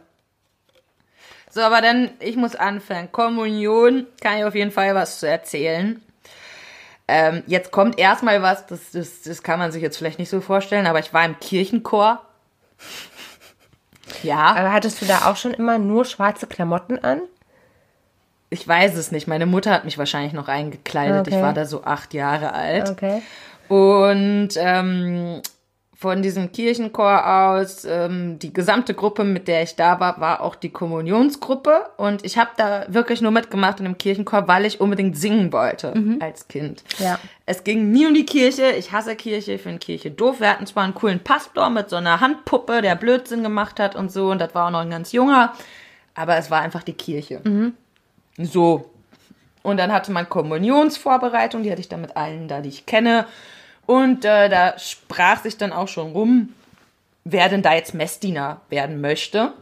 So, 1.50 1.62
aber 1.62 1.82
dann, 1.82 2.12
ich 2.20 2.36
muss 2.36 2.56
anfangen. 2.56 3.12
Kommunion, 3.12 4.08
kann 4.22 4.38
ich 4.38 4.44
auf 4.46 4.56
jeden 4.56 4.72
Fall 4.72 4.96
was 4.96 5.20
zu 5.20 5.28
erzählen. 5.28 6.02
Ähm, 7.08 7.44
jetzt 7.48 7.72
kommt 7.72 8.00
erstmal 8.00 8.41
was, 8.41 8.66
das, 8.66 8.91
das, 8.91 9.22
das 9.24 9.44
kann 9.44 9.60
man 9.60 9.72
sich 9.72 9.82
jetzt 9.82 9.98
vielleicht 9.98 10.20
nicht 10.20 10.30
so 10.30 10.39
vorstellen, 10.41 10.88
aber 10.88 11.00
ich 11.00 11.14
war 11.14 11.26
im 11.26 11.39
Kirchenchor. 11.39 12.22
Ja, 14.22 14.54
Aber 14.56 14.72
hattest 14.74 15.02
du 15.02 15.06
da 15.06 15.30
auch 15.32 15.38
schon 15.38 15.54
immer 15.54 15.78
nur 15.78 16.06
schwarze 16.06 16.46
Klamotten 16.48 17.00
an? 17.04 17.22
ich 18.50 18.68
weiß 18.68 18.96
es 18.96 19.12
nicht. 19.12 19.28
Meine 19.28 19.46
Mutter 19.48 19.72
hat 19.72 19.86
mich 19.86 19.98
wahrscheinlich 19.98 20.34
noch 20.34 20.48
eingekleidet. 20.48 21.28
Ich 21.28 21.34
Okay. 21.34 21.41
war 21.41 21.54
da 21.54 21.66
so 21.66 21.84
acht 21.84 22.14
Jahre 22.14 22.54
alt. 22.54 22.89
Okay. 22.91 23.22
Und 23.70 24.50
ähm, 24.58 25.41
von 26.04 26.22
diesem 26.22 26.51
Kirchenchor 26.51 27.26
aus, 27.26 27.86
ähm, 27.86 28.38
die 28.38 28.51
gesamte 28.51 28.93
Gruppe, 28.93 29.24
mit 29.24 29.47
der 29.47 29.64
ich 29.64 29.78
da 29.78 30.01
war, 30.01 30.20
war 30.20 30.41
auch 30.41 30.56
die 30.56 30.70
Kommunionsgruppe. 30.70 31.91
Und 31.95 32.26
ich 32.26 32.38
habe 32.38 32.49
da 32.58 32.84
wirklich 32.89 33.22
nur 33.22 33.32
mitgemacht 33.32 33.80
in 33.80 33.86
dem 33.86 33.97
Kirchenchor, 33.97 34.49
weil 34.49 34.66
ich 34.66 34.82
unbedingt 34.82 35.18
singen 35.18 35.54
wollte 35.54 35.93
als 36.20 36.49
Kind. 36.49 36.84
Ja. 36.99 37.20
Es 37.45 37.64
ging 37.64 37.91
nie 37.91 38.06
um 38.06 38.14
die 38.14 38.26
Kirche. 38.26 38.72
Ich 38.78 38.91
hasse 38.91 39.16
Kirche, 39.16 39.54
ich 39.54 39.62
finde 39.62 39.80
Kirche 39.80 40.12
doof. 40.12 40.41
Wir 40.41 40.49
hatten 40.49 40.66
zwar 40.66 40.84
einen 40.84 40.93
coolen 40.93 41.22
Pastor 41.22 41.70
mit 41.70 41.89
so 41.89 41.95
einer 41.95 42.20
Handpuppe, 42.20 42.82
der 42.82 42.95
Blödsinn 42.95 43.41
gemacht 43.41 43.80
hat 43.80 43.95
und 43.95 44.12
so. 44.12 44.30
Und 44.30 44.39
das 44.39 44.54
war 44.54 44.68
auch 44.68 44.72
noch 44.72 44.82
ein 44.82 44.89
ganz 44.89 45.14
junger. 45.14 45.54
Aber 46.16 46.36
es 46.36 46.51
war 46.51 46.60
einfach 46.60 46.84
die 46.84 46.93
Kirche. 46.93 47.39
So. 48.38 48.89
Und 49.62 49.78
dann 49.78 49.93
hatte 49.93 50.12
man 50.12 50.28
Kommunionsvorbereitung, 50.28 51.64
die 51.64 51.72
hatte 51.72 51.80
ich 51.80 51.88
dann 51.88 52.01
mit 52.01 52.18
allen 52.18 52.49
da, 52.49 52.60
die 52.60 52.68
ich 52.68 52.86
kenne. 52.86 53.26
Und 53.86 54.26
äh, 54.26 54.50
da 54.50 54.78
sprach 54.80 55.42
sich 55.44 55.58
dann 55.58 55.74
auch 55.74 55.88
schon 55.88 56.12
rum, 56.14 56.54
wer 57.24 57.50
denn 57.50 57.62
da 57.62 57.74
jetzt 57.74 57.94
Messdiener 57.94 58.62
werden 58.70 59.02
möchte. 59.02 59.54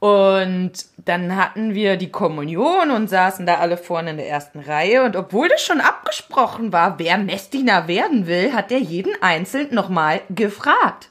Und 0.00 0.72
dann 1.04 1.36
hatten 1.36 1.74
wir 1.74 1.96
die 1.96 2.10
Kommunion 2.10 2.90
und 2.90 3.08
saßen 3.08 3.44
da 3.44 3.56
alle 3.56 3.76
vorne 3.76 4.10
in 4.10 4.16
der 4.16 4.28
ersten 4.28 4.60
Reihe. 4.60 5.04
Und 5.04 5.14
obwohl 5.14 5.48
das 5.48 5.62
schon 5.62 5.80
abgesprochen 5.80 6.72
war, 6.72 6.98
wer 6.98 7.18
Messdiener 7.18 7.86
werden 7.86 8.26
will, 8.26 8.52
hat 8.52 8.70
der 8.70 8.78
jeden 8.78 9.12
einzeln 9.22 9.74
nochmal 9.74 10.22
gefragt. 10.30 11.10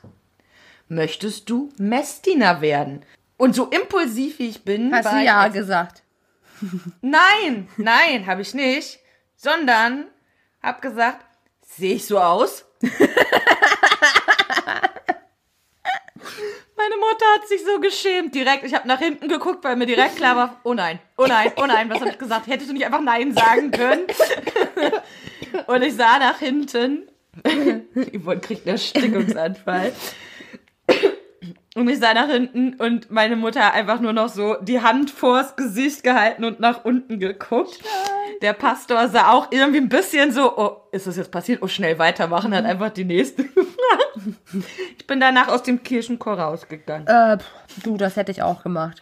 Möchtest 0.88 1.50
du 1.50 1.72
Messdiener 1.78 2.62
werden? 2.62 3.04
Und 3.38 3.56
so 3.56 3.68
impulsiv 3.68 4.40
wie 4.40 4.50
ich 4.50 4.64
bin, 4.64 4.92
Hast 4.94 5.12
du 5.12 5.18
ich 5.18 5.26
ja 5.26 5.48
gesagt. 5.50 6.02
Nein, 7.02 7.70
nein, 7.78 8.28
habe 8.28 8.42
ich 8.42 8.54
nicht. 8.54 9.00
Sondern 9.38 10.08
hab 10.62 10.82
gesagt, 10.82 11.26
sehe 11.78 11.96
ich 11.96 12.06
so 12.06 12.20
aus? 12.20 12.66
Meine 16.78 16.96
Mutter 16.96 17.26
hat 17.36 17.48
sich 17.48 17.64
so 17.64 17.80
geschämt 17.80 18.34
direkt. 18.34 18.64
Ich 18.64 18.74
habe 18.74 18.88
nach 18.88 19.00
hinten 19.00 19.28
geguckt, 19.28 19.64
weil 19.64 19.76
mir 19.76 19.86
direkt 19.86 20.16
klar 20.16 20.36
war, 20.36 20.60
oh 20.64 20.74
nein, 20.74 21.00
oh 21.18 21.26
nein, 21.28 21.52
oh 21.58 21.66
nein, 21.66 21.90
was 21.90 22.00
habe 22.00 22.12
ich 22.12 22.18
gesagt? 22.18 22.48
Hättest 22.48 22.70
du 22.70 22.74
nicht 22.74 22.86
einfach 22.86 23.02
nein 23.02 23.34
sagen 23.34 23.72
können? 23.72 24.08
Und 25.68 25.82
ich 25.82 25.96
sah 25.96 26.20
nach 26.20 26.40
hinten. 26.40 27.10
Yvonne 28.14 28.40
kriegt 28.40 28.66
einen 28.66 28.76
Erstickungsanfall. 28.76 29.94
Und 31.80 31.88
ich 31.88 32.00
sah 32.00 32.14
nach 32.14 32.28
hinten 32.28 32.74
und 32.74 33.10
meine 33.10 33.38
Mutter 33.38 33.72
einfach 33.74 34.02
nur 34.02 34.12
noch 34.12 34.28
so 34.28 34.58
die 34.60 34.82
Hand 34.82 35.12
vors 35.12 35.56
Gesicht 35.56 36.04
gehalten 36.04 36.44
und 36.44 36.60
nach 36.60 36.84
unten 36.84 37.20
geguckt. 37.20 37.80
Der 38.42 38.52
Pastor 38.52 39.08
sah 39.08 39.32
auch 39.32 39.48
irgendwie 39.52 39.80
ein 39.80 39.88
bisschen 39.88 40.34
so, 40.34 40.58
oh, 40.58 40.82
ist 40.92 41.08
das 41.08 41.16
jetzt 41.16 41.32
passiert? 41.32 41.62
Oh, 41.62 41.70
schnell 41.70 41.98
weitermachen, 41.98 42.54
hat 42.54 42.66
einfach 42.66 42.90
die 42.90 43.06
nächste 43.06 43.44
gefragt. 43.46 44.18
Ich 44.98 45.08
bin 45.08 45.22
danach 45.22 45.48
aus 45.48 45.64
dem 45.64 45.82
Kirchenchor 45.82 46.38
rausgegangen. 46.38 47.08
Äh, 47.08 47.38
du, 47.82 47.96
das 47.96 48.18
hätte 48.18 48.34
ich 48.34 48.44
auch 48.44 48.62
gemacht. 48.62 49.02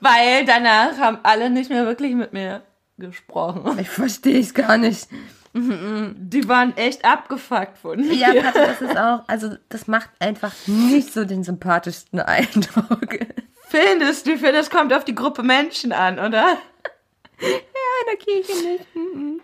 Weil 0.00 0.44
danach 0.44 0.98
haben 0.98 1.18
alle 1.22 1.48
nicht 1.48 1.70
mehr 1.70 1.86
wirklich 1.86 2.14
mit 2.14 2.34
mir 2.34 2.60
gesprochen. 2.98 3.78
Ich 3.78 3.88
verstehe 3.88 4.40
es 4.40 4.52
gar 4.52 4.76
nicht. 4.76 5.08
Die 6.16 6.48
waren 6.48 6.76
echt 6.76 7.04
abgefuckt 7.04 7.78
von 7.78 8.00
mir. 8.00 8.14
Ja, 8.14 8.42
Patte, 8.42 8.60
das 8.66 8.80
ist 8.82 8.96
auch, 8.96 9.22
also 9.26 9.56
das 9.68 9.86
macht 9.86 10.10
einfach 10.18 10.52
nicht 10.66 11.12
so 11.12 11.24
den 11.24 11.44
sympathischsten 11.44 12.20
Eindruck. 12.20 13.18
Findest 13.68 14.26
du, 14.26 14.36
finde, 14.36 14.58
es 14.58 14.70
kommt 14.70 14.92
auf 14.92 15.04
die 15.04 15.14
Gruppe 15.14 15.42
Menschen 15.42 15.92
an, 15.92 16.18
oder? 16.18 16.58
in 17.38 18.06
der 18.06 18.16
Kirche 18.16 18.68
nicht. 18.68 19.42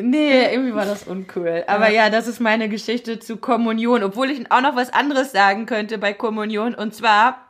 Nee, 0.00 0.52
irgendwie 0.52 0.74
war 0.74 0.84
das 0.84 1.04
uncool. 1.04 1.64
Aber 1.66 1.90
ja, 1.90 2.08
das 2.08 2.28
ist 2.28 2.40
meine 2.40 2.68
Geschichte 2.68 3.18
zu 3.18 3.36
Kommunion. 3.36 4.02
Obwohl 4.02 4.30
ich 4.30 4.50
auch 4.50 4.60
noch 4.60 4.76
was 4.76 4.92
anderes 4.92 5.32
sagen 5.32 5.66
könnte 5.66 5.98
bei 5.98 6.12
Kommunion. 6.12 6.74
Und 6.74 6.94
zwar, 6.94 7.47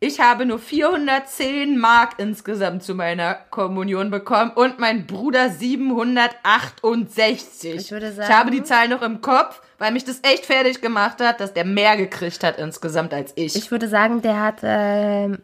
ich 0.00 0.20
habe 0.20 0.46
nur 0.46 0.58
410 0.60 1.76
Mark 1.78 2.14
insgesamt 2.18 2.82
zu 2.84 2.94
meiner 2.94 3.34
Kommunion 3.50 4.10
bekommen 4.10 4.52
und 4.52 4.78
mein 4.78 5.06
Bruder 5.06 5.50
768. 5.50 7.74
Ich 7.74 7.90
würde 7.90 8.08
ich 8.10 8.14
sagen- 8.14 8.32
habe 8.34 8.50
die 8.50 8.62
Zahl 8.62 8.88
noch 8.88 9.02
im 9.02 9.20
Kopf, 9.20 9.60
weil 9.78 9.92
mich 9.92 10.04
das 10.04 10.20
echt 10.22 10.46
fertig 10.46 10.80
gemacht 10.80 11.20
hat, 11.20 11.40
dass 11.40 11.52
der 11.52 11.64
mehr 11.64 11.96
gekriegt 11.96 12.44
hat 12.44 12.58
insgesamt 12.58 13.12
als 13.12 13.32
ich. 13.36 13.56
Ich 13.56 13.70
würde 13.70 13.88
sagen, 13.88 14.22
der 14.22 14.40
hat 14.40 14.58
ähm, 14.62 15.38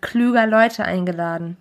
klüger 0.00 0.46
Leute 0.46 0.84
eingeladen. 0.84 1.56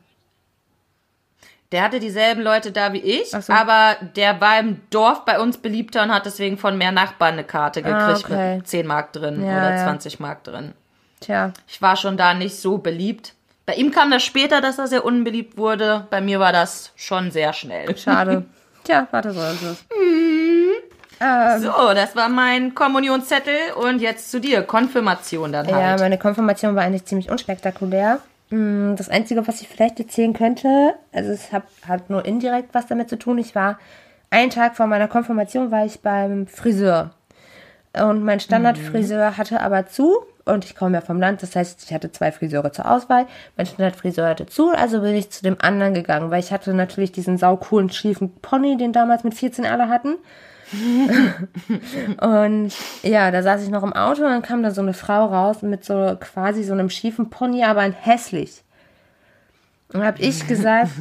Der 1.71 1.83
hatte 1.83 1.99
dieselben 2.01 2.41
Leute 2.41 2.73
da 2.73 2.91
wie 2.91 2.99
ich, 2.99 3.29
so. 3.29 3.53
aber 3.53 3.95
der 4.17 4.41
war 4.41 4.59
im 4.59 4.81
Dorf 4.89 5.23
bei 5.23 5.39
uns 5.39 5.57
beliebter 5.57 6.03
und 6.03 6.13
hat 6.13 6.25
deswegen 6.25 6.57
von 6.57 6.77
mehr 6.77 6.91
Nachbarn 6.91 7.35
eine 7.35 7.45
Karte 7.45 7.81
gekriegt 7.81 8.25
Ah, 8.29 8.35
okay. 8.35 8.55
mit 8.57 8.67
10 8.67 8.85
Mark 8.85 9.13
drin 9.13 9.41
Ja, 9.41 9.57
oder 9.57 9.75
ja. 9.77 9.83
20 9.85 10.19
Mark 10.19 10.43
drin. 10.43 10.73
Tja, 11.22 11.53
Ich 11.67 11.82
war 11.82 11.95
schon 11.95 12.17
da 12.17 12.34
nicht 12.34 12.57
so 12.57 12.78
beliebt. 12.80 13.34
Bei 13.65 13.76
ihm 13.76 13.91
kam 13.91 14.11
das 14.11 14.24
später, 14.24 14.59
dass 14.59 14.78
er 14.80 14.88
sehr 14.88 15.05
unbeliebt 15.05 15.57
wurde. 15.57 16.05
Bei 16.09 16.19
mir 16.19 16.39
war 16.41 16.51
das 16.51 16.91
schon 16.97 17.32
sehr 17.32 17.53
schnell. 17.53 17.95
schade. 17.97 18.43
Tja, 18.84 19.07
warte, 19.11 19.32
so 19.32 19.39
ist 19.39 19.61
es. 19.61 19.86
So, 21.59 21.93
das 21.93 22.15
war 22.15 22.30
mein 22.30 22.74
Kommunionszettel 22.74 23.53
und 23.76 24.01
jetzt 24.01 24.32
zu 24.32 24.39
dir. 24.41 24.63
Konfirmation 24.63 25.51
dann 25.51 25.69
Ja, 25.69 25.76
halt. 25.76 25.99
meine 25.99 26.17
Konfirmation 26.17 26.76
war 26.76 26.82
eigentlich 26.84 27.05
ziemlich 27.05 27.30
unspektakulär. 27.30 28.19
Mm, 28.49 28.95
Das 28.95 29.07
Einzige, 29.07 29.47
was 29.47 29.61
ich 29.61 29.67
vielleicht 29.67 29.99
erzählen 29.99 30.34
könnte, 30.34 30.95
also 31.13 31.30
es 31.32 31.51
hat, 31.53 31.63
hat 31.88 32.09
nur 32.09 32.26
indirekt 32.26 32.69
was 32.74 32.88
damit 32.88 33.07
zu 33.09 33.19
tun. 33.19 33.38
Ich 33.38 33.53
war 33.53 33.78
einen 34.32 34.49
Tag 34.49 34.76
vor 34.76 34.88
meiner 34.88 35.07
Konfirmation 35.07 35.69
war 35.69 35.86
ich 35.86 35.99
beim 36.01 36.47
Friseur. 36.47 37.11
Und 37.93 38.24
mein 38.24 38.39
Standardfriseur 38.39 39.38
hatte 39.38 39.61
aber 39.61 39.86
zu. 39.88 40.26
Und 40.45 40.65
ich 40.65 40.75
komme 40.75 40.95
ja 40.95 41.01
vom 41.01 41.19
Land, 41.19 41.43
das 41.43 41.55
heißt, 41.55 41.83
ich 41.83 41.93
hatte 41.93 42.11
zwei 42.11 42.31
Friseure 42.31 42.71
zur 42.71 42.89
Auswahl. 42.89 43.27
Mein 43.57 43.67
Standardfriseur 43.67 44.27
hatte 44.27 44.47
zu, 44.47 44.69
also 44.69 45.01
bin 45.01 45.15
ich 45.15 45.29
zu 45.29 45.43
dem 45.43 45.57
anderen 45.59 45.93
gegangen, 45.93 46.31
weil 46.31 46.39
ich 46.39 46.51
hatte 46.51 46.73
natürlich 46.73 47.11
diesen 47.11 47.37
saucoolen, 47.37 47.89
schiefen 47.89 48.33
Pony, 48.41 48.77
den 48.77 48.91
damals 48.91 49.23
mit 49.23 49.35
14 49.35 49.65
alle 49.65 49.87
hatten. 49.87 50.15
und 52.21 52.73
ja, 53.03 53.29
da 53.29 53.43
saß 53.43 53.63
ich 53.63 53.69
noch 53.69 53.83
im 53.83 53.93
Auto 53.93 54.23
und 54.23 54.29
dann 54.29 54.41
kam 54.41 54.63
da 54.63 54.71
so 54.71 54.81
eine 54.81 54.93
Frau 54.93 55.25
raus 55.25 55.61
mit 55.61 55.83
so 55.83 56.15
quasi 56.19 56.63
so 56.63 56.73
einem 56.73 56.89
schiefen 56.89 57.29
Pony, 57.29 57.63
aber 57.63 57.81
ein 57.81 57.93
hässlich. 57.93 58.63
Und 59.93 60.03
habe 60.03 60.21
ich 60.21 60.47
gesagt, 60.47 60.91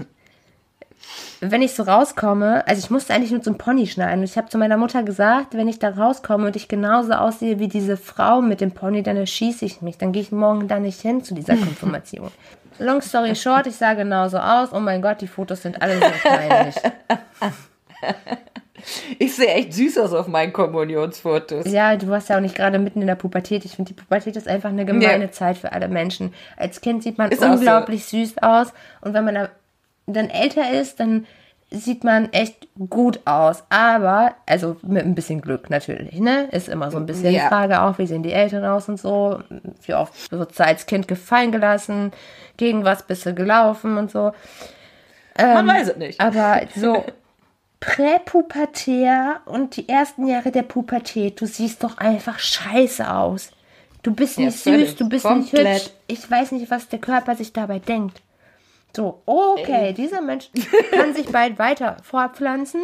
wenn 1.40 1.62
ich 1.62 1.74
so 1.74 1.82
rauskomme, 1.84 2.66
also 2.66 2.78
ich 2.84 2.90
musste 2.90 3.14
eigentlich 3.14 3.30
nur 3.30 3.42
so 3.42 3.50
ein 3.50 3.58
Pony 3.58 3.86
schneiden. 3.86 4.18
Und 4.20 4.24
ich 4.24 4.36
habe 4.36 4.48
zu 4.48 4.58
meiner 4.58 4.76
Mutter 4.76 5.02
gesagt, 5.02 5.54
wenn 5.54 5.68
ich 5.68 5.78
da 5.78 5.88
rauskomme 5.90 6.46
und 6.48 6.56
ich 6.56 6.68
genauso 6.68 7.12
aussehe 7.12 7.58
wie 7.58 7.68
diese 7.68 7.96
Frau 7.96 8.42
mit 8.42 8.60
dem 8.60 8.72
Pony, 8.72 9.02
dann 9.02 9.16
erschieße 9.16 9.64
ich 9.64 9.80
mich. 9.82 9.96
Dann 9.98 10.12
gehe 10.12 10.22
ich 10.22 10.32
morgen 10.32 10.68
da 10.68 10.78
nicht 10.78 11.00
hin 11.00 11.24
zu 11.24 11.34
dieser 11.34 11.56
Konfirmation. 11.56 12.30
Long 12.78 13.00
story 13.02 13.34
short, 13.36 13.66
ich 13.66 13.76
sah 13.76 13.94
genauso 13.94 14.38
aus. 14.38 14.70
Oh 14.72 14.80
mein 14.80 15.02
Gott, 15.02 15.20
die 15.20 15.26
Fotos 15.28 15.62
sind 15.62 15.80
alle 15.82 15.98
so 15.98 16.06
peinlich. 16.22 16.74
Ich 19.18 19.34
sehe 19.36 19.48
echt 19.48 19.74
süß 19.74 19.98
aus 19.98 20.14
auf 20.14 20.26
meinen 20.26 20.54
Kommunionsfotos. 20.54 21.66
Ja, 21.70 21.96
du 21.96 22.08
warst 22.08 22.30
ja 22.30 22.36
auch 22.36 22.40
nicht 22.40 22.54
gerade 22.54 22.78
mitten 22.78 23.02
in 23.02 23.06
der 23.06 23.14
Pubertät. 23.14 23.66
Ich 23.66 23.76
finde, 23.76 23.92
die 23.92 24.00
Pubertät 24.00 24.36
ist 24.36 24.48
einfach 24.48 24.70
eine 24.70 24.86
gemeine 24.86 25.24
Ja. 25.24 25.30
Zeit 25.30 25.58
für 25.58 25.72
alle 25.72 25.86
Menschen. 25.88 26.32
Als 26.56 26.80
Kind 26.80 27.02
sieht 27.02 27.18
man 27.18 27.30
Ist 27.30 27.42
auch 27.42 27.48
so. 27.48 27.52
unglaublich 27.58 28.06
süß 28.06 28.38
aus. 28.38 28.72
Und 29.02 29.12
wenn 29.12 29.24
man 29.26 29.34
da- 29.34 29.48
dann 30.12 30.28
älter 30.30 30.70
ist, 30.72 31.00
dann 31.00 31.26
sieht 31.72 32.02
man 32.02 32.32
echt 32.32 32.66
gut 32.88 33.20
aus. 33.26 33.62
Aber, 33.68 34.34
also 34.46 34.76
mit 34.82 35.04
ein 35.04 35.14
bisschen 35.14 35.40
Glück 35.40 35.70
natürlich, 35.70 36.18
ne? 36.18 36.48
Ist 36.50 36.68
immer 36.68 36.90
so 36.90 36.96
ein 36.96 37.06
bisschen 37.06 37.32
Ja. 37.32 37.42
die 37.44 37.48
Frage 37.48 37.80
auch, 37.82 37.98
wie 37.98 38.06
sehen 38.06 38.22
die 38.24 38.32
Eltern 38.32 38.64
aus 38.64 38.88
und 38.88 38.98
so. 38.98 39.40
Wie 39.86 39.94
oft 39.94 40.32
wird 40.32 40.58
du 40.58 40.64
als 40.64 40.86
Kind 40.86 41.06
gefallen 41.06 41.52
gelassen? 41.52 42.10
Gegen 42.56 42.84
was 42.84 43.04
bist 43.04 43.24
du 43.24 43.34
gelaufen 43.34 43.98
und 43.98 44.10
so. 44.10 44.32
Man 45.38 45.66
weiß 45.68 45.90
es 45.90 45.96
nicht. 45.96 46.20
Aber 46.20 46.60
so 46.74 47.04
präpubertär 47.80 49.40
und 49.46 49.76
die 49.76 49.88
ersten 49.88 50.26
Jahre 50.26 50.50
der 50.50 50.62
Pubertät, 50.62 51.40
du 51.40 51.46
siehst 51.46 51.82
doch 51.84 51.98
einfach 51.98 52.38
scheiße 52.38 53.10
aus. 53.12 53.50
Du 54.02 54.12
bist 54.14 54.38
Ja, 54.38 54.46
nicht 54.46 54.58
völlig. 54.58 54.88
süß, 54.90 54.96
du 54.98 55.08
bist 55.08 55.24
nicht 55.24 55.50
Komplett. 55.52 55.82
hübsch. 55.82 55.90
Ich 56.08 56.30
weiß 56.30 56.52
nicht, 56.52 56.70
was 56.70 56.88
der 56.88 56.98
Körper 56.98 57.36
sich 57.36 57.52
dabei 57.52 57.78
denkt. 57.78 58.20
So, 58.96 59.22
okay, 59.26 59.92
dieser 59.92 60.20
Mensch 60.20 60.50
kann 60.90 61.14
sich 61.14 61.26
bald 61.30 61.58
weiter 61.58 61.96
fortpflanzen, 62.02 62.80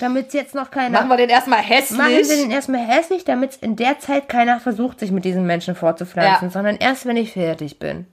damit 0.00 0.32
jetzt 0.34 0.54
noch 0.54 0.70
keiner. 0.70 0.98
Machen 0.98 1.10
wir 1.10 1.16
den 1.18 1.28
erstmal 1.30 1.60
hässlich. 1.60 1.98
Machen 1.98 2.12
wir 2.12 2.36
den 2.36 2.50
erstmal 2.50 2.86
hässlich, 2.86 3.24
damit 3.24 3.56
in 3.60 3.76
der 3.76 3.98
Zeit 3.98 4.28
keiner 4.28 4.60
versucht, 4.60 5.00
sich 5.00 5.10
mit 5.10 5.24
diesen 5.24 5.46
Menschen 5.46 5.74
fortzupflanzen, 5.74 6.48
Ja. 6.48 6.52
sondern 6.52 6.76
erst, 6.76 7.06
wenn 7.06 7.16
ich 7.16 7.32
fertig 7.32 7.78
bin. 7.78 8.06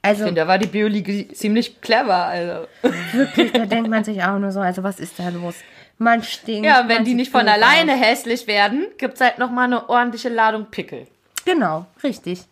Also 0.00 0.22
Ich 0.22 0.26
finde, 0.28 0.42
da 0.42 0.48
war 0.48 0.58
die 0.58 0.68
Biologie 0.68 1.28
ziemlich 1.28 1.80
clever. 1.80 2.14
Also. 2.26 2.66
wirklich, 3.12 3.52
da 3.52 3.66
denkt 3.66 3.90
man 3.90 4.04
sich 4.04 4.22
auch 4.22 4.38
nur 4.38 4.52
so, 4.52 4.60
also 4.60 4.82
was 4.84 5.00
ist 5.00 5.18
da 5.18 5.28
los? 5.30 5.56
Man 5.98 6.22
stinkt. 6.22 6.64
Ja, 6.64 6.82
und 6.82 6.88
wenn 6.88 7.04
die 7.04 7.14
nicht 7.14 7.32
von 7.32 7.48
alleine 7.48 7.92
hässlich 7.96 8.46
werden, 8.46 8.86
gibt 8.98 9.14
es 9.14 9.20
halt 9.20 9.38
nochmal 9.38 9.64
eine 9.64 9.88
ordentliche 9.88 10.28
Ladung 10.28 10.66
Pickel. 10.70 11.08
Genau, 11.44 11.86
richtig. 12.04 12.42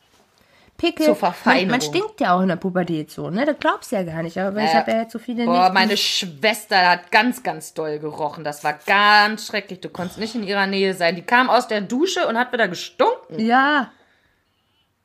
Pickel. 0.77 1.07
Zur 1.07 1.16
Verfeinerung. 1.16 1.68
Man, 1.68 1.70
man 1.72 1.81
stinkt 1.81 2.20
ja 2.20 2.37
auch 2.37 2.41
in 2.43 2.49
der 2.49 2.57
Pubertät 2.57 3.11
so, 3.11 3.31
ne? 3.31 3.45
Das 3.47 3.57
glaubst 3.59 3.93
du 3.93 3.97
ja 3.97 4.03
gar 4.03 4.22
nicht. 4.22 4.39
Aber 4.39 4.62
ich 4.62 4.72
Ja. 4.72 4.79
habe 4.81 4.91
ja 4.93 5.01
jetzt 5.01 5.12
so 5.12 5.18
viele 5.18 5.45
Boah, 5.47 5.64
nicht. 5.64 5.74
meine 5.74 5.97
Schwester 5.97 6.91
hat 6.91 7.11
ganz, 7.11 7.43
ganz 7.43 7.72
doll 7.74 7.99
gerochen. 7.99 8.45
Das 8.45 8.62
war 8.64 8.74
ganz 8.87 9.47
schrecklich. 9.47 9.81
Du 9.81 9.89
konntest 9.89 10.18
nicht 10.18 10.35
in 10.35 10.43
ihrer 10.43 10.66
Nähe 10.66 10.95
sein. 10.95 11.16
Die 11.16 11.22
kam 11.22 11.49
aus 11.51 11.66
der 11.68 11.81
Dusche 11.81 12.27
und 12.27 12.39
hat 12.39 12.53
wieder 12.53 12.68
gestunken. 12.68 13.39
Ja, 13.39 13.91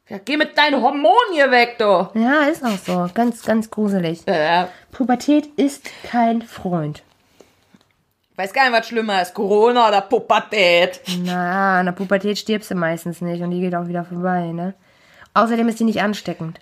Ja, 0.09 0.17
geh 0.25 0.35
mit 0.35 0.57
deinen 0.57 0.81
Hormonen 0.81 1.33
hier 1.33 1.51
weg, 1.51 1.77
du. 1.77 2.09
ja, 2.19 2.43
ist 2.51 2.65
auch 2.65 2.77
so. 2.77 3.09
Ganz, 3.13 3.43
ganz 3.43 3.69
gruselig. 3.69 4.27
Äh, 4.27 4.65
Pubertät 4.91 5.45
ist 5.55 5.89
kein 6.03 6.41
Freund. 6.41 7.01
weiß 8.35 8.51
gar 8.51 8.63
nicht, 8.69 8.77
was 8.77 8.87
schlimmer 8.87 9.21
ist. 9.21 9.33
Corona 9.33 9.87
oder 9.87 10.01
Pubertät. 10.01 10.99
Na, 11.23 11.79
in 11.79 11.85
der 11.85 11.93
Pubertät 11.93 12.37
stirbst 12.37 12.71
du 12.71 12.75
meistens 12.75 13.21
nicht 13.21 13.41
und 13.41 13.51
die 13.51 13.61
geht 13.61 13.73
auch 13.75 13.87
wieder 13.87 14.03
vorbei, 14.03 14.47
ne? 14.51 14.73
Außerdem 15.33 15.67
ist 15.69 15.79
die 15.79 15.85
nicht 15.85 16.01
ansteckend. 16.01 16.59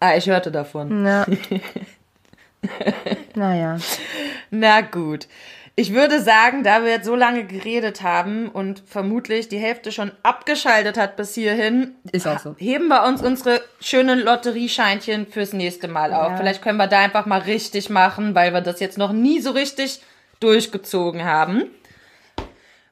Ah, 0.00 0.16
ich 0.16 0.28
hörte 0.28 0.50
davon. 0.50 1.02
Na. 1.02 1.26
naja. 3.34 3.78
Na 4.50 4.80
gut. 4.80 5.26
Ich 5.76 5.92
würde 5.94 6.20
sagen, 6.20 6.64
da 6.64 6.82
wir 6.82 6.90
jetzt 6.90 7.06
so 7.06 7.14
lange 7.14 7.44
geredet 7.44 8.02
haben 8.02 8.48
und 8.48 8.82
vermutlich 8.84 9.48
die 9.48 9.58
Hälfte 9.58 9.92
schon 9.92 10.10
abgeschaltet 10.24 10.98
hat 10.98 11.14
bis 11.16 11.34
hierhin, 11.34 11.94
Ist 12.10 12.26
auch 12.26 12.40
so. 12.40 12.56
heben 12.58 12.88
wir 12.88 13.04
uns 13.04 13.22
unsere 13.22 13.60
schönen 13.80 14.18
Lotteriescheinchen 14.18 15.28
fürs 15.28 15.52
nächste 15.52 15.86
Mal 15.86 16.12
auf. 16.12 16.30
Ja. 16.30 16.36
Vielleicht 16.36 16.62
können 16.62 16.78
wir 16.78 16.88
da 16.88 16.98
einfach 16.98 17.26
mal 17.26 17.42
richtig 17.42 17.90
machen, 17.90 18.34
weil 18.34 18.52
wir 18.52 18.60
das 18.60 18.80
jetzt 18.80 18.98
noch 18.98 19.12
nie 19.12 19.40
so 19.40 19.52
richtig 19.52 20.00
durchgezogen 20.40 21.24
haben. 21.24 21.66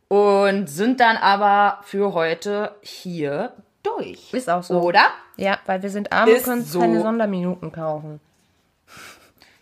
Und 0.07 0.69
sind 0.69 1.01
dann 1.01 1.17
aber 1.17 1.81
für 1.83 2.15
heute 2.15 2.77
hier 2.83 3.53
durch. 3.87 4.33
Ist 4.33 4.51
auch 4.51 4.63
so. 4.63 4.81
Oder? 4.81 5.11
Ja, 5.37 5.59
weil 5.67 5.83
wir 5.83 5.91
sind 5.91 6.13
arm 6.13 6.29
und 6.29 6.43
können 6.43 6.65
so. 6.65 6.81
keine 6.81 7.01
Sonderminuten 7.01 7.73
kaufen. 7.73 8.21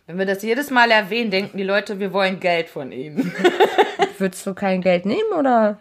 Wenn 0.07 0.19
wir 0.19 0.27
das 0.27 0.43
jedes 0.43 0.71
Mal 0.71 0.91
erwähnen, 0.91 1.31
denken 1.31 1.57
die 1.57 1.65
Leute, 1.65 1.99
wir 1.99 2.13
wollen 2.13 2.39
Geld 2.39 2.69
von 2.69 2.93
ihnen. 2.93 3.33
Würdest 4.19 4.47
du 4.47 4.55
kein 4.55 4.83
Geld 4.83 5.07
nehmen 5.07 5.33
oder 5.39 5.79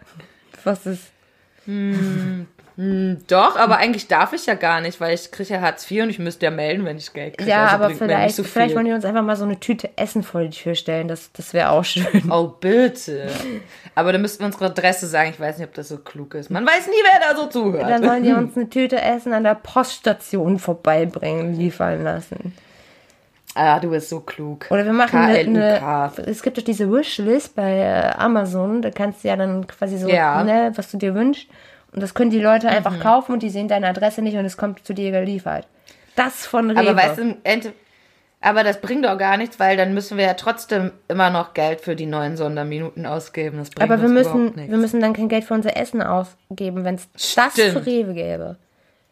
was 0.64 0.86
ist? 0.86 1.12
Doch, 2.76 3.56
aber 3.56 3.76
eigentlich 3.76 4.08
darf 4.08 4.32
ich 4.32 4.46
ja 4.46 4.54
gar 4.54 4.80
nicht, 4.80 5.00
weil 5.00 5.14
ich 5.14 5.30
kriege 5.30 5.54
ja 5.54 5.60
Hartz 5.60 5.88
IV 5.88 6.02
und 6.02 6.10
ich 6.10 6.18
müsste 6.18 6.46
ja 6.46 6.50
melden, 6.50 6.84
wenn 6.84 6.96
ich 6.96 7.12
Geld 7.12 7.38
kriege. 7.38 7.48
Ja, 7.48 7.66
Also 7.66 7.74
aber 7.76 7.90
vielleicht, 7.94 8.34
so 8.34 8.42
vielleicht 8.42 8.70
viel. 8.70 8.76
wollen 8.76 8.86
die 8.86 8.92
uns 8.92 9.04
einfach 9.04 9.22
mal 9.22 9.36
so 9.36 9.44
eine 9.44 9.60
Tüte 9.60 9.90
Essen 9.96 10.24
vor 10.24 10.40
die 10.42 10.50
Tür 10.50 10.74
stellen. 10.74 11.06
Das, 11.06 11.30
das 11.32 11.54
wäre 11.54 11.70
auch 11.70 11.84
schön. 11.84 12.04
Oh, 12.30 12.48
bitte. 12.48 13.28
Aber 13.94 14.12
da 14.12 14.18
müssten 14.18 14.40
wir 14.40 14.46
unsere 14.46 14.64
Adresse 14.66 15.06
sagen. 15.06 15.30
Ich 15.30 15.38
weiß 15.38 15.58
nicht, 15.58 15.68
ob 15.68 15.74
das 15.74 15.88
so 15.88 15.98
klug 15.98 16.34
ist. 16.34 16.50
Man 16.50 16.66
weiß 16.66 16.88
nie, 16.88 16.94
wer 17.12 17.28
da 17.30 17.36
so 17.36 17.46
zuhört. 17.46 17.88
Dann 17.88 18.02
sollen 18.02 18.24
die 18.24 18.32
uns 18.36 18.56
eine 18.56 18.68
Tüte 18.68 19.00
Essen 19.00 19.32
an 19.32 19.44
der 19.44 19.54
Poststation 19.54 20.58
vorbeibringen, 20.58 21.54
liefern 21.54 22.02
lassen. 22.02 22.56
ah, 23.54 23.78
du 23.78 23.90
bist 23.90 24.08
so 24.08 24.18
klug. 24.18 24.66
Oder 24.70 24.84
wir 24.84 24.92
machen 24.92 25.20
eine, 25.20 25.38
eine. 25.38 26.12
Es 26.26 26.42
gibt 26.42 26.58
doch 26.58 26.64
diese 26.64 26.90
Wishlist 26.90 27.54
bei 27.54 27.78
äh, 27.78 28.10
Amazon. 28.18 28.82
Da 28.82 28.90
kannst 28.90 29.22
du 29.22 29.28
ja 29.28 29.36
dann 29.36 29.64
quasi 29.68 29.96
so, 29.96 30.08
Ja. 30.08 30.42
Ne, 30.42 30.72
was 30.74 30.90
du 30.90 30.96
dir 30.96 31.14
wünschst. 31.14 31.46
Und 31.94 32.02
das 32.02 32.14
können 32.14 32.30
die 32.30 32.40
Leute 32.40 32.68
einfach 32.68 32.98
kaufen 33.00 33.32
und 33.32 33.42
die 33.42 33.50
sehen 33.50 33.68
deine 33.68 33.86
Adresse 33.86 34.20
nicht 34.20 34.36
und 34.36 34.44
es 34.44 34.56
kommt 34.56 34.84
zu 34.84 34.94
dir 34.94 35.12
geliefert. 35.12 35.66
Das 36.16 36.46
von 36.46 36.70
Rewe. 36.70 36.90
Aber 36.90 36.96
weißt 36.96 37.18
du, 37.18 37.72
aber 38.40 38.62
das 38.62 38.80
bringt 38.80 39.06
doch 39.06 39.16
gar 39.16 39.38
nichts, 39.38 39.58
weil 39.58 39.76
dann 39.76 39.94
müssen 39.94 40.18
wir 40.18 40.26
ja 40.26 40.34
trotzdem 40.34 40.90
immer 41.08 41.30
noch 41.30 41.54
Geld 41.54 41.80
für 41.80 41.96
die 41.96 42.04
neuen 42.04 42.36
Sonderminuten 42.36 43.06
ausgeben. 43.06 43.56
Das 43.56 43.70
bringt 43.70 43.90
Aber 43.90 44.02
wir 44.02 44.10
müssen, 44.10 44.54
wir 44.54 44.76
müssen 44.76 45.00
dann 45.00 45.14
kein 45.14 45.30
Geld 45.30 45.44
für 45.44 45.54
unser 45.54 45.76
Essen 45.78 46.02
ausgeben, 46.02 46.84
wenn 46.84 46.96
es 46.96 47.08
das 47.34 47.54
für 47.54 47.86
Rewe 47.86 48.14
gäbe. 48.14 48.56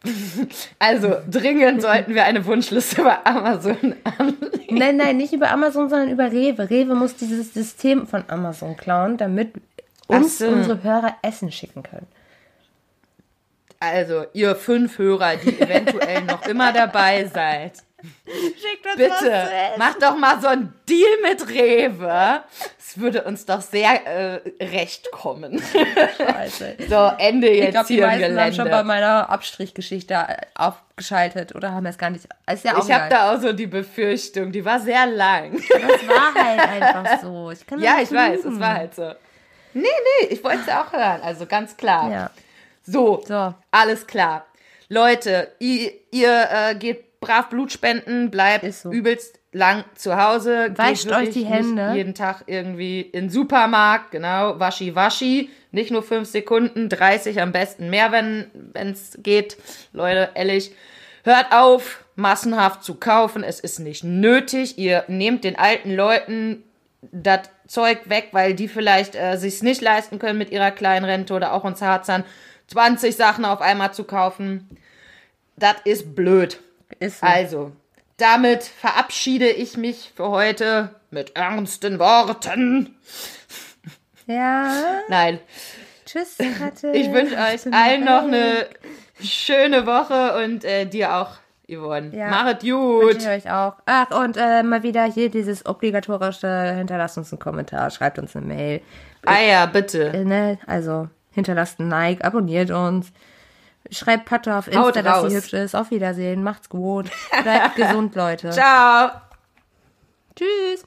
Also, 0.79 1.15
dringend 1.31 1.81
sollten 1.81 2.13
wir 2.13 2.25
eine 2.25 2.45
Wunschliste 2.45 3.03
bei 3.03 3.25
Amazon 3.25 3.95
anlegen. 4.17 4.77
Nein, 4.77 4.97
nein, 4.97 5.15
nicht 5.15 5.31
über 5.31 5.49
Amazon, 5.49 5.87
sondern 5.89 6.09
über 6.09 6.29
Rewe. 6.29 6.69
Rewe 6.69 6.93
muss 6.93 7.15
dieses 7.15 7.53
System 7.53 8.05
von 8.05 8.25
Amazon 8.27 8.75
klauen, 8.75 9.15
damit 9.15 9.53
uns 10.07 10.39
so. 10.39 10.47
unsere 10.49 10.83
Hörer 10.83 11.15
Essen 11.21 11.53
schicken 11.53 11.83
können. 11.83 12.07
Also, 13.83 14.25
ihr 14.31 14.55
fünf 14.55 14.97
Hörer, 14.97 15.35
die 15.35 15.59
eventuell 15.59 16.21
noch 16.21 16.45
immer 16.47 16.71
dabei 16.71 17.25
seid. 17.25 17.73
Schickt 18.25 18.85
uns 18.85 18.95
Bitte, 18.97 19.49
macht 19.77 20.01
doch 20.01 20.17
mal 20.17 20.39
so 20.41 20.47
einen 20.47 20.73
Deal 20.87 21.09
mit 21.21 21.49
Rewe. 21.49 22.43
Es 22.77 22.97
würde 22.97 23.23
uns 23.23 23.45
doch 23.45 23.61
sehr 23.61 24.05
äh, 24.05 24.41
recht 24.61 25.09
kommen. 25.11 25.61
Scheiße. 26.17 26.75
So, 26.89 27.11
Ende 27.17 27.49
jetzt 27.49 27.65
Ich 27.65 27.71
glaube, 27.71 27.87
die 27.87 27.93
hier 27.95 28.03
im 28.03 28.35
meisten 28.35 28.39
haben 28.39 28.53
schon 28.53 28.69
bei 28.69 28.83
meiner 28.83 29.29
Abstrichgeschichte 29.29 30.13
äh, 30.13 30.37
aufgeschaltet 30.55 31.55
oder 31.55 31.71
haben 31.71 31.85
es 31.85 31.97
gar 31.97 32.09
nicht. 32.09 32.27
Ist 32.51 32.65
ja 32.65 32.75
auch 32.77 32.85
ich 32.85 32.93
habe 32.93 33.09
da 33.09 33.33
auch 33.33 33.39
so 33.39 33.53
die 33.53 33.67
Befürchtung, 33.67 34.51
die 34.51 34.63
war 34.65 34.79
sehr 34.79 35.05
lang. 35.05 35.61
Das 35.69 36.07
war 36.07 36.33
halt 36.35 36.59
einfach 36.59 37.21
so. 37.21 37.51
Ich 37.51 37.65
ja, 37.79 37.95
ich 37.95 38.11
nicht 38.11 38.13
weiß, 38.13 38.43
lügen. 38.43 38.53
es 38.53 38.59
war 38.59 38.73
halt 38.75 38.95
so. 38.95 39.13
Nee, 39.73 39.81
nee, 39.83 40.27
ich 40.27 40.43
wollte 40.43 40.59
es 40.59 40.67
ja 40.67 40.83
auch 40.83 40.91
hören. 40.91 41.21
Also 41.21 41.45
ganz 41.45 41.75
klar. 41.77 42.11
Ja. 42.11 42.29
So, 42.83 43.23
So. 43.27 43.53
alles 43.71 44.07
klar. 44.07 44.45
Leute, 44.89 45.51
ihr, 45.59 45.91
ihr 46.11 46.47
äh, 46.51 46.75
geht 46.75 47.19
brav 47.19 47.49
Blut 47.49 47.71
spenden, 47.71 48.29
bleibt 48.29 48.71
so. 48.73 48.91
übelst 48.91 49.39
lang 49.53 49.85
zu 49.95 50.21
Hause. 50.21 50.69
Geht 50.69 50.77
Wascht 50.77 51.11
euch 51.11 51.29
die 51.29 51.45
Hände. 51.45 51.93
Jeden 51.95 52.13
Tag 52.13 52.43
irgendwie 52.47 53.01
in 53.01 53.25
den 53.25 53.29
Supermarkt, 53.29 54.11
genau, 54.11 54.59
waschi 54.59 54.95
waschi. 54.95 55.49
Nicht 55.71 55.91
nur 55.91 56.03
fünf 56.03 56.29
Sekunden, 56.29 56.89
30 56.89 57.41
am 57.41 57.51
besten 57.51 57.89
mehr, 57.89 58.11
wenn 58.11 58.51
es 58.73 59.17
geht. 59.23 59.57
Leute, 59.93 60.29
ehrlich, 60.35 60.71
hört 61.23 61.51
auf, 61.51 62.03
massenhaft 62.15 62.83
zu 62.83 62.95
kaufen. 62.95 63.43
Es 63.43 63.59
ist 63.59 63.79
nicht 63.79 64.03
nötig. 64.03 64.77
Ihr 64.77 65.03
nehmt 65.07 65.43
den 65.43 65.57
alten 65.57 65.95
Leuten 65.95 66.63
das 67.11 67.49
Zeug 67.67 68.09
weg, 68.09 68.29
weil 68.33 68.53
die 68.53 68.67
vielleicht 68.67 69.15
äh, 69.15 69.37
sich's 69.37 69.61
nicht 69.61 69.81
leisten 69.81 70.19
können 70.19 70.37
mit 70.37 70.51
ihrer 70.51 70.71
kleinen 70.71 71.05
Rente 71.05 71.33
oder 71.33 71.53
auch 71.53 71.63
uns 71.63 71.81
Harzern 71.81 72.23
20 72.67 73.15
Sachen 73.15 73.45
auf 73.45 73.61
einmal 73.61 73.93
zu 73.93 74.03
kaufen. 74.03 74.69
Das 75.55 75.75
ist 75.85 76.15
blöd. 76.15 76.59
Ist 76.99 77.19
so. 77.19 77.25
Also, 77.25 77.71
damit 78.17 78.63
verabschiede 78.63 79.49
ich 79.49 79.77
mich 79.77 80.11
für 80.15 80.29
heute 80.29 80.89
mit 81.11 81.35
ernsten 81.35 81.99
Worten. 81.99 82.95
Ja. 84.25 85.01
Nein, 85.09 85.39
Tschüss, 86.05 86.37
Katze. 86.59 86.91
ich 86.91 87.11
wünsche 87.11 87.35
euch 87.35 87.73
allen 87.73 88.05
noch 88.05 88.23
eine 88.23 88.67
schöne 89.21 89.85
Woche 89.85 90.43
und 90.43 90.63
äh, 90.63 90.85
dir 90.85 91.15
auch, 91.15 91.31
Yvonne. 91.67 92.15
Ja. 92.15 92.29
Machet 92.29 92.63
Wünsche 92.63 92.75
gut. 92.75 93.21
ich 93.21 93.27
euch 93.27 93.51
auch. 93.51 93.73
Ach, 93.85 94.11
und 94.11 94.37
äh, 94.37 94.63
mal 94.63 94.83
wieder 94.83 95.05
hier 95.05 95.29
dieses 95.29 95.65
obligatorische, 95.65 96.73
hinterlasst 96.75 97.17
uns 97.17 97.31
einen 97.31 97.39
Kommentar, 97.39 97.89
schreibt 97.89 98.19
uns 98.19 98.35
eine 98.35 98.45
Mail. 98.45 98.81
Ah 99.25 99.41
ja, 99.41 99.65
bitte. 99.65 100.09
Äh, 100.09 100.25
ne? 100.25 100.59
Also, 100.67 101.09
hinterlasst 101.33 101.79
ein 101.79 101.89
Like, 101.89 102.23
abonniert 102.23 102.71
uns. 102.71 103.11
Schreibt 103.91 104.25
Patte 104.25 104.55
auf 104.55 104.67
Insta, 104.67 105.01
dass 105.01 105.29
sie 105.29 105.35
hübsch 105.35 105.53
ist. 105.53 105.75
Auf 105.75 105.91
Wiedersehen. 105.91 106.41
Macht's 106.43 106.69
gut. 106.69 107.11
Bleibt 107.43 107.75
gesund, 107.75 108.15
Leute. 108.15 108.51
Ciao. 108.51 109.11
Tschüss. 110.35 110.85